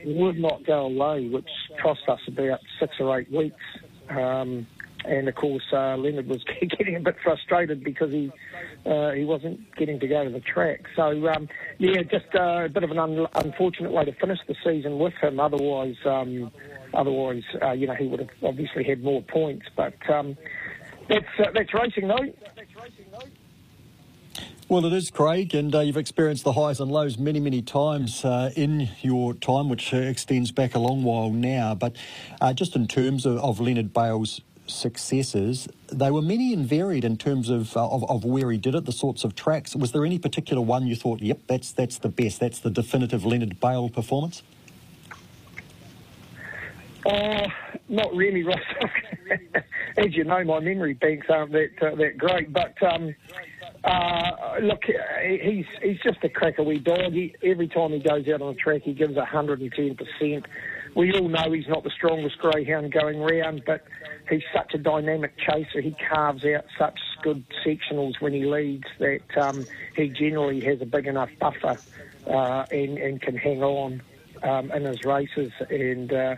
would 0.05 0.37
not 0.37 0.65
go 0.65 0.85
away, 0.85 1.27
which 1.27 1.49
cost 1.81 2.01
us 2.07 2.19
about 2.27 2.59
six 2.79 2.95
or 2.99 3.19
eight 3.19 3.31
weeks. 3.31 3.63
Um, 4.09 4.67
and 5.05 5.27
of 5.27 5.35
course, 5.35 5.63
uh, 5.71 5.95
Leonard 5.97 6.27
was 6.27 6.43
getting 6.61 6.95
a 6.95 6.99
bit 6.99 7.15
frustrated 7.23 7.83
because 7.83 8.11
he 8.11 8.31
uh, 8.85 9.11
he 9.11 9.23
wasn't 9.23 9.73
getting 9.75 9.99
to 9.99 10.07
go 10.07 10.23
to 10.23 10.29
the 10.29 10.39
track. 10.39 10.81
So 10.95 11.27
um, 11.27 11.47
yeah, 11.77 12.01
just 12.03 12.33
uh, 12.35 12.65
a 12.65 12.69
bit 12.69 12.83
of 12.83 12.91
an 12.91 12.99
un- 12.99 13.27
unfortunate 13.35 13.91
way 13.91 14.05
to 14.05 14.13
finish 14.13 14.39
the 14.47 14.55
season 14.63 14.99
with 14.99 15.13
him. 15.15 15.39
Otherwise, 15.39 15.95
um, 16.05 16.51
otherwise, 16.93 17.43
uh, 17.61 17.71
you 17.71 17.87
know, 17.87 17.95
he 17.95 18.07
would 18.07 18.19
have 18.19 18.29
obviously 18.41 18.83
had 18.83 19.03
more 19.03 19.21
points. 19.21 19.65
But 19.75 19.95
um, 20.09 20.37
that's 21.07 21.25
uh, 21.39 21.51
that's 21.53 21.73
racing 21.73 22.07
though. 22.07 22.33
Well, 24.69 24.85
it 24.85 24.93
is, 24.93 25.11
Craig, 25.11 25.53
and 25.53 25.75
uh, 25.75 25.81
you've 25.81 25.97
experienced 25.97 26.45
the 26.45 26.53
highs 26.53 26.79
and 26.79 26.89
lows 26.89 27.17
many, 27.17 27.39
many 27.39 27.61
times 27.61 28.23
uh, 28.23 28.49
in 28.55 28.89
your 29.01 29.33
time, 29.33 29.67
which 29.67 29.93
uh, 29.93 29.97
extends 29.97 30.51
back 30.51 30.73
a 30.73 30.79
long 30.79 31.03
while 31.03 31.29
now. 31.29 31.75
But 31.75 31.97
uh, 32.39 32.53
just 32.53 32.75
in 32.75 32.87
terms 32.87 33.25
of, 33.25 33.37
of, 33.39 33.59
Leonard 33.59 33.93
Bale's 33.93 34.41
successes, 34.73 35.67
they 35.91 36.11
were 36.11 36.21
many 36.21 36.53
and 36.53 36.65
varied 36.65 37.03
in 37.03 37.17
terms 37.17 37.49
of, 37.49 37.75
uh, 37.77 37.87
of, 37.87 38.09
of 38.09 38.25
where 38.25 38.51
he 38.51 38.57
did 38.57 38.75
it, 38.75 38.85
the 38.85 38.91
sorts 38.91 39.23
of 39.23 39.35
tracks. 39.35 39.75
Was 39.75 39.91
there 39.91 40.05
any 40.05 40.19
particular 40.19 40.61
one 40.61 40.87
you 40.87 40.95
thought, 40.95 41.21
yep, 41.21 41.39
that's 41.47 41.71
that's 41.71 41.99
the 41.99 42.09
best, 42.09 42.39
that's 42.39 42.59
the 42.59 42.69
definitive 42.69 43.25
Leonard 43.25 43.59
Bale 43.59 43.89
performance? 43.89 44.43
Uh, 47.05 47.47
not 47.89 48.13
really, 48.15 48.43
Ross. 48.43 48.59
As 49.97 50.15
you 50.15 50.23
know, 50.23 50.43
my 50.43 50.59
memory 50.59 50.93
banks 50.93 51.27
aren't 51.29 51.51
that 51.51 51.71
uh, 51.81 51.95
that 51.95 52.17
great, 52.17 52.51
but. 52.51 52.81
Um, 52.83 53.15
uh, 53.83 54.59
look, 54.61 54.81
he's 54.85 55.65
he's 55.81 55.99
just 55.99 56.23
a 56.23 56.29
cracker 56.29 56.63
wee 56.63 56.79
dog. 56.79 57.11
He, 57.11 57.35
every 57.43 57.67
time 57.67 57.91
he 57.91 57.99
goes 57.99 58.25
out 58.29 58.41
on 58.41 58.53
a 58.53 58.55
track, 58.55 58.83
he 58.83 58.93
gives 58.93 59.15
110%. 59.15 60.45
We 60.95 61.11
all 61.13 61.27
know 61.27 61.51
he's 61.51 61.67
not 61.67 61.83
the 61.83 61.89
strongest 61.89 62.37
greyhound 62.37 62.91
going 62.91 63.19
round, 63.19 63.63
but 63.65 63.83
he's 64.29 64.43
such 64.53 64.73
a 64.73 64.77
dynamic 64.77 65.37
chaser. 65.37 65.81
He 65.81 65.95
carves 66.09 66.45
out 66.45 66.65
such 66.77 66.99
good 67.23 67.43
sectionals 67.65 68.19
when 68.19 68.33
he 68.33 68.45
leads 68.45 68.85
that 68.99 69.37
um, 69.37 69.65
he 69.95 70.09
generally 70.09 70.59
has 70.61 70.81
a 70.81 70.85
big 70.85 71.07
enough 71.07 71.29
buffer 71.39 71.77
uh, 72.27 72.65
and, 72.71 72.97
and 72.97 73.21
can 73.21 73.35
hang 73.37 73.63
on. 73.63 74.01
Um, 74.41 74.71
in 74.71 74.83
his 74.83 75.05
races, 75.05 75.53
and 75.69 76.11
uh, 76.11 76.35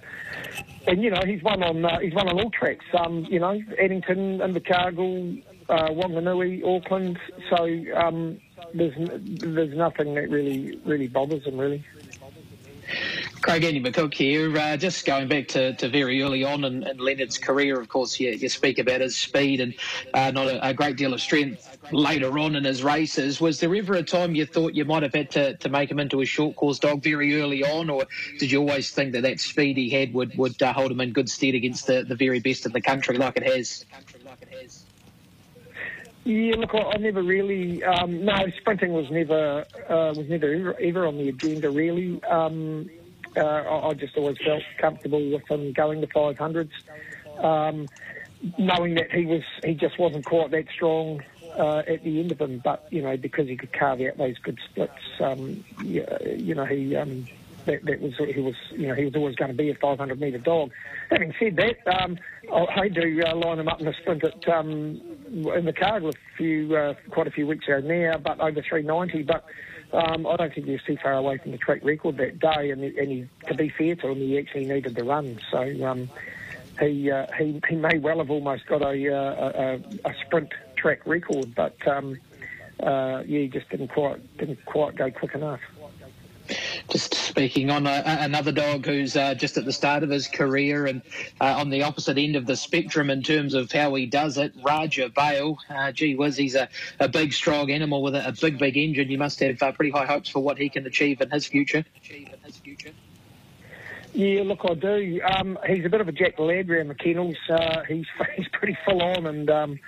and 0.86 1.01
you 1.01 1.10
know 1.10 1.22
he's 1.26 1.41
won 1.41 1.64
on 1.64 1.84
uh, 1.84 1.97
he's 1.97 2.14
won 2.14 2.30
on 2.30 2.39
all 2.39 2.51
tracks. 2.51 2.86
Um, 2.93 3.26
you 3.28 3.39
know 3.39 3.60
Addington, 3.82 4.41
Invercargill, 4.41 5.41
uh, 5.70 5.88
Wanganui, 5.88 6.64
Auckland. 6.64 7.18
So 7.49 7.66
um, 7.95 8.38
there's 8.76 8.93
there's 8.97 9.76
nothing 9.76 10.14
that 10.14 10.30
really 10.30 10.80
really 10.86 11.08
bothers 11.08 11.45
him 11.45 11.58
really. 11.58 11.84
Craig 13.45 13.63
Andy 13.63 13.79
McCook 13.79 14.11
here. 14.11 14.57
Uh, 14.57 14.75
just 14.75 15.05
going 15.05 15.27
back 15.27 15.47
to, 15.49 15.75
to 15.75 15.87
very 15.87 16.19
early 16.23 16.43
on 16.43 16.63
in, 16.63 16.81
in 16.81 16.97
Leonard's 16.97 17.37
career, 17.37 17.79
of 17.79 17.87
course, 17.87 18.19
you, 18.19 18.31
you 18.31 18.49
speak 18.49 18.79
about 18.79 19.01
his 19.01 19.15
speed 19.15 19.61
and 19.61 19.75
uh, 20.15 20.31
not 20.31 20.47
a, 20.47 20.69
a, 20.69 20.73
great 20.73 20.97
deal 20.97 21.13
of 21.13 21.21
strength 21.21 21.77
later 21.91 22.39
on 22.39 22.55
in 22.55 22.63
his 22.63 22.83
races. 22.83 23.39
Was 23.39 23.59
there 23.59 23.75
ever 23.75 23.93
a 23.93 24.01
time 24.01 24.33
you 24.33 24.47
thought 24.47 24.73
you 24.73 24.83
might 24.83 25.03
have 25.03 25.13
had 25.13 25.29
to, 25.29 25.55
to 25.57 25.69
make 25.69 25.91
him 25.91 25.99
into 25.99 26.21
a 26.21 26.25
short 26.25 26.55
course 26.55 26.79
dog 26.79 27.03
very 27.03 27.39
early 27.39 27.63
on, 27.63 27.87
or 27.87 28.05
did 28.39 28.49
you 28.49 28.61
always 28.61 28.89
think 28.89 29.11
that 29.11 29.21
that 29.21 29.39
speed 29.39 29.77
he 29.77 29.91
had 29.91 30.11
would, 30.15 30.35
would 30.39 30.59
uh, 30.63 30.73
hold 30.73 30.91
him 30.91 30.99
in 30.99 31.13
good 31.13 31.29
stead 31.29 31.53
against 31.53 31.85
the, 31.85 32.03
the 32.03 32.15
very 32.15 32.39
best 32.39 32.65
in 32.65 32.71
the 32.71 32.81
country 32.81 33.15
like 33.19 33.37
it 33.37 33.43
has? 33.43 33.85
Yeah, 36.23 36.55
look, 36.55 36.73
I, 36.73 36.97
never 36.97 37.21
really. 37.21 37.83
Um, 37.83 38.25
no, 38.25 38.33
sprinting 38.59 38.91
was 38.91 39.11
never 39.11 39.67
uh, 39.87 40.13
was 40.17 40.27
never 40.27 40.51
ever, 40.51 40.79
ever, 40.79 41.05
on 41.05 41.19
the 41.19 41.29
agenda. 41.29 41.69
Really, 41.69 42.23
um, 42.23 42.89
uh, 43.38 43.88
I, 43.88 43.93
just 43.93 44.17
always 44.17 44.38
felt 44.43 44.63
comfortable 44.77 45.31
with 45.31 45.49
him 45.49 45.73
going 45.73 46.01
to 46.01 46.07
500s, 46.07 46.69
um, 47.43 47.88
knowing 48.57 48.95
that 48.95 49.11
he 49.11 49.25
was 49.25 49.43
he 49.63 49.73
just 49.73 49.97
wasn't 49.99 50.25
quite 50.25 50.51
that 50.51 50.65
strong 50.73 51.21
uh, 51.57 51.83
at 51.88 52.03
the 52.03 52.19
end 52.19 52.31
of 52.31 52.38
them. 52.38 52.61
But 52.63 52.88
you 52.91 53.01
know, 53.01 53.17
because 53.17 53.47
he 53.47 53.57
could 53.57 53.73
carve 53.73 54.01
out 54.01 54.17
those 54.17 54.38
good 54.39 54.59
splits, 54.69 54.93
um, 55.19 55.63
yeah, 55.83 56.17
you 56.23 56.55
know, 56.55 56.65
he 56.65 56.95
um, 56.95 57.27
that, 57.65 57.83
that 57.86 58.01
was 58.01 58.13
he 58.33 58.39
was 58.39 58.55
you 58.71 58.88
know 58.88 58.95
he 58.95 59.05
was 59.05 59.15
always 59.15 59.36
going 59.36 59.51
to 59.51 59.57
be 59.57 59.69
a 59.69 59.75
500 59.75 60.19
metre 60.19 60.38
dog. 60.38 60.71
Having 61.09 61.33
said 61.39 61.55
that, 61.57 62.01
um, 62.01 62.17
I 62.51 62.88
do 62.89 63.21
uh, 63.25 63.36
line 63.36 63.59
him 63.59 63.67
up 63.67 63.81
in 63.81 63.88
a 63.88 63.93
sprint 63.93 64.23
at 64.23 64.47
um, 64.47 65.01
in 65.27 65.65
the 65.65 65.73
Cargill 65.73 66.09
a 66.09 66.38
few 66.38 66.75
uh, 66.75 66.93
quite 67.09 67.27
a 67.27 67.31
few 67.31 67.47
weeks 67.47 67.67
ago 67.67 67.79
now, 67.79 68.17
but 68.17 68.39
over 68.39 68.61
390. 68.61 69.23
But 69.23 69.45
um, 69.93 70.27
I 70.27 70.36
don't 70.36 70.53
think 70.53 70.67
he 70.67 70.73
was 70.73 70.83
too 70.83 70.97
far 71.01 71.13
away 71.13 71.38
from 71.38 71.51
the 71.51 71.57
track 71.57 71.79
record 71.83 72.17
that 72.17 72.39
day. 72.39 72.71
And, 72.71 72.83
and 72.83 73.11
he, 73.11 73.27
to 73.47 73.53
be 73.53 73.69
fair 73.69 73.95
to 73.95 74.09
him, 74.09 74.17
he 74.17 74.38
actually 74.38 74.65
needed 74.65 74.95
the 74.95 75.03
run. 75.03 75.39
So 75.51 75.59
um, 75.86 76.09
he, 76.79 77.11
uh, 77.11 77.27
he 77.38 77.61
he 77.69 77.75
may 77.75 77.97
well 77.97 78.17
have 78.17 78.29
almost 78.29 78.65
got 78.65 78.81
a 78.81 79.13
uh, 79.13 79.79
a, 80.05 80.09
a 80.09 80.13
sprint 80.25 80.51
track 80.75 81.05
record, 81.05 81.55
but 81.55 81.75
um, 81.88 82.17
uh, 82.81 83.23
yeah, 83.25 83.39
he 83.39 83.47
just 83.47 83.69
didn't 83.69 83.89
quite 83.89 84.38
didn't 84.38 84.63
quite 84.65 84.95
go 84.95 85.09
quick 85.11 85.36
enough. 85.36 85.61
Just 86.89 87.24
speaking 87.36 87.69
on 87.69 87.86
a, 87.86 88.01
another 88.05 88.53
dog 88.53 88.86
who's 88.86 89.17
uh, 89.17 89.36
just 89.36 89.57
at 89.57 89.65
the 89.65 89.73
start 89.73 90.03
of 90.03 90.09
his 90.09 90.25
career 90.25 90.86
and 90.86 91.01
uh, 91.41 91.57
on 91.57 91.69
the 91.69 91.83
opposite 91.83 92.17
end 92.17 92.38
of 92.38 92.45
the 92.45 92.55
spectrum 92.55 93.09
in 93.09 93.21
terms 93.21 93.53
of 93.53 93.69
how 93.73 93.93
he 93.93 94.05
does 94.05 94.38
it, 94.38 94.53
Raja 94.63 95.09
Bale. 95.09 95.57
Uh, 95.69 95.91
gee 95.91 96.15
whiz, 96.15 96.38
he's 96.38 96.55
a, 96.55 96.69
a 96.97 97.09
big, 97.09 97.33
strong 97.33 97.71
animal 97.71 98.01
with 98.01 98.15
a, 98.15 98.29
a 98.29 98.31
big, 98.31 98.57
big 98.57 98.77
engine. 98.77 99.09
You 99.09 99.17
must 99.17 99.41
have 99.41 99.61
uh, 99.61 99.73
pretty 99.73 99.91
high 99.91 100.05
hopes 100.05 100.29
for 100.29 100.39
what 100.39 100.57
he 100.57 100.69
can 100.69 100.86
achieve 100.86 101.19
in 101.19 101.29
his 101.29 101.45
future. 101.45 101.83
Yeah, 104.13 104.43
look, 104.43 104.61
I 104.63 104.73
do. 104.75 105.19
Um, 105.21 105.59
he's 105.67 105.83
a 105.83 105.89
bit 105.89 105.99
of 105.99 106.07
a 106.07 106.13
Jack 106.13 106.39
Lad 106.39 106.69
around 106.69 106.88
the 106.88 106.95
kennels. 106.95 107.36
Uh, 107.49 107.81
he's 107.86 108.05
he's 108.38 108.47
pretty 108.47 108.77
full 108.86 109.01
on, 109.01 109.27
and 109.27 109.49
um, 109.49 109.79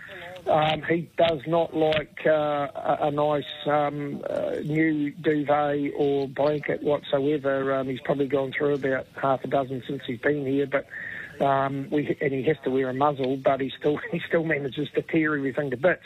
um, 0.50 0.82
he 0.84 1.10
does 1.18 1.42
not 1.48 1.76
like 1.76 2.22
uh, 2.26 2.30
a, 2.74 2.98
a, 3.02 3.12
nice 3.12 3.44
um, 3.66 4.24
uh, 4.30 4.56
new 4.64 5.12
duvet 5.12 5.92
or 5.96 6.28
blanket 6.28 6.82
whatsoever. 6.84 7.76
Um, 7.76 7.88
he's 7.88 8.02
probably 8.02 8.28
gone 8.28 8.54
through 8.58 8.76
about 8.76 9.08
half 9.22 9.44
a 9.44 9.48
dozen 9.48 9.84
since 9.88 10.02
he's 10.06 10.20
been 10.20 10.46
here, 10.46 10.68
but 10.68 10.86
um, 11.46 11.90
we, 11.92 12.18
and 12.22 12.34
he 12.34 12.44
has 12.44 12.58
to 12.64 12.72
wear 12.72 12.90
a 12.90 12.94
muzzle, 12.94 13.38
but 13.38 13.62
he 13.62 13.72
still 13.78 14.00
he 14.12 14.22
still 14.28 14.44
manages 14.44 14.90
to 14.96 15.02
tear 15.02 15.36
everything 15.36 15.70
to 15.72 15.78
bits. 15.78 16.06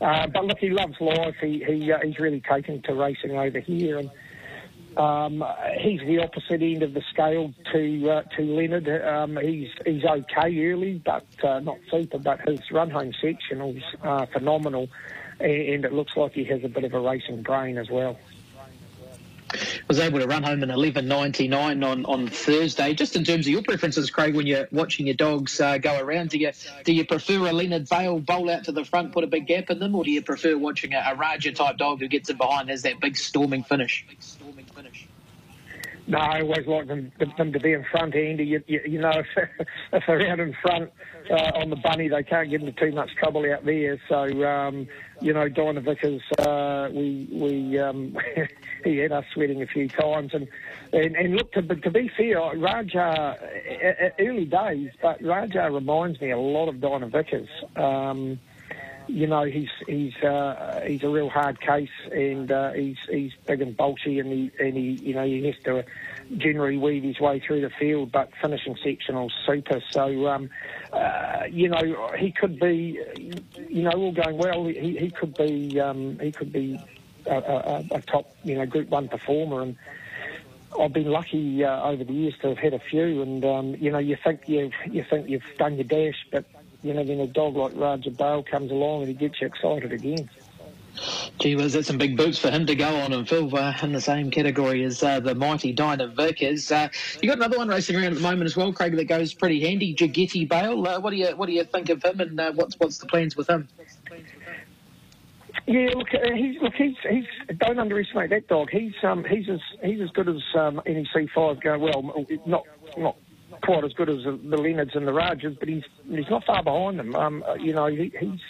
Uh, 0.00 0.26
but 0.26 0.44
look, 0.44 0.58
he 0.58 0.70
loves 0.70 1.00
life. 1.00 1.36
He, 1.40 1.64
he 1.64 1.92
uh, 1.92 1.98
he's 2.02 2.18
really 2.18 2.40
taken 2.40 2.82
to 2.82 2.94
racing 2.94 3.32
over 3.32 3.60
here, 3.60 3.98
and 3.98 4.10
um, 4.96 5.44
he's 5.78 6.00
the 6.00 6.20
opposite 6.20 6.62
end 6.62 6.82
of 6.82 6.94
the 6.94 7.02
scale 7.12 7.52
to 7.72 8.10
uh, 8.10 8.22
to 8.36 8.42
Leonard. 8.42 8.88
Um, 8.88 9.36
he's 9.36 9.70
he's 9.84 10.04
okay 10.04 10.70
early, 10.70 11.02
but 11.04 11.26
uh, 11.42 11.60
not 11.60 11.78
super. 11.90 12.18
But 12.18 12.40
his 12.48 12.60
run 12.70 12.90
home 12.90 13.12
sectionals 13.22 13.82
are 14.02 14.26
phenomenal, 14.26 14.88
and 15.40 15.84
it 15.84 15.92
looks 15.92 16.16
like 16.16 16.32
he 16.32 16.44
has 16.44 16.62
a 16.62 16.68
bit 16.68 16.84
of 16.84 16.94
a 16.94 17.00
racing 17.00 17.42
brain 17.42 17.78
as 17.78 17.90
well. 17.90 18.18
Was 19.88 20.00
able 20.00 20.18
to 20.18 20.26
run 20.26 20.42
home 20.42 20.62
in 20.62 20.68
11.99 20.70 21.86
on, 21.86 22.04
on 22.06 22.28
Thursday. 22.28 22.94
Just 22.94 23.14
in 23.14 23.22
terms 23.22 23.46
of 23.46 23.52
your 23.52 23.62
preferences, 23.62 24.10
Craig, 24.10 24.34
when 24.34 24.46
you're 24.46 24.66
watching 24.72 25.06
your 25.06 25.14
dogs 25.14 25.60
uh, 25.60 25.78
go 25.78 26.00
around, 26.00 26.30
do 26.30 26.38
you 26.38 26.50
do 26.84 26.92
you 26.92 27.04
prefer 27.04 27.46
a 27.46 27.52
Leonard 27.52 27.88
Bale 27.88 28.18
bowl 28.18 28.50
out 28.50 28.64
to 28.64 28.72
the 28.72 28.84
front, 28.84 29.12
put 29.12 29.22
a 29.22 29.26
big 29.26 29.46
gap 29.46 29.70
in 29.70 29.78
them, 29.78 29.94
or 29.94 30.02
do 30.02 30.10
you 30.10 30.22
prefer 30.22 30.56
watching 30.56 30.94
a, 30.94 31.04
a 31.06 31.14
Raja 31.14 31.52
type 31.52 31.76
dog 31.76 32.00
who 32.00 32.08
gets 32.08 32.30
in 32.30 32.36
behind, 32.36 32.68
has 32.70 32.82
that 32.82 32.98
big 33.00 33.16
storming 33.16 33.62
finish? 33.62 34.06
Storming 34.72 34.92
No, 36.06 36.18
I 36.18 36.40
always 36.40 36.66
like 36.66 36.86
them, 36.86 37.12
them 37.38 37.52
to 37.52 37.60
be 37.60 37.72
in 37.72 37.84
front, 37.84 38.14
Andy. 38.14 38.44
You, 38.44 38.62
you, 38.66 38.80
you 38.86 39.00
know, 39.00 39.10
if, 39.10 39.26
if 39.92 40.02
they're 40.06 40.30
out 40.30 40.40
in 40.40 40.54
front 40.62 40.92
uh, 41.30 41.52
on 41.54 41.70
the 41.70 41.76
bunny, 41.76 42.08
they 42.08 42.22
can't 42.22 42.50
get 42.50 42.60
into 42.60 42.72
too 42.72 42.92
much 42.92 43.14
trouble 43.16 43.50
out 43.50 43.64
there. 43.64 43.98
So, 44.08 44.44
um, 44.44 44.86
you 45.20 45.32
know, 45.32 45.48
Dinah 45.48 45.80
Vickers, 45.80 46.22
uh, 46.38 46.88
we 46.92 47.28
we 47.32 47.78
um, 47.78 48.16
he 48.84 48.98
had 48.98 49.12
us 49.12 49.24
sweating 49.32 49.62
a 49.62 49.66
few 49.66 49.88
times, 49.88 50.34
and 50.34 50.48
and, 50.92 51.16
and 51.16 51.34
look 51.34 51.52
to, 51.52 51.62
to 51.62 51.90
be 51.90 52.10
fair, 52.16 52.38
Raja 52.56 53.38
early 54.18 54.44
days, 54.44 54.90
but 55.02 55.22
Raja 55.22 55.70
reminds 55.70 56.20
me 56.20 56.30
a 56.30 56.38
lot 56.38 56.68
of 56.68 56.80
Dinah 56.80 57.08
Vickers. 57.08 57.48
Um, 57.76 58.38
you 59.06 59.26
know, 59.26 59.44
he's 59.44 59.70
he's 59.86 60.14
uh, 60.22 60.82
he's 60.86 61.02
a 61.02 61.08
real 61.08 61.28
hard 61.28 61.60
case, 61.60 61.90
and 62.10 62.50
uh, 62.50 62.72
he's 62.72 62.96
he's 63.08 63.32
big 63.46 63.60
and 63.60 63.76
bulky, 63.76 64.18
and 64.18 64.32
he 64.32 64.50
and 64.58 64.76
he 64.76 64.90
you 64.92 65.14
know 65.14 65.24
he 65.24 65.44
has 65.46 65.56
to 65.64 65.84
generally 66.38 66.78
weave 66.78 67.02
his 67.02 67.20
way 67.20 67.38
through 67.38 67.60
the 67.60 67.70
field, 67.70 68.10
but 68.12 68.30
finishing 68.40 68.76
sectional 68.82 69.30
super. 69.46 69.82
So 69.90 70.26
um, 70.28 70.50
uh, 70.92 71.44
you 71.50 71.68
know 71.68 72.12
he 72.16 72.32
could 72.32 72.58
be, 72.58 73.00
you 73.68 73.82
know, 73.82 73.90
all 73.90 74.12
going 74.12 74.38
well. 74.38 74.64
He 74.66 74.96
he 74.96 75.10
could 75.10 75.36
be 75.36 75.78
um, 75.80 76.18
he 76.18 76.32
could 76.32 76.52
be 76.52 76.80
a, 77.26 77.36
a, 77.36 77.84
a 77.96 78.00
top 78.02 78.34
you 78.42 78.56
know 78.56 78.66
Group 78.66 78.88
One 78.88 79.08
performer 79.08 79.62
and. 79.62 79.76
I've 80.76 80.92
been 80.92 81.06
lucky 81.06 81.62
uh, 81.62 81.84
over 81.84 82.02
the 82.02 82.12
years 82.12 82.34
to 82.42 82.48
have 82.48 82.58
had 82.58 82.74
a 82.74 82.80
few, 82.80 83.22
and 83.22 83.44
um, 83.44 83.76
you 83.76 83.92
know, 83.92 83.98
you 83.98 84.16
think 84.24 84.48
you've 84.48 84.72
you 84.90 85.04
think 85.08 85.28
you've 85.28 85.44
done 85.56 85.76
your 85.76 85.84
dash, 85.84 86.26
but 86.32 86.46
you 86.84 86.92
know, 86.92 87.02
then 87.02 87.18
a 87.20 87.26
dog 87.26 87.56
like 87.56 87.72
Raja 87.74 88.10
Bale 88.10 88.44
comes 88.44 88.70
along 88.70 89.02
and 89.02 89.08
he 89.08 89.14
gets 89.14 89.40
you 89.40 89.46
excited 89.46 89.90
again. 89.90 90.28
Gee 91.40 91.56
whiz, 91.56 91.72
that's 91.72 91.88
some 91.88 91.98
big 91.98 92.16
boots 92.16 92.38
for 92.38 92.50
him 92.50 92.66
to 92.66 92.76
go 92.76 92.86
on 92.86 93.12
and 93.12 93.28
fill 93.28 93.54
uh, 93.56 93.74
in 93.82 93.92
the 93.92 94.00
same 94.00 94.30
category 94.30 94.84
as 94.84 95.02
uh, 95.02 95.18
the 95.18 95.34
mighty 95.34 95.72
Dinah 95.72 96.08
Vickers. 96.08 96.70
Uh, 96.70 96.88
you 97.20 97.28
got 97.28 97.38
another 97.38 97.58
one 97.58 97.68
racing 97.68 97.96
around 97.96 98.12
at 98.12 98.14
the 98.14 98.20
moment 98.20 98.44
as 98.44 98.54
well, 98.54 98.72
Craig, 98.72 98.94
that 98.96 99.06
goes 99.06 99.34
pretty 99.34 99.60
handy. 99.60 99.94
Jagetti 99.94 100.48
Bale. 100.48 100.86
Uh, 100.86 101.00
what 101.00 101.10
do 101.10 101.16
you 101.16 101.28
what 101.36 101.46
do 101.46 101.52
you 101.52 101.64
think 101.64 101.88
of 101.88 102.04
him, 102.04 102.20
and 102.20 102.38
uh, 102.38 102.52
what's 102.52 102.76
what's 102.78 102.98
the 102.98 103.06
plans 103.06 103.36
with 103.36 103.48
him? 103.48 103.66
Yeah, 105.66 105.88
look, 105.96 106.08
uh, 106.14 106.32
he's 106.34 106.60
look, 106.62 106.74
he's 106.74 106.94
he's 107.08 107.24
don't 107.58 107.78
underestimate 107.78 108.30
that 108.30 108.46
dog. 108.46 108.68
He's 108.70 108.92
um 109.02 109.24
he's 109.24 109.48
as 109.48 109.60
he's 109.82 110.00
as 110.00 110.10
good 110.10 110.28
as 110.28 110.42
um, 110.54 110.80
any 110.86 111.08
C5 111.14 111.60
go. 111.62 111.78
Well, 111.78 112.26
not 112.46 112.64
not 112.96 113.16
quite 113.62 113.84
as 113.84 113.92
good 113.92 114.08
as 114.08 114.24
the, 114.24 114.56
Leonards 114.56 114.92
and 114.94 115.06
the 115.06 115.12
Rajas, 115.12 115.56
but 115.58 115.68
he's 115.68 115.84
he's 116.08 116.28
not 116.30 116.44
far 116.44 116.62
behind 116.62 116.98
them. 116.98 117.14
Um, 117.14 117.44
uh, 117.46 117.54
you 117.54 117.72
know, 117.72 117.86
he, 117.86 118.12
he's 118.18 118.40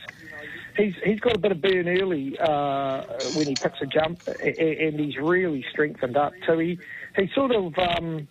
he's 0.76 0.94
he's 1.04 1.20
got 1.20 1.36
a 1.36 1.38
bit 1.38 1.52
of 1.52 1.60
burn 1.60 1.88
early 1.88 2.36
uh, 2.38 3.02
when 3.30 3.46
he 3.46 3.56
picks 3.56 3.80
a 3.82 3.86
jump, 3.86 4.20
and 4.26 4.98
he's 4.98 5.16
really 5.16 5.64
strengthened 5.70 6.16
up. 6.16 6.32
So 6.46 6.58
he 6.58 6.78
he 7.16 7.28
sort 7.34 7.52
of 7.52 7.72
um, 7.78 8.28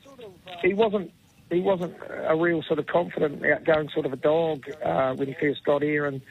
he 0.62 0.74
wasn't 0.74 1.12
he 1.50 1.62
wasn't 1.62 1.96
a 2.28 2.36
real 2.36 2.64
sort 2.64 2.80
of 2.80 2.88
confident, 2.88 3.44
outgoing 3.46 3.90
sort 3.94 4.06
of 4.06 4.14
a 4.14 4.18
dog 4.18 4.64
uh, 4.84 5.14
when 5.14 5.28
he 5.28 5.36
first 5.40 5.64
got 5.64 5.82
here, 5.82 6.06
and 6.06 6.22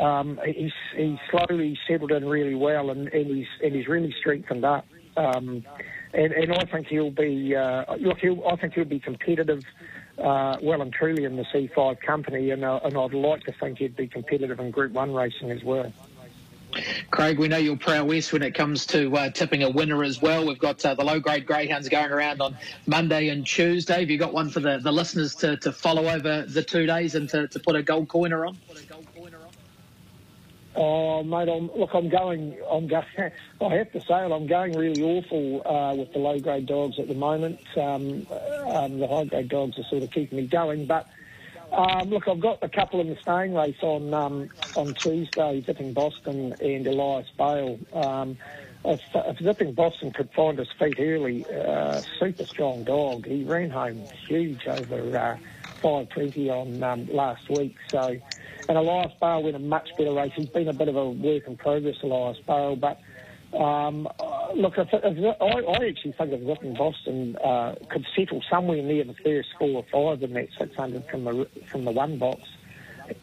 um, 0.00 0.38
he's 0.46 0.72
he 0.96 1.18
slowly 1.30 1.78
settled 1.88 2.12
in 2.12 2.26
really 2.26 2.54
well, 2.54 2.90
and, 2.90 3.08
and 3.08 3.26
he's 3.26 3.48
and 3.62 3.74
he's 3.74 3.88
really 3.88 4.14
strengthened 4.18 4.64
up. 4.64 4.86
Um, 5.16 5.64
and, 6.12 6.32
and 6.32 6.52
I 6.52 6.64
think 6.64 6.86
he'll 6.88 7.10
be 7.10 7.54
uh, 7.54 7.96
look. 7.96 8.18
He'll, 8.18 8.46
I 8.46 8.56
think 8.56 8.74
he'll 8.74 8.84
be 8.84 9.00
competitive 9.00 9.62
uh, 10.18 10.56
well 10.62 10.82
and 10.82 10.92
truly 10.92 11.24
in 11.24 11.36
the 11.36 11.44
C5 11.44 12.00
company, 12.00 12.50
and, 12.50 12.64
uh, 12.64 12.80
and 12.84 12.96
I'd 12.96 13.14
like 13.14 13.42
to 13.44 13.52
think 13.52 13.78
he'd 13.78 13.96
be 13.96 14.06
competitive 14.06 14.60
in 14.60 14.70
Group 14.70 14.92
One 14.92 15.14
racing 15.14 15.50
as 15.50 15.62
well. 15.62 15.92
Craig, 17.10 17.38
we 17.38 17.48
know 17.48 17.56
you're 17.56 17.76
prowess 17.76 18.32
when 18.32 18.42
it 18.42 18.54
comes 18.54 18.86
to 18.86 19.12
uh, 19.16 19.30
tipping 19.30 19.64
a 19.64 19.70
winner 19.70 20.04
as 20.04 20.22
well. 20.22 20.46
We've 20.46 20.58
got 20.58 20.84
uh, 20.84 20.94
the 20.94 21.04
low 21.04 21.18
grade 21.18 21.44
greyhounds 21.44 21.88
going 21.88 22.12
around 22.12 22.40
on 22.40 22.56
Monday 22.86 23.28
and 23.28 23.44
Tuesday. 23.44 24.00
Have 24.00 24.10
you 24.10 24.18
got 24.18 24.32
one 24.32 24.50
for 24.50 24.60
the, 24.60 24.78
the 24.78 24.92
listeners 24.92 25.34
to, 25.36 25.56
to 25.58 25.72
follow 25.72 26.08
over 26.08 26.44
the 26.46 26.62
two 26.62 26.86
days 26.86 27.16
and 27.16 27.28
to, 27.30 27.48
to 27.48 27.58
put 27.58 27.74
a 27.74 27.82
gold 27.82 28.08
coiner 28.08 28.46
on? 28.46 28.56
Oh, 30.76 31.22
mate, 31.24 31.48
I'm, 31.48 31.68
look, 31.76 31.90
I'm 31.94 32.08
going, 32.08 32.56
I'm 32.70 32.86
going, 32.86 33.04
I 33.18 33.74
have 33.74 33.92
to 33.92 34.00
say 34.00 34.24
it, 34.24 34.32
I'm 34.32 34.46
going 34.46 34.74
really 34.74 35.02
awful 35.02 35.66
uh, 35.66 35.94
with 35.94 36.12
the 36.12 36.18
low 36.20 36.38
grade 36.40 36.66
dogs 36.66 36.98
at 36.98 37.08
the 37.08 37.14
moment. 37.14 37.58
Um, 37.76 38.26
um, 38.66 39.00
the 39.00 39.08
high 39.08 39.24
grade 39.24 39.48
dogs 39.48 39.78
are 39.78 39.84
sort 39.90 40.02
of 40.02 40.10
keeping 40.12 40.38
me 40.38 40.46
going, 40.46 40.86
but 40.86 41.06
um, 41.72 42.10
look, 42.10 42.28
I've 42.28 42.40
got 42.40 42.62
a 42.62 42.68
couple 42.68 43.00
in 43.00 43.08
the 43.08 43.16
staying 43.22 43.54
race 43.54 43.76
on 43.82 44.12
um, 44.12 44.50
on 44.74 44.94
Tuesday, 44.94 45.62
Zipping 45.66 45.92
Boston 45.92 46.54
and 46.60 46.86
Elias 46.86 47.28
Bale. 47.36 47.78
Um, 47.92 48.38
if, 48.84 49.00
if 49.14 49.38
Zipping 49.38 49.74
Boston 49.74 50.12
could 50.12 50.30
find 50.34 50.58
his 50.58 50.68
feet 50.78 50.98
early, 50.98 51.44
uh, 51.46 52.02
super 52.18 52.44
strong 52.46 52.84
dog. 52.84 53.26
He 53.26 53.44
ran 53.44 53.70
home 53.70 54.08
huge 54.28 54.66
over 54.66 55.16
uh, 55.16 55.36
520 55.82 56.50
on 56.50 56.82
um, 56.82 57.08
last 57.12 57.48
week, 57.50 57.76
so 57.90 58.16
and 58.70 58.78
Elias 58.78 59.12
Bale 59.20 59.42
went 59.42 59.56
a 59.56 59.58
much 59.58 59.90
better 59.98 60.12
race. 60.12 60.32
He's 60.36 60.46
been 60.46 60.68
a 60.68 60.72
bit 60.72 60.86
of 60.86 60.94
a 60.94 61.10
work 61.10 61.44
in 61.48 61.56
progress, 61.56 61.96
Elias 62.04 62.38
Bale, 62.46 62.76
but 62.76 63.00
um, 63.52 64.08
look, 64.54 64.78
if, 64.78 64.88
if, 64.92 65.36
I, 65.40 65.44
I, 65.44 65.88
actually 65.88 66.12
think 66.12 66.32
if 66.32 66.46
Zipping 66.46 66.74
Boston 66.74 67.36
uh, 67.42 67.74
could 67.88 68.06
settle 68.14 68.40
somewhere 68.48 68.80
near 68.80 69.02
the 69.02 69.14
first 69.24 69.48
four 69.58 69.82
or 69.82 69.84
five 69.90 70.22
in 70.22 70.34
that 70.34 70.50
600 70.56 71.04
from 71.06 71.24
the 71.24 71.48
from 71.66 71.84
the 71.84 71.90
one 71.90 72.16
box, 72.18 72.42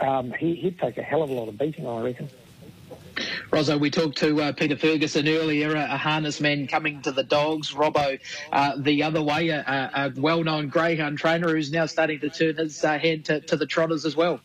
um, 0.02 0.34
he, 0.34 0.60
would 0.66 0.78
take 0.80 0.98
a 0.98 1.02
hell 1.02 1.24
of 1.24 1.30
a 1.30 1.34
lot 1.34 1.48
of 1.48 1.58
beating, 1.58 1.88
I 1.88 2.02
reckon. 2.02 2.30
Rosso, 3.50 3.78
we 3.78 3.90
talked 3.90 4.18
to 4.18 4.42
uh, 4.42 4.52
Peter 4.52 4.76
Ferguson 4.76 5.30
earlier, 5.30 5.74
a, 5.74 5.98
harness 5.98 6.42
man 6.42 6.68
coming 6.68 7.02
to 7.04 7.14
the 7.14 7.24
dogs. 7.24 7.72
Robbo, 7.72 8.20
uh, 8.52 8.74
the 8.78 9.04
other 9.04 9.24
way, 9.24 9.48
a, 9.48 9.64
a, 9.66 10.20
well-known 10.20 10.68
greyhound 10.68 11.18
trainer 11.18 11.48
who's 11.50 11.72
now 11.72 11.86
starting 11.86 12.20
to 12.20 12.30
turn 12.30 12.58
his 12.58 12.84
uh, 12.84 13.00
head 13.00 13.26
to, 13.26 13.40
to 13.42 13.56
the 13.56 13.66
trotters 13.66 14.06
as 14.06 14.16
well. 14.16 14.42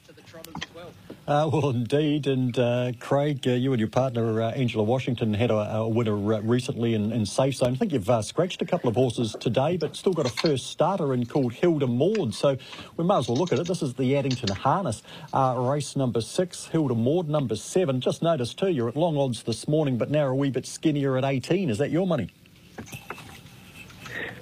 Uh, 1.26 1.48
well, 1.52 1.70
indeed. 1.70 2.26
And 2.26 2.58
uh, 2.58 2.92
Craig, 2.98 3.46
uh, 3.46 3.52
you 3.52 3.72
and 3.72 3.78
your 3.78 3.88
partner, 3.88 4.42
uh, 4.42 4.50
Angela 4.50 4.82
Washington, 4.82 5.32
had 5.32 5.52
a, 5.52 5.76
a 5.76 5.88
winner 5.88 6.34
uh, 6.34 6.40
recently 6.40 6.94
in, 6.94 7.12
in, 7.12 7.24
Safe 7.24 7.54
Zone. 7.54 7.74
I 7.74 7.76
think 7.76 7.92
you've 7.92 8.10
uh, 8.10 8.22
scratched 8.22 8.60
a 8.60 8.64
couple 8.66 8.88
of 8.88 8.96
horses 8.96 9.36
today, 9.38 9.76
but 9.76 9.94
still 9.94 10.12
got 10.12 10.26
a 10.26 10.30
first 10.30 10.66
starter 10.66 11.14
in 11.14 11.24
called 11.24 11.52
Hilda 11.52 11.86
Maud. 11.86 12.34
So 12.34 12.56
we 12.96 13.04
might 13.04 13.18
as 13.18 13.28
well 13.28 13.36
look 13.36 13.52
at 13.52 13.60
it. 13.60 13.68
This 13.68 13.82
is 13.82 13.94
the 13.94 14.16
Addington 14.16 14.48
Harness 14.48 15.02
race 15.32 15.94
number 15.94 16.20
six, 16.20 16.66
Hilda 16.66 16.94
Maud 16.94 17.28
number 17.28 17.54
seven. 17.54 18.00
Just 18.00 18.20
noticed 18.22 18.58
too, 18.58 18.70
you're 18.70 18.88
at 18.88 18.96
long 18.96 19.16
odds 19.16 19.44
this 19.44 19.68
morning, 19.68 19.98
but 19.98 20.10
now 20.10 20.26
a 20.26 20.34
wee 20.34 20.50
bit 20.50 20.66
skinnier 20.66 21.16
at 21.16 21.24
18. 21.24 21.70
Is 21.70 21.78
that 21.78 21.90
your 21.90 22.06
money? 22.06 22.30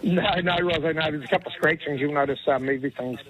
No, 0.02 0.34
no, 0.40 0.56
Rosie, 0.60 0.94
no. 0.94 1.10
There's 1.10 1.24
a 1.24 1.28
couple 1.28 1.48
of 1.48 1.52
scratchings. 1.52 2.00
You'll 2.00 2.14
notice 2.14 2.40
um, 2.46 2.68
everything's 2.68 3.20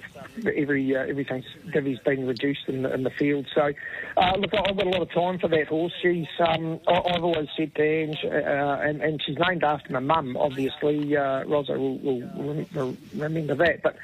every 0.47 0.95
uh, 0.95 1.01
everything's 1.01 1.45
divvy's 1.73 1.99
been 2.01 2.27
reduced 2.27 2.69
in 2.69 2.83
the, 2.83 2.93
in 2.93 3.03
the 3.03 3.11
field. 3.11 3.47
So, 3.55 3.73
uh, 4.17 4.37
look, 4.37 4.53
I've 4.55 4.77
got 4.77 4.87
a 4.87 4.91
lot 4.91 5.03
of 5.03 5.11
time 5.13 5.39
for 5.39 5.49
that 5.49 5.69
horse. 5.69 5.93
She's 6.03 6.27
um, 6.39 6.81
I, 6.89 7.13
have 7.13 7.25
always 7.25 7.49
said 7.57 7.75
to 7.75 7.83
Ange, 7.83 8.19
uh, 8.25 8.29
and, 8.29 9.03
and 9.03 9.23
she's 9.25 9.37
named 9.39 9.65
after 9.65 9.93
my 9.93 10.01
mum. 10.01 10.37
Obviously, 10.37 11.17
uh, 11.17 11.45
Rosa 11.45 11.73
will, 11.73 11.99
will 11.99 12.97
remember 13.15 13.55
that. 13.55 13.83
But 13.83 13.97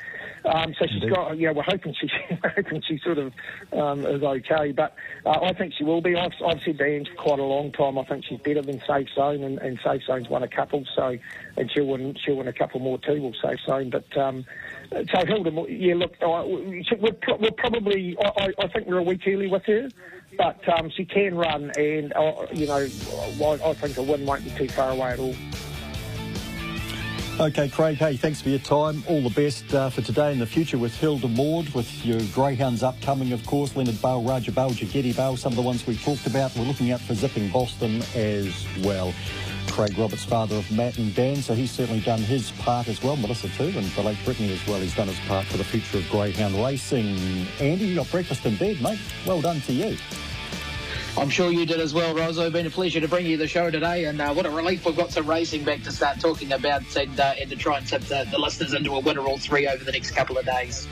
um, 0.46 0.74
so 0.78 0.86
she's 0.86 1.10
got, 1.10 1.36
yeah, 1.38 1.50
we're 1.50 1.62
hoping 1.62 1.94
she, 2.00 2.08
we're 2.42 2.50
hoping 2.50 2.82
she 2.86 2.98
sort 2.98 3.18
of 3.18 3.32
um, 3.72 4.06
is 4.06 4.22
okay, 4.22 4.72
but 4.72 4.94
uh, 5.24 5.40
I 5.42 5.52
think 5.52 5.74
she 5.76 5.84
will 5.84 6.00
be. 6.00 6.14
I've, 6.16 6.32
I've 6.46 6.60
said 6.64 6.78
to 6.78 6.84
Ange 6.84 7.08
for 7.08 7.22
quite 7.22 7.38
a 7.38 7.44
long 7.44 7.72
time. 7.72 7.98
I 7.98 8.04
think 8.04 8.24
she's 8.24 8.40
better 8.40 8.62
than 8.62 8.80
Safe 8.86 9.08
Zone, 9.14 9.42
and, 9.42 9.58
and 9.58 9.78
Safe 9.84 10.02
Zone's 10.06 10.28
won 10.28 10.42
a 10.42 10.48
couple, 10.48 10.84
so 10.94 11.16
and 11.56 11.70
she'll 11.72 11.86
win, 11.86 12.16
she'll 12.24 12.36
win 12.36 12.48
a 12.48 12.52
couple 12.52 12.80
more 12.80 12.98
too. 12.98 13.20
Will 13.20 13.34
Safe 13.42 13.60
Zone, 13.66 13.90
but 13.90 14.16
um, 14.16 14.44
so 14.90 15.26
Hilda, 15.26 15.66
yeah, 15.68 15.94
look, 15.94 16.14
we're, 16.20 17.12
pro- 17.12 17.36
we're 17.36 17.50
probably, 17.52 18.16
I, 18.20 18.52
I 18.58 18.68
think 18.68 18.86
we're 18.86 18.98
a 18.98 19.02
week 19.02 19.22
early 19.26 19.48
with 19.48 19.64
her, 19.64 19.88
but 20.36 20.66
um, 20.68 20.90
she 20.90 21.04
can 21.04 21.34
run, 21.34 21.70
and 21.76 22.12
uh, 22.14 22.46
you 22.52 22.66
know, 22.66 22.76
I, 22.76 23.58
I 23.64 23.74
think 23.74 23.96
a 23.96 24.02
win 24.02 24.26
won't 24.26 24.44
be 24.44 24.50
too 24.50 24.68
far 24.68 24.90
away 24.90 25.10
at 25.12 25.18
all. 25.18 25.34
Okay, 27.38 27.68
Craig, 27.68 27.98
hey, 27.98 28.16
thanks 28.16 28.40
for 28.40 28.48
your 28.48 28.60
time. 28.60 29.04
All 29.08 29.20
the 29.20 29.28
best 29.28 29.74
uh, 29.74 29.90
for 29.90 30.00
today 30.00 30.32
and 30.32 30.40
the 30.40 30.46
future 30.46 30.78
with 30.78 30.98
Hilda 30.98 31.28
Maud, 31.28 31.68
with 31.74 32.02
your 32.02 32.18
Greyhounds 32.32 32.82
upcoming, 32.82 33.32
of 33.32 33.44
course, 33.44 33.76
Leonard 33.76 34.00
Bale, 34.00 34.22
Raja 34.22 34.52
Bale, 34.52 34.70
Jagetti 34.70 35.14
Bale, 35.14 35.36
some 35.36 35.52
of 35.52 35.56
the 35.56 35.62
ones 35.62 35.86
we 35.86 35.98
talked 35.98 36.26
about. 36.26 36.56
We're 36.56 36.64
looking 36.64 36.92
out 36.92 37.00
for 37.00 37.12
Zipping 37.12 37.50
Boston 37.50 38.02
as 38.14 38.66
well. 38.82 39.12
Craig 39.68 39.96
Roberts, 39.98 40.24
father 40.24 40.56
of 40.56 40.70
Matt 40.70 40.98
and 40.98 41.14
Dan, 41.14 41.36
so 41.36 41.54
he's 41.54 41.70
certainly 41.70 42.00
done 42.00 42.20
his 42.20 42.50
part 42.52 42.88
as 42.88 43.02
well. 43.02 43.16
Melissa 43.16 43.48
too, 43.50 43.72
and 43.76 43.86
the 43.86 44.02
late 44.02 44.18
Brittany 44.24 44.52
as 44.52 44.66
well. 44.66 44.80
He's 44.80 44.94
done 44.94 45.08
his 45.08 45.20
part 45.20 45.46
for 45.46 45.56
the 45.56 45.64
future 45.64 45.98
of 45.98 46.08
Greyhound 46.10 46.54
racing. 46.54 47.16
Andy, 47.60 47.86
you 47.86 47.94
got 47.96 48.10
breakfast 48.10 48.46
in 48.46 48.56
bed, 48.56 48.80
mate. 48.80 48.98
Well 49.26 49.40
done 49.40 49.60
to 49.62 49.72
you. 49.72 49.96
I'm 51.18 51.30
sure 51.30 51.50
you 51.50 51.64
did 51.64 51.80
as 51.80 51.94
well, 51.94 52.14
Rosso. 52.14 52.50
Been 52.50 52.66
a 52.66 52.70
pleasure 52.70 53.00
to 53.00 53.08
bring 53.08 53.24
you 53.24 53.38
the 53.38 53.48
show 53.48 53.70
today, 53.70 54.04
and 54.04 54.20
uh, 54.20 54.34
what 54.34 54.44
a 54.44 54.50
relief 54.50 54.84
we've 54.84 54.96
got 54.96 55.10
some 55.10 55.28
racing 55.28 55.64
back 55.64 55.82
to 55.84 55.92
start 55.92 56.20
talking 56.20 56.52
about 56.52 56.82
and, 56.94 57.18
uh, 57.18 57.34
and 57.40 57.48
to 57.48 57.56
try 57.56 57.78
and 57.78 57.86
tip 57.86 58.02
the, 58.02 58.26
the 58.30 58.38
listeners 58.38 58.74
into 58.74 58.94
a 58.94 59.00
winner 59.00 59.22
all 59.22 59.38
three 59.38 59.66
over 59.66 59.82
the 59.82 59.92
next 59.92 60.10
couple 60.10 60.36
of 60.36 60.44
days. 60.44 60.86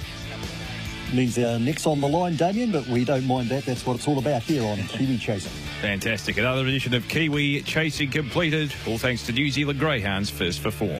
Means 1.12 1.38
our 1.38 1.58
next 1.58 1.86
on 1.86 2.00
the 2.00 2.08
line, 2.08 2.36
Damien, 2.36 2.72
but 2.72 2.86
we 2.86 3.04
don't 3.04 3.26
mind 3.26 3.50
that. 3.50 3.66
That's 3.66 3.84
what 3.84 3.96
it's 3.96 4.08
all 4.08 4.18
about 4.18 4.42
here 4.42 4.64
on 4.64 4.78
Kiwi 4.78 5.18
Chasing. 5.18 5.52
Fantastic. 5.84 6.38
Another 6.38 6.62
edition 6.62 6.94
of 6.94 7.06
Kiwi 7.08 7.60
Chasing 7.60 8.10
completed. 8.10 8.72
All 8.86 8.96
thanks 8.96 9.26
to 9.26 9.32
New 9.32 9.50
Zealand 9.50 9.78
Greyhounds, 9.78 10.30
first 10.30 10.60
for 10.60 10.70
four. 10.70 10.98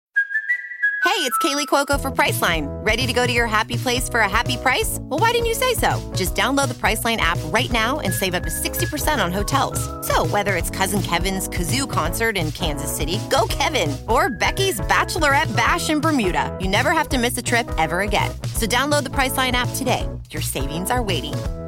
Hey, 1.05 1.20
it's 1.20 1.39
Kaley 1.39 1.66
Cuoco 1.66 1.99
for 1.99 2.11
Priceline. 2.11 2.66
Ready 2.85 3.07
to 3.07 3.14
go 3.14 3.26
to 3.26 3.32
your 3.32 3.47
happy 3.47 3.78
place 3.78 4.11
for 4.11 4.20
a 4.20 4.28
happy 4.28 4.59
price? 4.59 4.99
Well, 5.01 5.20
why 5.20 5.30
didn't 5.30 5.47
you 5.47 5.55
say 5.55 5.72
so? 5.72 6.12
Just 6.14 6.35
download 6.35 6.68
the 6.68 6.74
Priceline 6.74 7.16
app 7.16 7.39
right 7.47 7.70
now 7.70 8.01
and 8.01 8.12
save 8.12 8.35
up 8.35 8.43
to 8.43 8.51
60% 8.51 9.24
on 9.24 9.32
hotels. 9.32 9.80
So, 10.07 10.26
whether 10.26 10.55
it's 10.55 10.68
Cousin 10.68 11.01
Kevin's 11.01 11.49
Kazoo 11.49 11.91
concert 11.91 12.37
in 12.37 12.53
Kansas 12.53 12.95
City, 12.95 13.18
go 13.30 13.47
Kevin, 13.49 13.97
or 14.07 14.28
Becky's 14.28 14.80
Bachelorette 14.80 15.55
Bash 15.57 15.89
in 15.89 16.01
Bermuda, 16.01 16.57
you 16.61 16.68
never 16.68 16.91
have 16.91 17.09
to 17.11 17.18
miss 17.18 17.39
a 17.39 17.43
trip 17.43 17.70
ever 17.78 18.01
again. 18.01 18.30
So, 18.55 18.66
download 18.66 19.05
the 19.05 19.11
Priceline 19.11 19.53
app 19.53 19.70
today. 19.76 20.07
Your 20.30 20.43
savings 20.43 20.91
are 20.91 21.03
waiting. 21.03 21.35